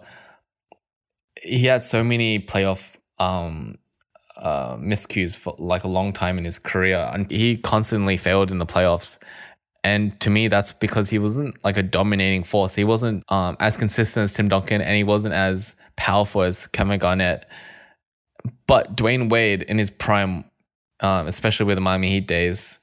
he 1.42 1.66
had 1.66 1.84
so 1.84 2.04
many 2.04 2.40
playoff 2.40 2.98
um 3.20 3.76
uh 4.38 4.76
miscues 4.78 5.38
for 5.38 5.56
like 5.60 5.84
a 5.84 5.88
long 5.88 6.12
time 6.12 6.38
in 6.38 6.44
his 6.46 6.60
career. 6.60 7.10
And 7.14 7.30
he 7.32 7.58
constantly 7.58 8.18
failed 8.18 8.52
in 8.52 8.58
the 8.60 8.66
playoffs. 8.66 9.18
And 9.86 10.20
to 10.22 10.30
me, 10.30 10.48
that's 10.48 10.72
because 10.72 11.10
he 11.10 11.20
wasn't 11.20 11.62
like 11.64 11.76
a 11.78 11.84
dominating 11.84 12.44
force. 12.44 12.74
He 12.74 12.86
wasn't 12.86 13.30
um, 13.30 13.58
as 13.60 13.76
consistent 13.76 14.24
as 14.24 14.34
Tim 14.34 14.48
Duncan, 14.48 14.82
and 14.82 14.96
he 14.96 15.04
wasn't 15.04 15.34
as 15.34 15.76
powerful 15.98 16.42
as 16.44 16.68
Kevin 16.68 17.00
Garnett. 17.00 17.46
But 18.66 18.96
Dwyane 18.96 19.30
Wade 19.30 19.64
in 19.64 19.78
his 19.78 19.90
prime, 19.90 20.46
um, 21.04 21.28
especially 21.28 21.68
with 21.68 21.76
the 21.76 21.82
Miami 21.82 22.10
Heat 22.10 22.28
days, 22.28 22.80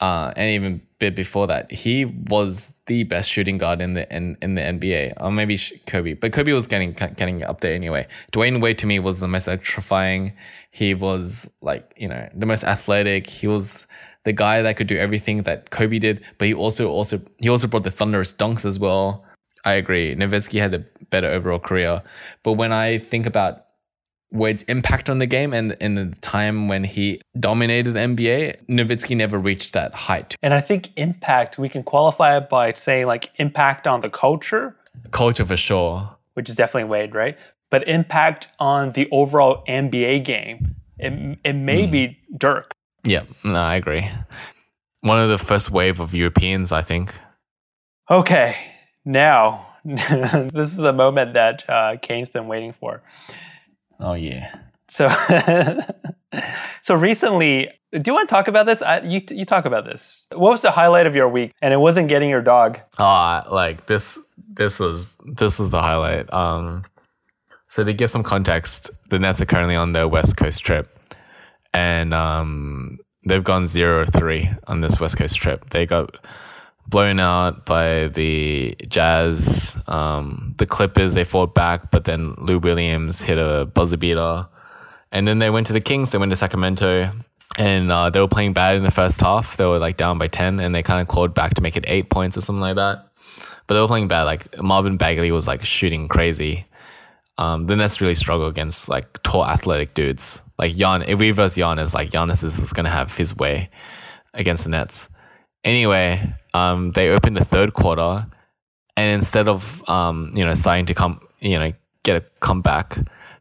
uh, 0.00 0.32
and 0.36 0.50
even 0.50 0.74
a 0.74 0.80
bit 0.98 1.16
before 1.16 1.46
that, 1.48 1.70
he 1.70 2.04
was 2.04 2.72
the 2.86 3.04
best 3.04 3.30
shooting 3.30 3.58
guard 3.58 3.80
in 3.80 3.94
the 3.94 4.14
in, 4.14 4.36
in 4.40 4.54
the 4.54 4.62
NBA. 4.62 5.14
Or 5.20 5.30
maybe 5.30 5.60
Kobe, 5.86 6.14
but 6.14 6.32
Kobe 6.32 6.52
was 6.52 6.66
getting 6.66 6.92
getting 6.92 7.44
up 7.44 7.60
there 7.60 7.74
anyway. 7.74 8.06
Dwyane 8.32 8.60
Wade 8.60 8.78
to 8.78 8.86
me 8.86 8.98
was 8.98 9.20
the 9.20 9.28
most 9.28 9.46
electrifying. 9.46 10.32
He 10.70 10.94
was 10.94 11.52
like 11.60 11.92
you 11.96 12.08
know 12.08 12.28
the 12.34 12.46
most 12.46 12.64
athletic. 12.64 13.26
He 13.26 13.46
was 13.46 13.86
the 14.24 14.32
guy 14.32 14.62
that 14.62 14.76
could 14.76 14.86
do 14.86 14.96
everything 14.96 15.42
that 15.42 15.70
Kobe 15.70 15.98
did, 15.98 16.24
but 16.38 16.48
he 16.48 16.54
also 16.54 16.88
also 16.88 17.20
he 17.38 17.48
also 17.48 17.66
brought 17.66 17.84
the 17.84 17.90
thunderous 17.90 18.32
dunks 18.32 18.64
as 18.64 18.78
well. 18.78 19.24
I 19.64 19.72
agree. 19.72 20.14
Nowitzki 20.14 20.60
had 20.60 20.72
a 20.72 20.84
better 21.10 21.26
overall 21.26 21.58
career, 21.58 22.02
but 22.44 22.52
when 22.52 22.72
I 22.72 22.98
think 22.98 23.26
about 23.26 23.64
Wade's 24.30 24.62
impact 24.64 25.08
on 25.08 25.18
the 25.18 25.26
game 25.26 25.54
and 25.54 25.72
in 25.80 25.94
the 25.94 26.14
time 26.20 26.68
when 26.68 26.84
he 26.84 27.20
dominated 27.38 27.92
the 27.92 28.00
NBA, 28.00 28.66
Nowitzki 28.66 29.16
never 29.16 29.38
reached 29.38 29.72
that 29.72 29.94
height. 29.94 30.36
And 30.42 30.52
I 30.52 30.60
think 30.60 30.90
impact, 30.96 31.58
we 31.58 31.68
can 31.68 31.82
qualify 31.82 32.36
it 32.36 32.48
by 32.50 32.74
saying 32.74 33.06
like 33.06 33.30
impact 33.36 33.86
on 33.86 34.00
the 34.02 34.10
culture, 34.10 34.76
Culture 35.12 35.44
for 35.44 35.56
sure. 35.56 36.16
which 36.34 36.50
is 36.50 36.56
definitely 36.56 36.90
Wade, 36.90 37.14
right? 37.14 37.38
But 37.70 37.86
impact 37.88 38.48
on 38.58 38.92
the 38.92 39.08
overall 39.12 39.64
NBA 39.68 40.24
game, 40.24 40.74
it, 40.98 41.38
it 41.44 41.52
may 41.54 41.86
be 41.86 42.18
Dirk. 42.36 42.72
Yeah, 43.04 43.22
no, 43.44 43.58
I 43.60 43.76
agree. 43.76 44.08
One 45.00 45.20
of 45.20 45.28
the 45.28 45.38
first 45.38 45.70
wave 45.70 46.00
of 46.00 46.14
Europeans, 46.14 46.72
I 46.72 46.82
think. 46.82 47.14
Okay, 48.10 48.56
now 49.04 49.66
this 49.84 50.72
is 50.72 50.76
the 50.78 50.92
moment 50.92 51.34
that 51.34 51.68
uh, 51.68 51.96
Kayne's 52.02 52.28
been 52.28 52.48
waiting 52.48 52.72
for. 52.72 53.00
Oh 54.00 54.14
yeah. 54.14 54.54
So, 54.88 55.08
so 56.82 56.94
recently, 56.94 57.68
do 57.92 58.02
you 58.06 58.12
want 58.12 58.28
to 58.28 58.34
talk 58.34 58.48
about 58.48 58.66
this? 58.66 58.82
I, 58.82 59.00
you 59.00 59.20
you 59.30 59.44
talk 59.44 59.64
about 59.64 59.84
this. 59.84 60.24
What 60.34 60.50
was 60.50 60.62
the 60.62 60.70
highlight 60.70 61.06
of 61.06 61.14
your 61.14 61.28
week? 61.28 61.52
And 61.62 61.72
it 61.72 61.78
wasn't 61.78 62.08
getting 62.08 62.30
your 62.30 62.42
dog. 62.42 62.80
Ah, 62.98 63.46
like 63.50 63.86
this 63.86 64.18
this 64.48 64.78
was 64.78 65.16
this 65.24 65.58
was 65.58 65.70
the 65.70 65.80
highlight. 65.80 66.32
Um 66.32 66.82
so 67.66 67.84
to 67.84 67.92
give 67.92 68.10
some 68.10 68.22
context, 68.22 68.90
the 69.10 69.18
Nets 69.18 69.42
are 69.42 69.46
currently 69.46 69.76
on 69.76 69.92
their 69.92 70.08
West 70.08 70.36
Coast 70.36 70.64
trip. 70.64 70.98
And 71.72 72.12
um 72.12 72.98
they've 73.26 73.44
gone 73.44 73.66
zero 73.66 74.04
three 74.06 74.50
on 74.66 74.80
this 74.80 75.00
West 75.00 75.16
Coast 75.16 75.36
trip. 75.36 75.70
They 75.70 75.86
got 75.86 76.16
blown 76.88 77.20
out 77.20 77.66
by 77.66 78.08
the 78.08 78.74
Jazz. 78.88 79.82
Um 79.86 80.54
the 80.58 80.66
Clippers 80.66 81.14
they 81.14 81.24
fought 81.24 81.54
back, 81.54 81.90
but 81.90 82.04
then 82.04 82.34
Lou 82.38 82.58
Williams 82.58 83.22
hit 83.22 83.38
a 83.38 83.66
buzzer 83.66 83.96
beater. 83.96 84.46
And 85.10 85.26
then 85.26 85.38
they 85.38 85.50
went 85.50 85.66
to 85.68 85.72
the 85.72 85.80
Kings, 85.80 86.10
they 86.10 86.18
went 86.18 86.30
to 86.30 86.36
Sacramento. 86.36 87.12
And 87.56 87.90
uh, 87.90 88.10
they 88.10 88.20
were 88.20 88.28
playing 88.28 88.52
bad 88.52 88.76
in 88.76 88.84
the 88.84 88.90
first 88.90 89.20
half. 89.20 89.56
They 89.56 89.64
were 89.64 89.78
like 89.78 89.96
down 89.96 90.18
by 90.18 90.28
10 90.28 90.60
and 90.60 90.72
they 90.74 90.82
kind 90.82 91.00
of 91.00 91.08
clawed 91.08 91.34
back 91.34 91.54
to 91.54 91.62
make 91.62 91.76
it 91.76 91.84
eight 91.88 92.08
points 92.08 92.36
or 92.36 92.40
something 92.40 92.60
like 92.60 92.76
that. 92.76 93.08
But 93.66 93.74
they 93.74 93.80
were 93.80 93.88
playing 93.88 94.08
bad. 94.08 94.24
Like 94.24 94.62
Marvin 94.62 94.96
Bagley 94.96 95.32
was 95.32 95.48
like 95.48 95.64
shooting 95.64 96.08
crazy. 96.08 96.66
Um, 97.36 97.66
the 97.66 97.76
Nets 97.76 98.00
really 98.00 98.14
struggle 98.14 98.46
against 98.46 98.88
like 98.88 99.22
tall 99.22 99.46
athletic 99.46 99.94
dudes. 99.94 100.42
Like 100.58 100.74
Jan, 100.74 101.02
if 101.02 101.18
we 101.18 101.30
verse 101.30 101.56
Giannis, 101.56 101.94
like 101.94 102.10
Giannis 102.10 102.42
is 102.42 102.58
just 102.58 102.74
gonna 102.74 102.90
have 102.90 103.16
his 103.16 103.36
way 103.36 103.70
against 104.34 104.64
the 104.64 104.70
Nets. 104.70 105.08
Anyway, 105.68 106.34
um, 106.54 106.92
they 106.92 107.10
opened 107.10 107.36
the 107.36 107.44
third 107.44 107.74
quarter, 107.74 108.26
and 108.96 109.10
instead 109.10 109.48
of 109.48 109.86
um, 109.88 110.32
you 110.34 110.44
know 110.44 110.54
starting 110.54 110.86
to 110.86 110.94
come, 110.94 111.20
you 111.40 111.58
know, 111.58 111.72
get 112.04 112.16
a 112.16 112.24
comeback, 112.40 112.98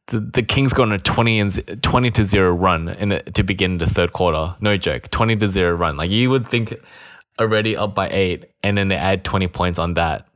the, 0.08 0.20
the 0.20 0.44
Kings 0.44 0.74
go 0.74 0.84
on 0.84 0.92
a 0.92 1.00
twenty 1.00 1.40
and 1.40 1.82
twenty 1.82 2.12
to 2.12 2.24
zero 2.24 2.52
run 2.54 2.90
in 2.90 3.10
the, 3.10 3.22
to 3.22 3.44
begin 3.44 3.78
the 3.78 3.88
third 3.88 4.12
quarter. 4.12 4.56
No 4.60 4.76
joke, 4.76 5.10
twenty 5.10 5.38
to 5.38 5.48
zero 5.48 5.74
run. 5.74 5.96
Like 5.96 6.12
you 6.12 6.30
would 6.30 6.50
think, 6.50 6.76
already 7.40 7.78
up 7.78 7.96
by 7.96 8.10
eight, 8.10 8.52
and 8.62 8.78
then 8.78 8.90
they 8.90 8.98
add 8.98 9.24
twenty 9.24 9.48
points 9.48 9.80
on 9.80 9.94
that 9.94 10.28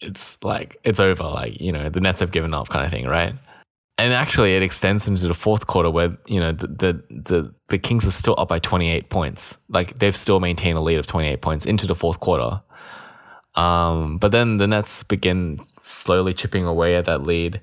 it's 0.00 0.42
like 0.44 0.76
it's 0.84 1.00
over. 1.00 1.24
Like 1.24 1.60
you 1.60 1.72
know, 1.72 1.88
the 1.88 2.00
Nets 2.00 2.20
have 2.20 2.30
given 2.30 2.54
up, 2.54 2.68
kind 2.68 2.84
of 2.84 2.92
thing, 2.92 3.06
right? 3.06 3.34
And 4.00 4.12
actually, 4.12 4.54
it 4.54 4.62
extends 4.62 5.08
into 5.08 5.26
the 5.26 5.34
fourth 5.34 5.66
quarter 5.66 5.90
where 5.90 6.16
you 6.26 6.38
know 6.38 6.52
the 6.52 6.66
the 6.68 7.02
the, 7.10 7.54
the 7.68 7.78
Kings 7.78 8.06
are 8.06 8.12
still 8.12 8.36
up 8.38 8.48
by 8.48 8.58
twenty 8.60 8.90
eight 8.90 9.10
points. 9.10 9.58
Like 9.68 9.98
they've 9.98 10.16
still 10.16 10.38
maintained 10.40 10.78
a 10.78 10.80
lead 10.80 10.98
of 10.98 11.06
twenty 11.06 11.28
eight 11.28 11.40
points 11.42 11.66
into 11.66 11.86
the 11.86 11.94
fourth 11.96 12.20
quarter. 12.20 12.62
Um, 13.54 14.18
but 14.18 14.30
then 14.30 14.58
the 14.58 14.66
Nets 14.68 15.02
begin 15.02 15.58
slowly 15.82 16.32
chipping 16.32 16.64
away 16.64 16.94
at 16.96 17.06
that 17.06 17.22
lead. 17.24 17.60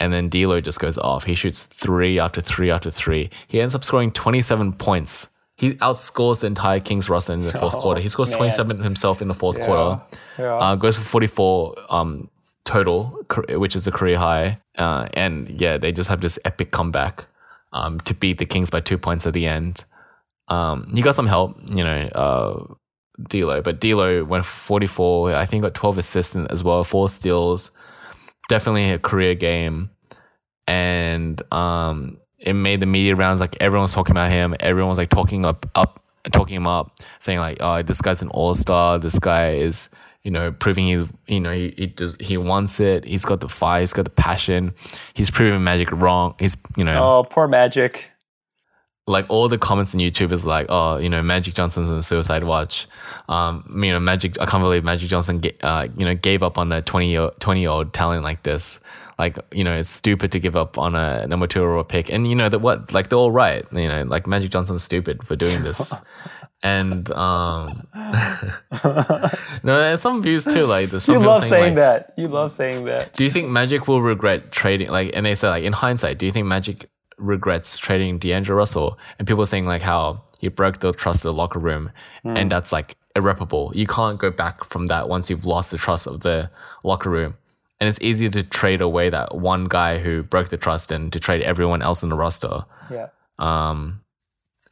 And 0.00 0.12
then 0.12 0.28
D'Lo 0.28 0.60
just 0.60 0.80
goes 0.80 0.98
off. 0.98 1.24
He 1.24 1.34
shoots 1.34 1.62
three 1.64 2.18
after 2.18 2.40
three 2.42 2.70
after 2.70 2.90
three. 2.90 3.30
He 3.46 3.60
ends 3.60 3.74
up 3.74 3.84
scoring 3.84 4.10
27 4.10 4.72
points. 4.74 5.30
He 5.56 5.74
outscores 5.74 6.40
the 6.40 6.48
entire 6.48 6.80
Kings 6.80 7.08
roster 7.08 7.32
in 7.32 7.44
the 7.44 7.52
fourth 7.52 7.74
Oh, 7.76 7.80
quarter. 7.80 8.00
He 8.00 8.08
scores 8.08 8.30
man. 8.30 8.38
27 8.38 8.80
himself 8.82 9.22
in 9.22 9.28
the 9.28 9.34
fourth 9.34 9.56
Yeah. 9.56 9.64
quarter 9.66 10.02
Yeah. 10.38 10.56
uh, 10.56 10.74
goes 10.74 10.96
for 10.98 11.04
44 11.04 11.74
um, 11.90 12.28
total, 12.64 13.24
which 13.50 13.76
is 13.76 13.86
a 13.86 13.92
career 13.92 14.18
high. 14.18 14.60
Uh, 14.76 15.08
and 15.14 15.60
yeah, 15.60 15.78
they 15.78 15.92
just 15.92 16.10
have 16.10 16.20
this 16.20 16.38
epic 16.44 16.70
comeback 16.70 17.26
um, 17.72 18.00
to 18.00 18.14
beat 18.14 18.38
the 18.38 18.46
Kings 18.46 18.70
by 18.70 18.80
two 18.80 18.98
points 18.98 19.26
at 19.26 19.32
the 19.32 19.46
end. 19.46 19.84
Um, 20.48 20.90
he 20.94 21.02
got 21.02 21.14
some 21.14 21.26
help, 21.26 21.58
you 21.68 21.84
know, 21.84 22.08
uh, 22.14 22.74
D'Lo, 23.22 23.62
but 23.62 23.80
D'Lo 23.80 24.24
went 24.24 24.44
44. 24.44 25.34
I 25.34 25.46
think 25.46 25.62
got 25.62 25.74
12 25.74 25.98
assists 25.98 26.36
as 26.36 26.64
well, 26.64 26.82
four 26.84 27.08
steals. 27.08 27.70
Definitely 28.48 28.90
a 28.90 28.98
career 28.98 29.34
game, 29.34 29.90
and 30.66 31.40
um, 31.52 32.18
it 32.38 32.52
made 32.52 32.80
the 32.80 32.86
media 32.86 33.16
rounds. 33.16 33.40
Like 33.40 33.56
everyone 33.60 33.84
was 33.84 33.94
talking 33.94 34.12
about 34.12 34.30
him. 34.30 34.54
Everyone 34.60 34.90
was 34.90 34.98
like 34.98 35.08
talking 35.08 35.46
up, 35.46 35.64
up, 35.74 36.02
talking 36.30 36.56
him 36.56 36.66
up, 36.66 36.98
saying 37.20 37.38
like, 37.38 37.56
"Oh, 37.60 37.80
this 37.80 38.02
guy's 38.02 38.20
an 38.20 38.28
all 38.28 38.54
star. 38.54 38.98
This 38.98 39.18
guy 39.18 39.52
is." 39.54 39.88
You 40.24 40.30
know, 40.30 40.52
proving 40.52 40.86
he, 40.86 41.06
you 41.34 41.40
know, 41.40 41.52
he 41.52 41.74
he, 41.76 41.86
does, 41.86 42.16
he 42.18 42.36
wants 42.38 42.80
it. 42.80 43.04
He's 43.04 43.24
got 43.24 43.40
the 43.40 43.48
fire. 43.48 43.80
He's 43.80 43.92
got 43.92 44.04
the 44.06 44.10
passion. 44.10 44.72
He's 45.12 45.30
proving 45.30 45.62
Magic 45.62 45.92
wrong. 45.92 46.34
He's, 46.38 46.56
you 46.76 46.84
know, 46.84 47.18
Oh, 47.18 47.24
poor 47.28 47.46
Magic. 47.46 48.06
like 49.06 49.26
all 49.28 49.48
the 49.48 49.58
comments 49.58 49.94
on 49.94 50.00
YouTube 50.00 50.32
is 50.32 50.46
like, 50.46 50.66
oh, 50.70 50.96
you 50.96 51.10
know, 51.10 51.22
Magic 51.22 51.52
Johnson's 51.54 51.90
in 51.90 52.00
suicide 52.00 52.42
watch. 52.44 52.86
Um, 53.28 53.64
you 53.84 53.90
know, 53.92 54.00
Magic. 54.00 54.40
I 54.40 54.46
can't 54.46 54.62
believe 54.62 54.82
Magic 54.82 55.10
Johnson, 55.10 55.42
uh, 55.62 55.88
you 55.94 56.06
know, 56.06 56.14
gave 56.14 56.42
up 56.42 56.56
on 56.56 56.72
a 56.72 56.80
20 56.80 57.10
year 57.10 57.30
20 57.40 57.60
year 57.60 57.68
old 57.70 57.92
talent 57.92 58.22
like 58.24 58.42
this. 58.44 58.80
Like, 59.18 59.38
you 59.52 59.62
know, 59.62 59.74
it's 59.74 59.90
stupid 59.90 60.32
to 60.32 60.40
give 60.40 60.56
up 60.56 60.76
on 60.78 60.96
a 60.96 61.26
number 61.28 61.46
two 61.46 61.62
overall 61.62 61.84
pick. 61.84 62.10
And 62.10 62.26
you 62.26 62.34
know 62.34 62.48
that 62.48 62.58
what, 62.58 62.92
like 62.92 63.10
they're 63.10 63.18
all 63.18 63.30
right. 63.30 63.64
You 63.72 63.88
know, 63.88 64.02
like 64.04 64.26
Magic 64.26 64.50
Johnson's 64.50 64.82
stupid 64.82 65.24
for 65.26 65.36
doing 65.36 65.62
this. 65.62 65.94
and 66.64 67.10
um, 67.12 67.86
no, 67.94 69.30
there's 69.62 70.00
some 70.00 70.22
views 70.22 70.44
too. 70.44 70.64
Like 70.64 70.90
there's 70.90 71.04
some 71.04 71.16
You 71.16 71.20
love 71.20 71.46
saying 71.46 71.74
like, 71.74 71.74
that. 71.76 72.14
You 72.16 72.28
love 72.28 72.50
saying 72.50 72.86
that. 72.86 73.14
do 73.14 73.22
you 73.22 73.30
think 73.30 73.50
Magic 73.50 73.86
will 73.86 74.02
regret 74.02 74.50
trading? 74.50 74.90
Like, 74.90 75.14
and 75.14 75.24
they 75.26 75.34
say 75.34 75.48
like 75.48 75.62
in 75.62 75.74
hindsight, 75.74 76.18
do 76.18 76.26
you 76.26 76.32
think 76.32 76.46
Magic 76.46 76.88
regrets 77.18 77.76
trading 77.78 78.18
D'Angelo 78.18 78.56
Russell? 78.56 78.98
And 79.18 79.28
people 79.28 79.44
saying 79.44 79.66
like 79.66 79.82
how 79.82 80.22
he 80.40 80.48
broke 80.48 80.80
the 80.80 80.92
trust 80.92 81.24
of 81.24 81.34
the 81.34 81.34
locker 81.34 81.58
room, 81.58 81.90
and 82.24 82.50
that's 82.50 82.72
like 82.72 82.96
irreparable. 83.14 83.70
You 83.74 83.86
can't 83.86 84.18
go 84.18 84.30
back 84.30 84.64
from 84.64 84.86
that 84.86 85.08
once 85.08 85.28
you've 85.28 85.46
lost 85.46 85.70
the 85.70 85.78
trust 85.78 86.06
of 86.06 86.20
the 86.20 86.50
locker 86.82 87.10
room. 87.10 87.36
And 87.80 87.88
it's 87.88 88.00
easier 88.00 88.30
to 88.30 88.42
trade 88.42 88.80
away 88.80 89.10
that 89.10 89.34
one 89.36 89.66
guy 89.66 89.98
who 89.98 90.22
broke 90.22 90.48
the 90.48 90.56
trust 90.56 90.88
than 90.88 91.10
to 91.10 91.20
trade 91.20 91.42
everyone 91.42 91.82
else 91.82 92.02
in 92.02 92.08
the 92.08 92.16
roster. 92.16 92.64
Yeah. 92.90 93.08
Um, 93.38 94.00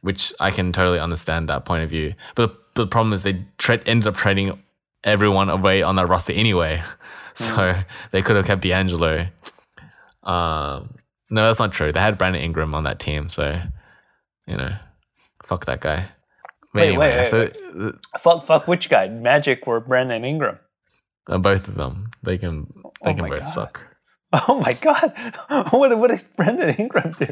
which 0.03 0.31
I 0.39 0.51
can 0.51 0.71
totally 0.71 0.99
understand 0.99 1.49
that 1.49 1.65
point 1.65 1.83
of 1.83 1.89
view. 1.89 2.13
But, 2.35 2.59
the 2.75 2.87
problem 2.87 3.13
is 3.13 3.21
they 3.21 3.45
tra- 3.59 3.83
ended 3.85 4.07
up 4.07 4.15
trading 4.15 4.59
everyone 5.03 5.49
away 5.49 5.83
on 5.83 5.95
that 5.97 6.07
roster 6.07 6.33
anyway. 6.33 6.81
So 7.35 7.73
they 8.11 8.21
could 8.21 8.35
have 8.35 8.45
kept 8.45 8.61
D'Angelo. 8.61 9.25
Um, 10.21 10.95
no, 11.31 11.47
that's 11.47 11.57
not 11.59 11.71
true. 11.71 11.91
They 11.91 11.99
had 11.99 12.15
Brandon 12.17 12.41
Ingram 12.43 12.75
on 12.75 12.83
that 12.83 12.99
team. 12.99 13.27
So, 13.29 13.59
you 14.45 14.55
know, 14.57 14.75
fuck 15.43 15.65
that 15.65 15.81
guy. 15.81 16.05
Wait, 16.75 16.89
anyway, 16.89 17.23
wait, 17.23 17.31
wait, 17.33 17.55
so 17.73 17.97
Fuck, 18.19 18.45
fuck 18.45 18.67
which 18.67 18.87
guy? 18.89 19.07
Magic 19.07 19.67
or 19.67 19.79
Brandon 19.79 20.23
Ingram? 20.23 20.59
uh, 21.27 21.37
both 21.39 21.67
of 21.67 21.73
them, 21.75 22.09
they 22.21 22.37
can 22.37 22.71
they 23.03 23.11
Oh 23.11 23.13
can 23.15 23.27
both 23.29 23.39
God. 23.39 23.47
suck. 23.47 23.83
Oh 24.47 24.59
my 24.59 24.73
god. 24.73 25.13
What, 25.71 25.97
what 25.97 26.09
did 26.09 26.25
Brandon 26.35 26.69
Ingram 26.75 27.11
do? 27.11 27.27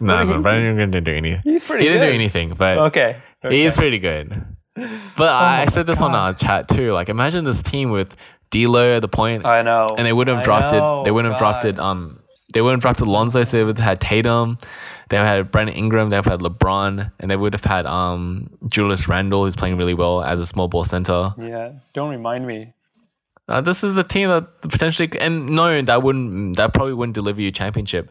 No, 0.00 0.26
he 0.26 0.32
Brandon 0.38 0.70
Ingram 0.70 0.90
didn't 0.90 1.04
do 1.04 1.14
anything. 1.14 1.42
He's 1.44 1.64
pretty 1.64 1.84
He 1.84 1.88
didn't 1.90 2.08
do 2.08 2.14
anything, 2.14 2.54
but 2.54 2.78
Okay. 2.78 3.16
okay. 3.44 3.56
He's 3.56 3.74
pretty 3.74 3.98
good. 3.98 4.44
But 5.18 5.28
I, 5.28 5.62
I 5.62 5.66
said 5.66 5.84
this 5.86 6.00
on 6.00 6.14
our 6.14 6.32
chat 6.32 6.66
too. 6.68 6.92
Like, 6.92 7.10
imagine 7.10 7.44
this 7.44 7.62
team 7.62 7.90
with 7.90 8.16
D'Lo 8.50 8.96
at 8.96 9.02
the 9.02 9.08
point, 9.08 9.44
I 9.44 9.60
know. 9.60 9.86
and 9.98 10.06
they 10.06 10.14
wouldn't 10.14 10.34
have 10.36 10.44
drafted. 10.44 10.78
know, 10.78 11.02
they 11.04 11.10
wouldn't 11.10 11.32
have 11.34 11.38
drafted. 11.38 11.78
Um, 11.78 12.20
they 12.54 12.62
wouldn't 12.62 12.78
have 12.78 12.82
drafted 12.82 13.06
Lonzo. 13.06 13.42
So 13.44 13.58
they 13.58 13.64
would 13.64 13.76
have 13.76 13.84
had 13.86 14.00
Tatum. 14.00 14.56
They 15.10 15.18
would 15.18 15.26
have 15.26 15.36
had 15.36 15.50
Brandon 15.50 15.76
Ingram. 15.76 16.08
They 16.08 16.16
would 16.16 16.24
have 16.24 16.40
had 16.40 16.40
LeBron, 16.40 17.12
and 17.20 17.30
they 17.30 17.36
would 17.36 17.52
have 17.52 17.64
had 17.64 17.84
um 17.86 18.48
Julius 18.66 19.08
Randle, 19.08 19.44
who's 19.44 19.56
playing 19.56 19.76
really 19.76 19.92
well 19.94 20.22
as 20.22 20.40
a 20.40 20.46
small 20.46 20.68
ball 20.68 20.84
center. 20.84 21.34
Yeah. 21.38 21.72
Don't 21.92 22.08
remind 22.08 22.46
me. 22.46 22.72
Uh, 23.52 23.60
this 23.60 23.84
is 23.84 23.98
a 23.98 24.02
team 24.02 24.30
that 24.30 24.62
potentially, 24.62 25.10
and 25.20 25.50
no, 25.50 25.82
that 25.82 26.02
wouldn't. 26.02 26.56
That 26.56 26.72
probably 26.72 26.94
wouldn't 26.94 27.14
deliver 27.14 27.42
you 27.42 27.48
a 27.48 27.52
championship. 27.52 28.10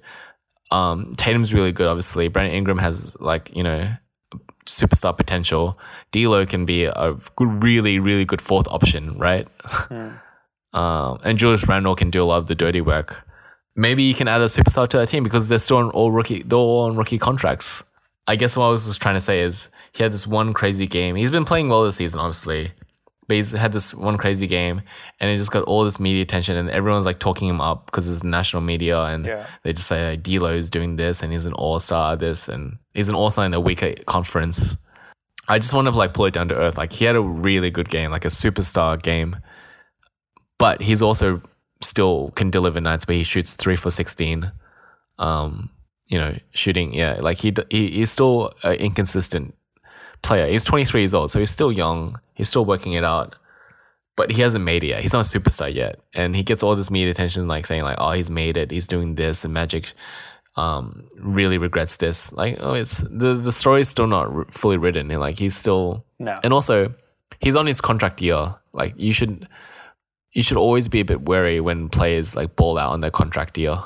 Um, 0.69 1.13
Tatum's 1.17 1.51
really 1.51 1.71
good, 1.71 1.87
obviously. 1.87 2.27
Brandon 2.27 2.55
Ingram 2.55 2.77
has 2.77 3.19
like 3.19 3.55
you 3.55 3.63
know 3.63 3.91
superstar 4.67 5.17
potential. 5.17 5.79
D'Lo 6.11 6.45
can 6.45 6.65
be 6.65 6.85
a 6.85 7.15
good, 7.35 7.63
really, 7.63 7.97
really 7.97 8.23
good 8.23 8.39
fourth 8.39 8.67
option, 8.67 9.17
right? 9.17 9.47
um, 10.73 11.19
and 11.23 11.39
Julius 11.39 11.67
Randle 11.67 11.95
can 11.95 12.11
do 12.11 12.23
a 12.23 12.25
lot 12.25 12.37
of 12.37 12.45
the 12.45 12.53
dirty 12.53 12.81
work. 12.81 13.27
Maybe 13.75 14.03
you 14.03 14.13
can 14.13 14.27
add 14.27 14.41
a 14.41 14.45
superstar 14.45 14.87
to 14.89 14.97
that 14.99 15.07
team 15.07 15.23
because 15.23 15.49
they're 15.49 15.57
still 15.57 15.77
on 15.77 15.89
all 15.89 16.11
rookie. 16.11 16.43
They're 16.43 16.59
all 16.59 16.81
on 16.85 16.97
rookie 16.97 17.17
contracts. 17.17 17.83
I 18.27 18.35
guess 18.35 18.55
what 18.55 18.65
I 18.65 18.69
was 18.69 18.85
just 18.85 19.01
trying 19.01 19.15
to 19.15 19.21
say 19.21 19.39
is 19.39 19.71
he 19.93 20.03
had 20.03 20.11
this 20.11 20.27
one 20.27 20.53
crazy 20.53 20.85
game. 20.85 21.15
He's 21.15 21.31
been 21.31 21.45
playing 21.45 21.69
well 21.69 21.83
this 21.83 21.95
season, 21.95 22.19
obviously, 22.19 22.73
he's 23.31 23.51
had 23.51 23.71
this 23.71 23.93
one 23.93 24.17
crazy 24.17 24.47
game, 24.47 24.81
and 25.19 25.29
it 25.29 25.37
just 25.37 25.51
got 25.51 25.63
all 25.63 25.83
this 25.83 25.99
media 25.99 26.21
attention, 26.21 26.55
and 26.57 26.69
everyone's 26.69 27.05
like 27.05 27.19
talking 27.19 27.47
him 27.47 27.61
up 27.61 27.85
because 27.87 28.09
it's 28.09 28.23
national 28.23 28.61
media, 28.61 28.99
and 29.01 29.25
Yeah. 29.25 29.45
they 29.63 29.73
just 29.73 29.87
say 29.87 30.11
like, 30.11 30.23
D'Lo's 30.23 30.69
doing 30.69 30.95
this, 30.95 31.21
and 31.23 31.31
he's 31.31 31.45
an 31.45 31.53
all 31.53 31.79
star 31.79 32.15
this, 32.15 32.47
and 32.47 32.77
he's 32.93 33.09
an 33.09 33.15
all 33.15 33.29
star 33.29 33.45
in 33.45 33.53
a 33.53 33.59
weaker 33.59 33.93
conference. 34.05 34.77
I 35.47 35.59
just 35.59 35.73
want 35.73 35.87
to 35.87 35.91
like 35.91 36.13
pull 36.13 36.25
it 36.25 36.33
down 36.33 36.47
to 36.49 36.55
earth. 36.55 36.77
Like 36.77 36.93
he 36.93 37.05
had 37.05 37.15
a 37.15 37.21
really 37.21 37.69
good 37.71 37.89
game, 37.89 38.11
like 38.11 38.25
a 38.25 38.29
superstar 38.29 39.01
game, 39.01 39.37
but 40.57 40.81
he's 40.81 41.01
also 41.01 41.41
still 41.81 42.31
can 42.35 42.49
deliver 42.51 42.79
nights 42.79 43.07
where 43.07 43.17
he 43.17 43.23
shoots 43.23 43.53
three 43.53 43.75
for 43.75 43.89
sixteen. 43.91 44.51
Um, 45.19 45.69
you 46.07 46.17
know, 46.17 46.35
shooting, 46.53 46.93
yeah, 46.93 47.17
like 47.19 47.39
he 47.39 47.53
he 47.69 47.89
he's 47.89 48.11
still 48.11 48.51
an 48.63 48.75
inconsistent 48.75 49.55
player. 50.21 50.47
He's 50.47 50.63
23 50.65 51.01
years 51.01 51.13
old, 51.13 51.31
so 51.31 51.39
he's 51.39 51.49
still 51.51 51.71
young. 51.71 52.19
He's 52.33 52.49
still 52.49 52.65
working 52.65 52.93
it 52.93 53.03
out, 53.03 53.35
but 54.17 54.31
he 54.31 54.41
hasn't 54.41 54.63
made 54.65 54.83
it 54.83 54.87
yet. 54.87 55.01
He's 55.01 55.13
not 55.13 55.25
a 55.25 55.39
superstar 55.39 55.73
yet, 55.73 55.99
and 56.13 56.35
he 56.35 56.43
gets 56.43 56.63
all 56.63 56.75
this 56.75 56.91
media 56.91 57.11
attention, 57.11 57.47
like 57.47 57.65
saying 57.65 57.83
like, 57.83 57.97
"Oh, 57.99 58.11
he's 58.11 58.29
made 58.29 58.57
it. 58.57 58.71
He's 58.71 58.87
doing 58.87 59.15
this," 59.15 59.43
and 59.45 59.53
Magic 59.53 59.93
um 60.57 61.07
really 61.17 61.57
regrets 61.57 61.97
this. 61.97 62.33
Like, 62.33 62.57
oh, 62.59 62.73
it's 62.73 62.99
the 62.99 63.33
the 63.33 63.51
story's 63.51 63.87
still 63.89 64.07
not 64.07 64.27
r- 64.27 64.45
fully 64.51 64.77
written. 64.77 65.09
And 65.11 65.19
like, 65.21 65.39
he's 65.39 65.55
still 65.55 66.05
No. 66.19 66.35
and 66.43 66.51
also 66.53 66.93
he's 67.39 67.55
on 67.55 67.65
his 67.67 67.79
contract 67.79 68.21
year. 68.21 68.55
Like, 68.73 68.93
you 68.97 69.13
should 69.13 69.47
you 70.33 70.43
should 70.43 70.57
always 70.57 70.87
be 70.89 70.99
a 70.99 71.05
bit 71.05 71.21
wary 71.27 71.59
when 71.61 71.87
players 71.89 72.35
like 72.35 72.55
ball 72.55 72.77
out 72.77 72.91
on 72.91 72.99
their 73.01 73.11
contract 73.11 73.57
year. 73.57 73.77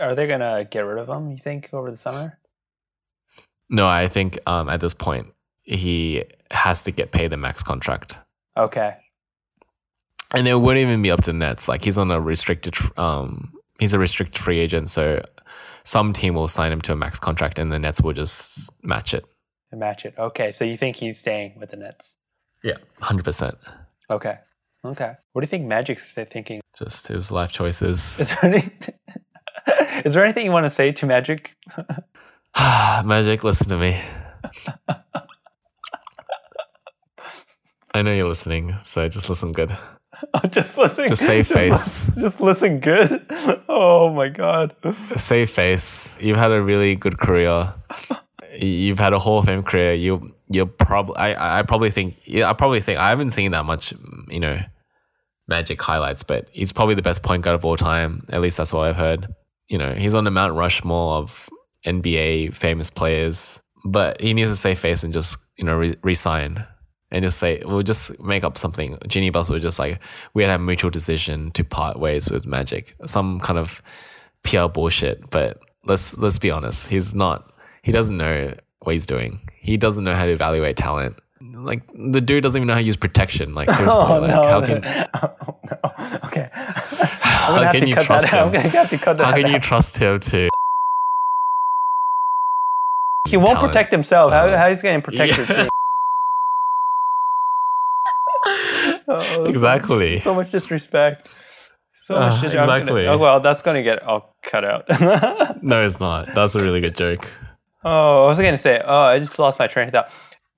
Are 0.00 0.14
they 0.14 0.26
gonna 0.26 0.66
get 0.70 0.80
rid 0.80 0.98
of 0.98 1.08
him? 1.14 1.30
You 1.30 1.38
think 1.38 1.68
over 1.72 1.90
the 1.90 1.96
summer? 1.96 2.38
No, 3.70 3.86
I 3.86 4.08
think 4.08 4.38
um 4.46 4.68
at 4.70 4.80
this 4.80 4.94
point 4.94 5.26
he 5.68 6.24
has 6.50 6.82
to 6.84 6.90
get 6.90 7.12
paid 7.12 7.30
the 7.30 7.36
max 7.36 7.62
contract. 7.62 8.16
Okay. 8.56 8.96
And 10.34 10.48
it 10.48 10.54
wouldn't 10.54 10.82
even 10.82 11.02
be 11.02 11.10
up 11.10 11.20
to 11.22 11.32
the 11.32 11.38
Nets. 11.38 11.68
Like 11.68 11.84
he's 11.84 11.98
on 11.98 12.10
a 12.10 12.20
restricted, 12.20 12.74
um, 12.96 13.52
he's 13.78 13.92
a 13.92 13.98
restricted 13.98 14.42
free 14.42 14.58
agent. 14.58 14.88
So 14.88 15.22
some 15.84 16.12
team 16.12 16.34
will 16.34 16.48
sign 16.48 16.72
him 16.72 16.80
to 16.82 16.92
a 16.92 16.96
max 16.96 17.18
contract, 17.18 17.58
and 17.58 17.72
the 17.72 17.78
Nets 17.78 18.00
will 18.00 18.12
just 18.12 18.70
match 18.82 19.14
it. 19.14 19.24
To 19.70 19.76
match 19.76 20.04
it. 20.04 20.14
Okay. 20.18 20.52
So 20.52 20.64
you 20.64 20.76
think 20.76 20.96
he's 20.96 21.18
staying 21.18 21.58
with 21.58 21.70
the 21.70 21.76
Nets? 21.76 22.16
Yeah, 22.62 22.76
hundred 23.00 23.24
percent. 23.24 23.56
Okay. 24.10 24.38
Okay. 24.84 25.14
What 25.32 25.42
do 25.42 25.44
you 25.44 25.48
think 25.48 25.66
Magic's 25.66 26.14
thinking? 26.14 26.60
Just 26.76 27.08
his 27.08 27.30
life 27.30 27.52
choices. 27.52 28.20
Is 28.20 28.28
there 28.28 28.44
any, 28.44 28.70
Is 30.04 30.14
there 30.14 30.24
anything 30.24 30.44
you 30.44 30.52
want 30.52 30.64
to 30.64 30.70
say 30.70 30.92
to 30.92 31.06
Magic? 31.06 31.56
Magic, 32.56 33.44
listen 33.44 33.68
to 33.68 33.76
me. 33.76 34.00
I 37.94 38.02
know 38.02 38.12
you're 38.12 38.28
listening, 38.28 38.74
so 38.82 39.08
just 39.08 39.28
listen 39.28 39.52
good. 39.52 39.76
Oh, 40.34 40.40
just 40.48 40.76
listen. 40.78 41.06
Just 41.06 41.24
save 41.24 41.46
face. 41.60 42.10
Just 42.18 42.40
listen 42.40 42.80
good. 42.80 43.24
Oh 43.68 44.10
my 44.12 44.28
god. 44.28 44.74
Save 45.16 45.50
face. 45.50 46.16
You've 46.18 46.38
had 46.38 46.50
a 46.50 46.60
really 46.60 46.96
good 46.96 47.18
career. 47.18 47.72
You've 48.58 48.98
had 48.98 49.12
a 49.12 49.18
Hall 49.20 49.38
of 49.38 49.44
Fame 49.44 49.62
career. 49.62 49.94
You 49.94 50.34
you're 50.48 50.66
probably 50.66 51.16
I 51.16 51.60
I 51.60 51.62
probably 51.62 51.90
think 51.90 52.16
yeah 52.24 52.50
I 52.50 52.54
probably 52.54 52.80
think 52.80 52.98
I 52.98 53.10
haven't 53.10 53.30
seen 53.30 53.52
that 53.52 53.64
much 53.64 53.94
mm, 53.94 54.32
you 54.32 54.40
know 54.40 54.58
Magic 55.46 55.80
highlights, 55.80 56.24
but 56.24 56.48
he's 56.50 56.72
probably 56.72 56.94
the 56.96 57.02
best 57.02 57.22
point 57.22 57.44
guard 57.44 57.54
of 57.54 57.64
all 57.64 57.76
time. 57.76 58.24
At 58.30 58.40
least 58.40 58.56
that's 58.56 58.72
what 58.72 58.88
I've 58.88 58.96
heard. 58.96 59.28
You 59.68 59.78
know 59.78 59.92
he's 59.94 60.14
on 60.14 60.24
the 60.24 60.32
Mount 60.32 60.54
Rushmore 60.54 61.16
of 61.18 61.48
NBA 61.86 62.56
famous 62.56 62.90
players, 62.90 63.62
but 63.84 64.20
he 64.20 64.34
needs 64.34 64.50
to 64.50 64.56
save 64.56 64.80
face 64.80 65.04
and 65.04 65.12
just 65.12 65.38
you 65.56 65.64
know 65.64 65.76
re- 65.76 65.96
resign 66.02 66.66
and 67.10 67.22
just 67.24 67.38
say 67.38 67.62
we'll 67.64 67.82
just 67.82 68.20
make 68.22 68.44
up 68.44 68.58
something. 68.58 68.98
Jeanie 69.06 69.30
Buss 69.30 69.48
would 69.50 69.62
just 69.62 69.78
like 69.78 70.00
we 70.34 70.42
had 70.42 70.50
a 70.52 70.58
mutual 70.58 70.90
decision 70.90 71.50
to 71.52 71.64
part 71.64 71.98
ways 71.98 72.30
with 72.30 72.46
Magic, 72.46 72.94
some 73.06 73.40
kind 73.40 73.58
of 73.58 73.82
PR 74.44 74.66
bullshit. 74.66 75.30
But 75.30 75.60
let's 75.84 76.16
let's 76.18 76.38
be 76.38 76.50
honest, 76.50 76.88
he's 76.88 77.14
not. 77.14 77.52
He 77.82 77.92
doesn't 77.92 78.16
know 78.16 78.54
what 78.82 78.92
he's 78.92 79.06
doing. 79.06 79.40
He 79.60 79.76
doesn't 79.76 80.04
know 80.04 80.14
how 80.14 80.24
to 80.24 80.30
evaluate 80.32 80.76
talent. 80.76 81.16
Like 81.40 81.82
the 81.94 82.20
dude 82.20 82.42
doesn't 82.42 82.58
even 82.58 82.66
know 82.66 82.74
how 82.74 82.80
to 82.80 82.84
use 82.86 82.96
protection. 82.96 83.54
Like 83.54 83.70
seriously, 83.76 84.00
Oh 84.02 84.18
like 84.20 84.30
no. 84.30 84.42
how 84.42 84.64
can 84.64 84.84
Oh, 85.22 85.56
no. 85.64 86.18
Okay. 86.24 86.48
How 86.52 87.70
can 87.72 87.86
you 87.86 87.94
trust 87.96 88.30
that 88.30 88.34
out. 88.34 88.48
I'm 88.48 88.54
him? 88.54 88.62
gonna 88.62 88.68
have 88.70 88.90
to 88.90 88.98
cut 88.98 89.16
that 89.18 89.26
How 89.26 89.32
can 89.34 89.50
you 89.52 89.58
trust 89.58 89.96
him 89.98 90.20
to? 90.20 90.48
He 93.28 93.36
won't 93.36 93.50
talent? 93.50 93.72
protect 93.72 93.92
himself. 93.92 94.32
How, 94.32 94.46
Uh, 94.46 94.56
how 94.56 94.68
is 94.68 94.78
he 94.78 94.82
going 94.84 95.00
to 95.02 95.04
protect 95.04 95.36
yeah. 95.38 95.56
team? 95.64 95.68
Oh, 99.38 99.44
Exactly. 99.46 100.20
So 100.20 100.34
much 100.34 100.50
disrespect. 100.50 101.34
So 102.02 102.14
much 102.18 102.22
Uh, 102.24 102.34
disrespect. 102.42 102.44
I'm 102.62 102.66
gonna- 102.68 102.78
exactly. 102.80 103.06
oh 103.08 103.18
well, 103.18 103.40
that's 103.40 103.62
going 103.62 103.76
to 103.76 103.82
get 103.82 104.02
all 104.02 104.36
cut 104.42 104.64
out. 104.64 104.84
No, 105.62 105.84
it's 105.84 105.98
not. 106.00 106.34
That's 106.34 106.54
a 106.54 106.60
really 106.62 106.80
good 106.80 106.96
joke. 106.96 107.26
oh, 107.84 108.24
I 108.24 108.28
was 108.28 108.38
going 108.38 108.52
to 108.52 108.58
say. 108.58 108.80
Oh, 108.84 109.02
I 109.14 109.18
just 109.18 109.38
lost 109.38 109.58
my 109.58 109.66
train 109.66 109.88
of 109.88 109.92
thought. 109.92 110.10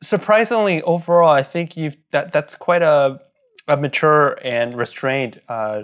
Surprisingly, 0.03 0.83
overall, 0.83 1.29
I 1.29 1.43
think 1.43 1.77
you've 1.77 1.97
that 2.13 2.33
that's 2.33 2.55
quite 2.57 2.83
a 2.83 3.21
a 3.69 3.77
mature 3.77 4.39
and 4.45 4.77
restrained 4.77 5.41
uh, 5.49 5.83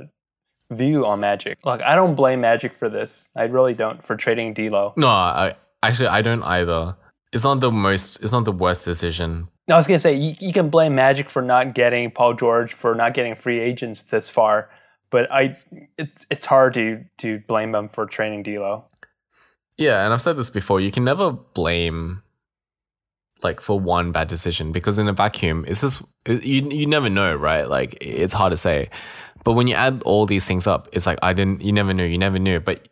view 0.71 1.07
on 1.07 1.21
Magic. 1.21 1.59
Look, 1.65 1.81
I 1.83 1.95
don't 1.95 2.15
blame 2.17 2.41
Magic 2.41 2.75
for 2.75 2.89
this. 2.89 3.29
I 3.37 3.45
really 3.45 3.75
don't 3.75 4.05
for 4.05 4.17
trading 4.17 4.55
D'Lo. 4.55 4.93
No, 4.97 5.09
I 5.09 5.55
actually 5.83 6.09
I 6.09 6.23
don't 6.23 6.43
either. 6.43 6.97
It's 7.33 7.45
not 7.45 7.61
the 7.61 7.71
most. 7.71 8.23
It's 8.23 8.33
not 8.33 8.45
the 8.45 8.53
worst 8.53 8.85
decision. 8.85 9.49
I 9.69 9.77
was 9.77 9.87
gonna 9.87 9.99
say 9.99 10.15
you, 10.15 10.35
you 10.39 10.53
can 10.53 10.71
blame 10.71 10.95
Magic 10.95 11.29
for 11.29 11.43
not 11.43 11.75
getting 11.75 12.11
Paul 12.11 12.35
George 12.35 12.73
for 12.73 12.95
not 12.95 13.15
getting 13.15 13.35
free 13.35 13.59
agents 13.59 14.03
this 14.03 14.29
far, 14.29 14.71
but 15.11 15.31
I 15.31 15.57
it's 15.99 16.27
it's 16.31 16.47
hard 16.47 16.75
to 16.75 17.05
to 17.19 17.41
blame 17.49 17.73
them 17.73 17.89
for 17.89 18.07
training 18.07 18.43
D'Lo. 18.45 18.85
Yeah, 19.77 20.05
and 20.05 20.13
I've 20.13 20.23
said 20.23 20.37
this 20.37 20.51
before. 20.51 20.81
You 20.81 20.91
can 20.91 21.05
never 21.05 21.33
blame 21.33 22.23
like 23.43 23.61
for 23.61 23.79
one 23.79 24.13
bad 24.13 24.29
decision 24.29 24.73
because 24.73 24.99
in 24.99 25.09
a 25.09 25.13
vacuum, 25.13 25.65
it's 25.69 25.81
just 25.81 26.03
you 26.27 26.69
you 26.71 26.87
never 26.87 27.11
know, 27.11 27.35
right? 27.35 27.69
Like 27.69 27.99
it's 28.01 28.33
hard 28.33 28.53
to 28.53 28.57
say. 28.57 28.91
But 29.45 29.53
when 29.53 29.67
you 29.67 29.75
add 29.75 30.03
all 30.05 30.27
these 30.27 30.47
things 30.47 30.67
up, 30.67 30.89
it's 30.93 31.07
like 31.07 31.19
I 31.23 31.33
didn't. 31.33 31.63
You 31.63 31.73
never 31.73 31.93
knew. 31.93 32.05
You 32.05 32.19
never 32.19 32.39
knew. 32.39 32.61
But 32.61 32.89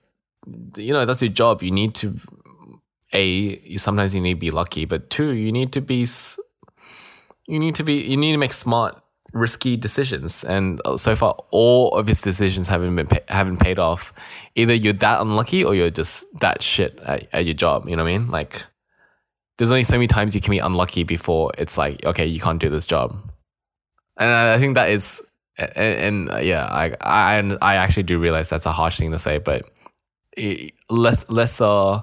you 0.77 0.93
know 0.93 1.05
that's 1.05 1.22
your 1.22 1.31
job. 1.31 1.62
You 1.62 1.70
need 1.70 1.95
to 1.97 2.18
a. 3.12 3.77
Sometimes 3.77 4.14
you 4.14 4.20
need 4.20 4.35
to 4.35 4.41
be 4.41 4.51
lucky, 4.51 4.85
but 4.85 5.11
two, 5.11 5.33
you 5.33 5.53
need 5.53 5.72
to 5.72 5.81
be. 5.81 6.07
You 7.47 7.59
need 7.59 7.75
to 7.77 7.85
be. 7.85 7.95
You 7.95 8.17
need 8.17 8.33
to 8.33 8.39
make 8.39 8.53
smart, 8.53 9.01
risky 9.33 9.77
decisions. 9.77 10.45
And 10.45 10.81
uh, 10.85 10.97
so 10.97 11.15
far, 11.15 11.37
all 11.51 11.91
of 11.97 12.07
his 12.07 12.21
decisions 12.23 12.69
haven't 12.69 12.95
been 12.97 13.07
pa- 13.07 13.19
haven't 13.29 13.59
paid 13.59 13.79
off. 13.79 14.13
Either 14.55 14.75
you're 14.75 14.93
that 14.95 15.21
unlucky 15.21 15.63
or 15.65 15.75
you're 15.75 15.91
just 15.91 16.25
that 16.41 16.63
shit 16.63 16.99
at, 17.05 17.29
at 17.35 17.45
your 17.45 17.55
job. 17.55 17.89
You 17.89 17.97
know 17.97 18.05
what 18.05 18.11
I 18.11 18.19
mean? 18.19 18.31
Like, 18.31 18.65
there's 19.59 19.71
only 19.71 19.85
so 19.85 19.95
many 19.97 20.07
times 20.07 20.35
you 20.35 20.41
can 20.41 20.51
be 20.53 20.59
unlucky 20.59 21.03
before 21.05 21.53
it's 21.59 21.77
like, 21.77 22.05
okay, 22.07 22.27
you 22.27 22.41
can't 22.41 22.61
do 22.61 22.69
this 22.71 22.87
job. 22.87 23.15
And 24.17 24.31
I 24.31 24.59
think 24.59 24.75
that 24.77 24.91
is, 24.91 25.23
and, 25.59 25.71
and 25.77 26.31
uh, 26.31 26.37
yeah, 26.39 26.65
I, 26.67 26.95
I 27.01 27.57
I 27.61 27.75
actually 27.77 28.05
do 28.05 28.19
realize 28.19 28.49
that's 28.49 28.67
a 28.67 28.73
harsh 28.73 28.99
thing 28.99 29.11
to 29.13 29.19
say, 29.19 29.39
but 29.39 29.69
i- 30.39 30.71
less 30.89 31.29
lesser 31.31 32.03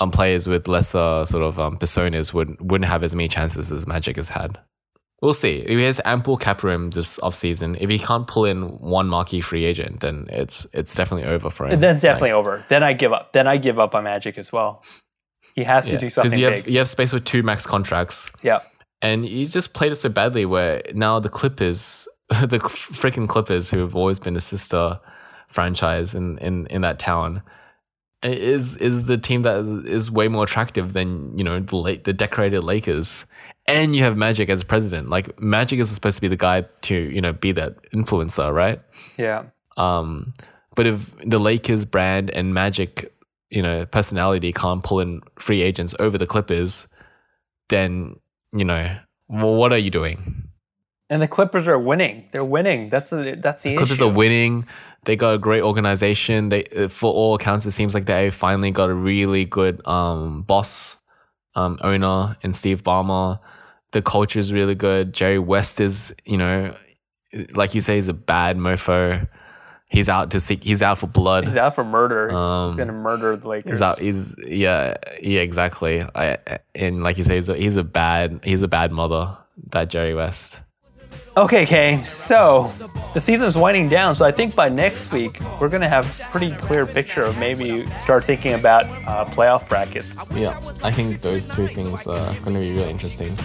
um 0.00 0.10
players 0.10 0.46
with 0.46 0.68
lesser 0.68 1.24
sort 1.26 1.42
of 1.42 1.58
um 1.58 1.76
personas 1.76 2.32
would 2.32 2.60
wouldn't 2.60 2.90
have 2.90 3.02
as 3.02 3.14
many 3.14 3.28
chances 3.28 3.70
as 3.72 3.86
Magic 3.86 4.16
has 4.16 4.30
had. 4.30 4.58
We'll 5.20 5.34
see. 5.34 5.58
If 5.58 5.68
he 5.68 5.82
has 5.84 6.00
ample 6.04 6.36
cap 6.36 6.64
room 6.64 6.90
this 6.90 7.18
offseason, 7.20 7.76
if 7.80 7.88
he 7.88 7.98
can't 7.98 8.26
pull 8.26 8.44
in 8.44 8.62
one 8.80 9.08
marquee 9.08 9.40
free 9.40 9.64
agent, 9.64 10.00
then 10.00 10.26
it's 10.30 10.66
it's 10.72 10.94
definitely 10.94 11.28
over 11.30 11.48
for 11.48 11.68
him. 11.68 11.78
Then 11.78 11.94
it's 11.94 12.02
definitely 12.02 12.32
over. 12.32 12.64
Then 12.68 12.82
I 12.82 12.92
give 12.92 13.12
up. 13.12 13.32
Then 13.32 13.46
I 13.46 13.56
give 13.56 13.78
up 13.78 13.94
on 13.94 14.04
Magic 14.04 14.36
as 14.36 14.50
well. 14.50 14.82
He 15.54 15.64
has 15.64 15.84
to 15.84 15.98
do 15.98 16.08
something 16.08 16.30
because 16.30 16.32
something 16.32 16.38
you 16.40 16.46
have 16.46 16.68
you 16.68 16.78
have 16.78 16.88
space 16.88 17.12
with 17.12 17.24
two 17.24 17.42
max 17.42 17.66
contracts. 17.66 18.32
Yeah. 18.42 18.60
And 19.02 19.28
you 19.28 19.46
just 19.46 19.74
played 19.74 19.92
it 19.92 19.96
so 19.96 20.08
badly 20.08 20.46
where 20.46 20.82
now 20.94 21.18
the 21.18 21.28
Clippers, 21.28 22.06
the 22.28 22.58
freaking 22.58 23.28
Clippers, 23.28 23.68
who 23.68 23.78
have 23.78 23.96
always 23.96 24.20
been 24.20 24.34
the 24.34 24.40
sister 24.40 25.00
franchise 25.48 26.14
in, 26.14 26.38
in, 26.38 26.66
in 26.68 26.82
that 26.82 27.00
town, 27.00 27.42
is 28.22 28.76
is 28.76 29.06
the 29.06 29.18
team 29.18 29.42
that 29.42 29.84
is 29.86 30.10
way 30.10 30.28
more 30.28 30.44
attractive 30.44 30.92
than 30.92 31.36
you 31.36 31.44
know 31.44 31.60
the 31.60 31.76
late, 31.76 32.04
the 32.04 32.12
decorated 32.12 32.62
Lakers. 32.62 33.26
And 33.68 33.94
you 33.94 34.02
have 34.02 34.16
Magic 34.16 34.48
as 34.48 34.64
president. 34.64 35.08
Like 35.08 35.40
Magic 35.40 35.78
is 35.78 35.90
supposed 35.90 36.16
to 36.16 36.20
be 36.20 36.28
the 36.28 36.36
guy 36.36 36.62
to 36.82 36.94
you 36.94 37.20
know 37.20 37.32
be 37.32 37.52
that 37.52 37.90
influencer, 37.92 38.52
right? 38.52 38.80
Yeah. 39.16 39.44
Um, 39.76 40.32
but 40.74 40.86
if 40.86 41.14
the 41.24 41.38
Lakers 41.38 41.84
brand 41.84 42.30
and 42.30 42.54
Magic, 42.54 43.14
you 43.50 43.62
know, 43.62 43.86
personality 43.86 44.52
can't 44.52 44.82
pull 44.82 45.00
in 45.00 45.22
free 45.38 45.62
agents 45.62 45.94
over 45.98 46.18
the 46.18 46.26
Clippers, 46.26 46.86
then 47.68 48.16
you 48.52 48.64
know, 48.64 48.96
well, 49.28 49.54
what 49.54 49.72
are 49.72 49.78
you 49.78 49.90
doing? 49.90 50.48
And 51.10 51.20
the 51.20 51.28
Clippers 51.28 51.68
are 51.68 51.78
winning. 51.78 52.28
They're 52.32 52.44
winning. 52.44 52.88
That's 52.88 53.10
the 53.10 53.38
that's 53.40 53.62
the 53.62 53.76
Clippers 53.76 53.98
issue. 53.98 54.08
are 54.08 54.12
winning. 54.12 54.66
They 55.04 55.16
got 55.16 55.34
a 55.34 55.38
great 55.38 55.62
organization. 55.62 56.48
They, 56.48 56.64
uh, 56.66 56.88
for 56.88 57.12
all 57.12 57.34
accounts, 57.34 57.66
it 57.66 57.72
seems 57.72 57.92
like 57.94 58.06
they 58.06 58.30
finally 58.30 58.70
got 58.70 58.88
a 58.90 58.94
really 58.94 59.44
good 59.44 59.84
um, 59.86 60.42
boss, 60.42 60.96
um, 61.54 61.78
owner, 61.82 62.36
in 62.42 62.52
Steve 62.52 62.82
Ballmer. 62.82 63.40
the 63.92 64.00
culture 64.02 64.38
is 64.38 64.52
really 64.52 64.74
good. 64.74 65.12
Jerry 65.12 65.38
West 65.38 65.80
is, 65.80 66.14
you 66.24 66.38
know, 66.38 66.74
like 67.54 67.74
you 67.74 67.80
say, 67.80 67.96
he's 67.96 68.08
a 68.08 68.14
bad 68.14 68.56
mofo. 68.56 69.28
He's 69.88 70.08
out 70.08 70.30
to 70.30 70.40
seek. 70.40 70.64
He's 70.64 70.80
out 70.80 70.96
for 70.98 71.06
blood. 71.06 71.44
He's 71.44 71.56
out 71.56 71.74
for 71.74 71.84
murder. 71.84 72.28
he's 72.28 72.34
Um, 72.36 72.76
gonna 72.76 72.92
murder 72.92 73.36
the 73.36 73.46
Lakers. 73.46 73.70
He's 73.72 73.82
out. 73.82 73.98
He's 73.98 74.36
yeah, 74.38 74.96
yeah, 75.20 75.40
exactly. 75.40 76.00
I, 76.14 76.38
and 76.74 77.02
like 77.02 77.18
you 77.18 77.24
say, 77.24 77.34
he's 77.34 77.50
a, 77.50 77.56
he's 77.56 77.76
a 77.76 77.84
bad. 77.84 78.40
He's 78.42 78.62
a 78.62 78.68
bad 78.68 78.92
mother. 78.92 79.36
That 79.72 79.90
Jerry 79.90 80.14
West. 80.14 80.62
Okay, 81.34 81.64
Kayne. 81.64 82.04
So 82.04 82.70
the 83.14 83.20
season's 83.20 83.56
winding 83.56 83.88
down. 83.88 84.14
So 84.14 84.24
I 84.24 84.32
think 84.32 84.54
by 84.54 84.68
next 84.68 85.10
week 85.12 85.40
we're 85.60 85.70
gonna 85.70 85.88
have 85.88 86.20
a 86.20 86.24
pretty 86.24 86.54
clear 86.56 86.84
picture 86.84 87.22
of 87.22 87.38
maybe 87.38 87.86
start 88.02 88.24
thinking 88.24 88.52
about 88.52 88.84
uh, 89.06 89.24
playoff 89.24 89.66
brackets. 89.66 90.14
Yeah, 90.34 90.60
I 90.84 90.90
think 90.90 91.22
those 91.22 91.48
two 91.48 91.66
things 91.66 92.06
are 92.06 92.34
going 92.40 92.54
to 92.54 92.60
be 92.60 92.72
really 92.72 92.90
interesting. 92.90 93.36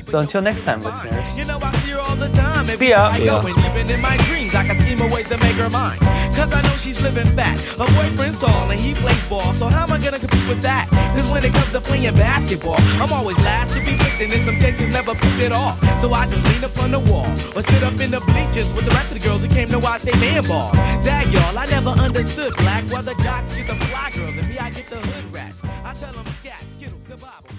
So 0.00 0.18
until 0.18 0.42
next 0.42 0.62
time, 0.62 0.82
listeners. 0.82 1.24
You 1.36 1.44
know 1.44 1.58
I 1.62 1.72
see 1.76 1.90
her 1.92 2.00
all 2.00 2.16
the 2.16 2.28
time. 2.28 2.66
See 2.66 2.90
ya. 2.90 3.12
See 3.12 3.26
ya. 3.26 3.46
even 3.46 3.90
in 3.90 4.00
my 4.00 4.16
dreams, 4.28 4.54
I 4.54 4.66
can 4.66 4.78
scheme 4.78 5.00
a 5.00 5.06
way 5.06 5.22
to 5.24 5.36
make 5.38 5.54
her 5.56 5.70
mine. 5.70 5.98
Cause 6.34 6.52
I 6.52 6.62
know 6.62 6.76
she's 6.76 7.00
living 7.00 7.26
fat. 7.36 7.58
Her 7.78 7.86
boyfriend's 7.86 8.38
tall 8.38 8.70
and 8.70 8.80
he 8.80 8.94
plays 8.94 9.28
ball. 9.28 9.52
So 9.52 9.66
how 9.66 9.84
am 9.84 9.92
I 9.92 9.98
gonna 9.98 10.18
compete 10.18 10.48
with 10.48 10.62
that? 10.62 10.88
Cause 11.14 11.28
when 11.28 11.44
it 11.44 11.52
comes 11.52 11.70
to 11.72 11.80
playing 11.80 12.14
basketball, 12.14 12.76
I'm 13.00 13.12
always 13.12 13.38
last 13.40 13.74
to 13.74 13.80
be 13.80 13.96
picked 13.96 14.20
and 14.20 14.32
in 14.32 14.44
some 14.44 14.56
cases 14.56 14.90
never 14.90 15.14
picked 15.14 15.40
at 15.40 15.52
all. 15.52 15.76
So 16.00 16.12
I 16.12 16.26
just 16.26 16.44
lean 16.44 16.64
up 16.64 16.76
on 16.78 16.90
the 16.90 17.00
wall 17.00 17.30
or 17.56 17.62
sit 17.62 17.82
up 17.82 17.98
in 18.00 18.10
the 18.10 18.20
bleachers 18.20 18.72
with 18.74 18.84
the 18.84 18.92
rest 18.92 19.12
of 19.12 19.20
the 19.20 19.28
girls 19.28 19.42
who 19.42 19.48
came 19.48 19.68
to 19.70 19.78
watch 19.78 20.02
they 20.02 20.18
man 20.18 20.42
ball. 20.44 20.72
Dag 21.02 21.32
y'all, 21.32 21.58
I 21.58 21.66
never 21.66 21.90
understood 21.90 22.54
black 22.56 22.84
why 22.90 23.02
the 23.02 23.14
jocks 23.22 23.54
get 23.54 23.66
the 23.66 23.76
fly 23.86 24.10
girls 24.14 24.36
and 24.36 24.48
me 24.48 24.58
I 24.58 24.70
get 24.70 24.86
the 24.88 24.96
hood 24.96 25.32
rats. 25.32 25.62
I 25.84 25.94
tell 25.94 26.12
them 26.12 26.26
scat, 26.26 26.62
skittles, 26.70 27.04
Bible. 27.04 27.50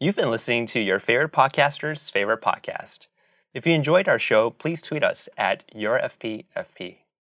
You've 0.00 0.14
been 0.14 0.30
listening 0.30 0.66
to 0.66 0.80
your 0.80 1.00
favorite 1.00 1.32
podcaster's 1.32 2.08
favorite 2.08 2.40
podcast. 2.40 3.08
If 3.52 3.66
you 3.66 3.74
enjoyed 3.74 4.06
our 4.06 4.20
show, 4.20 4.50
please 4.50 4.80
tweet 4.80 5.02
us 5.02 5.28
at 5.36 5.64
yourfpfp. 5.74 6.98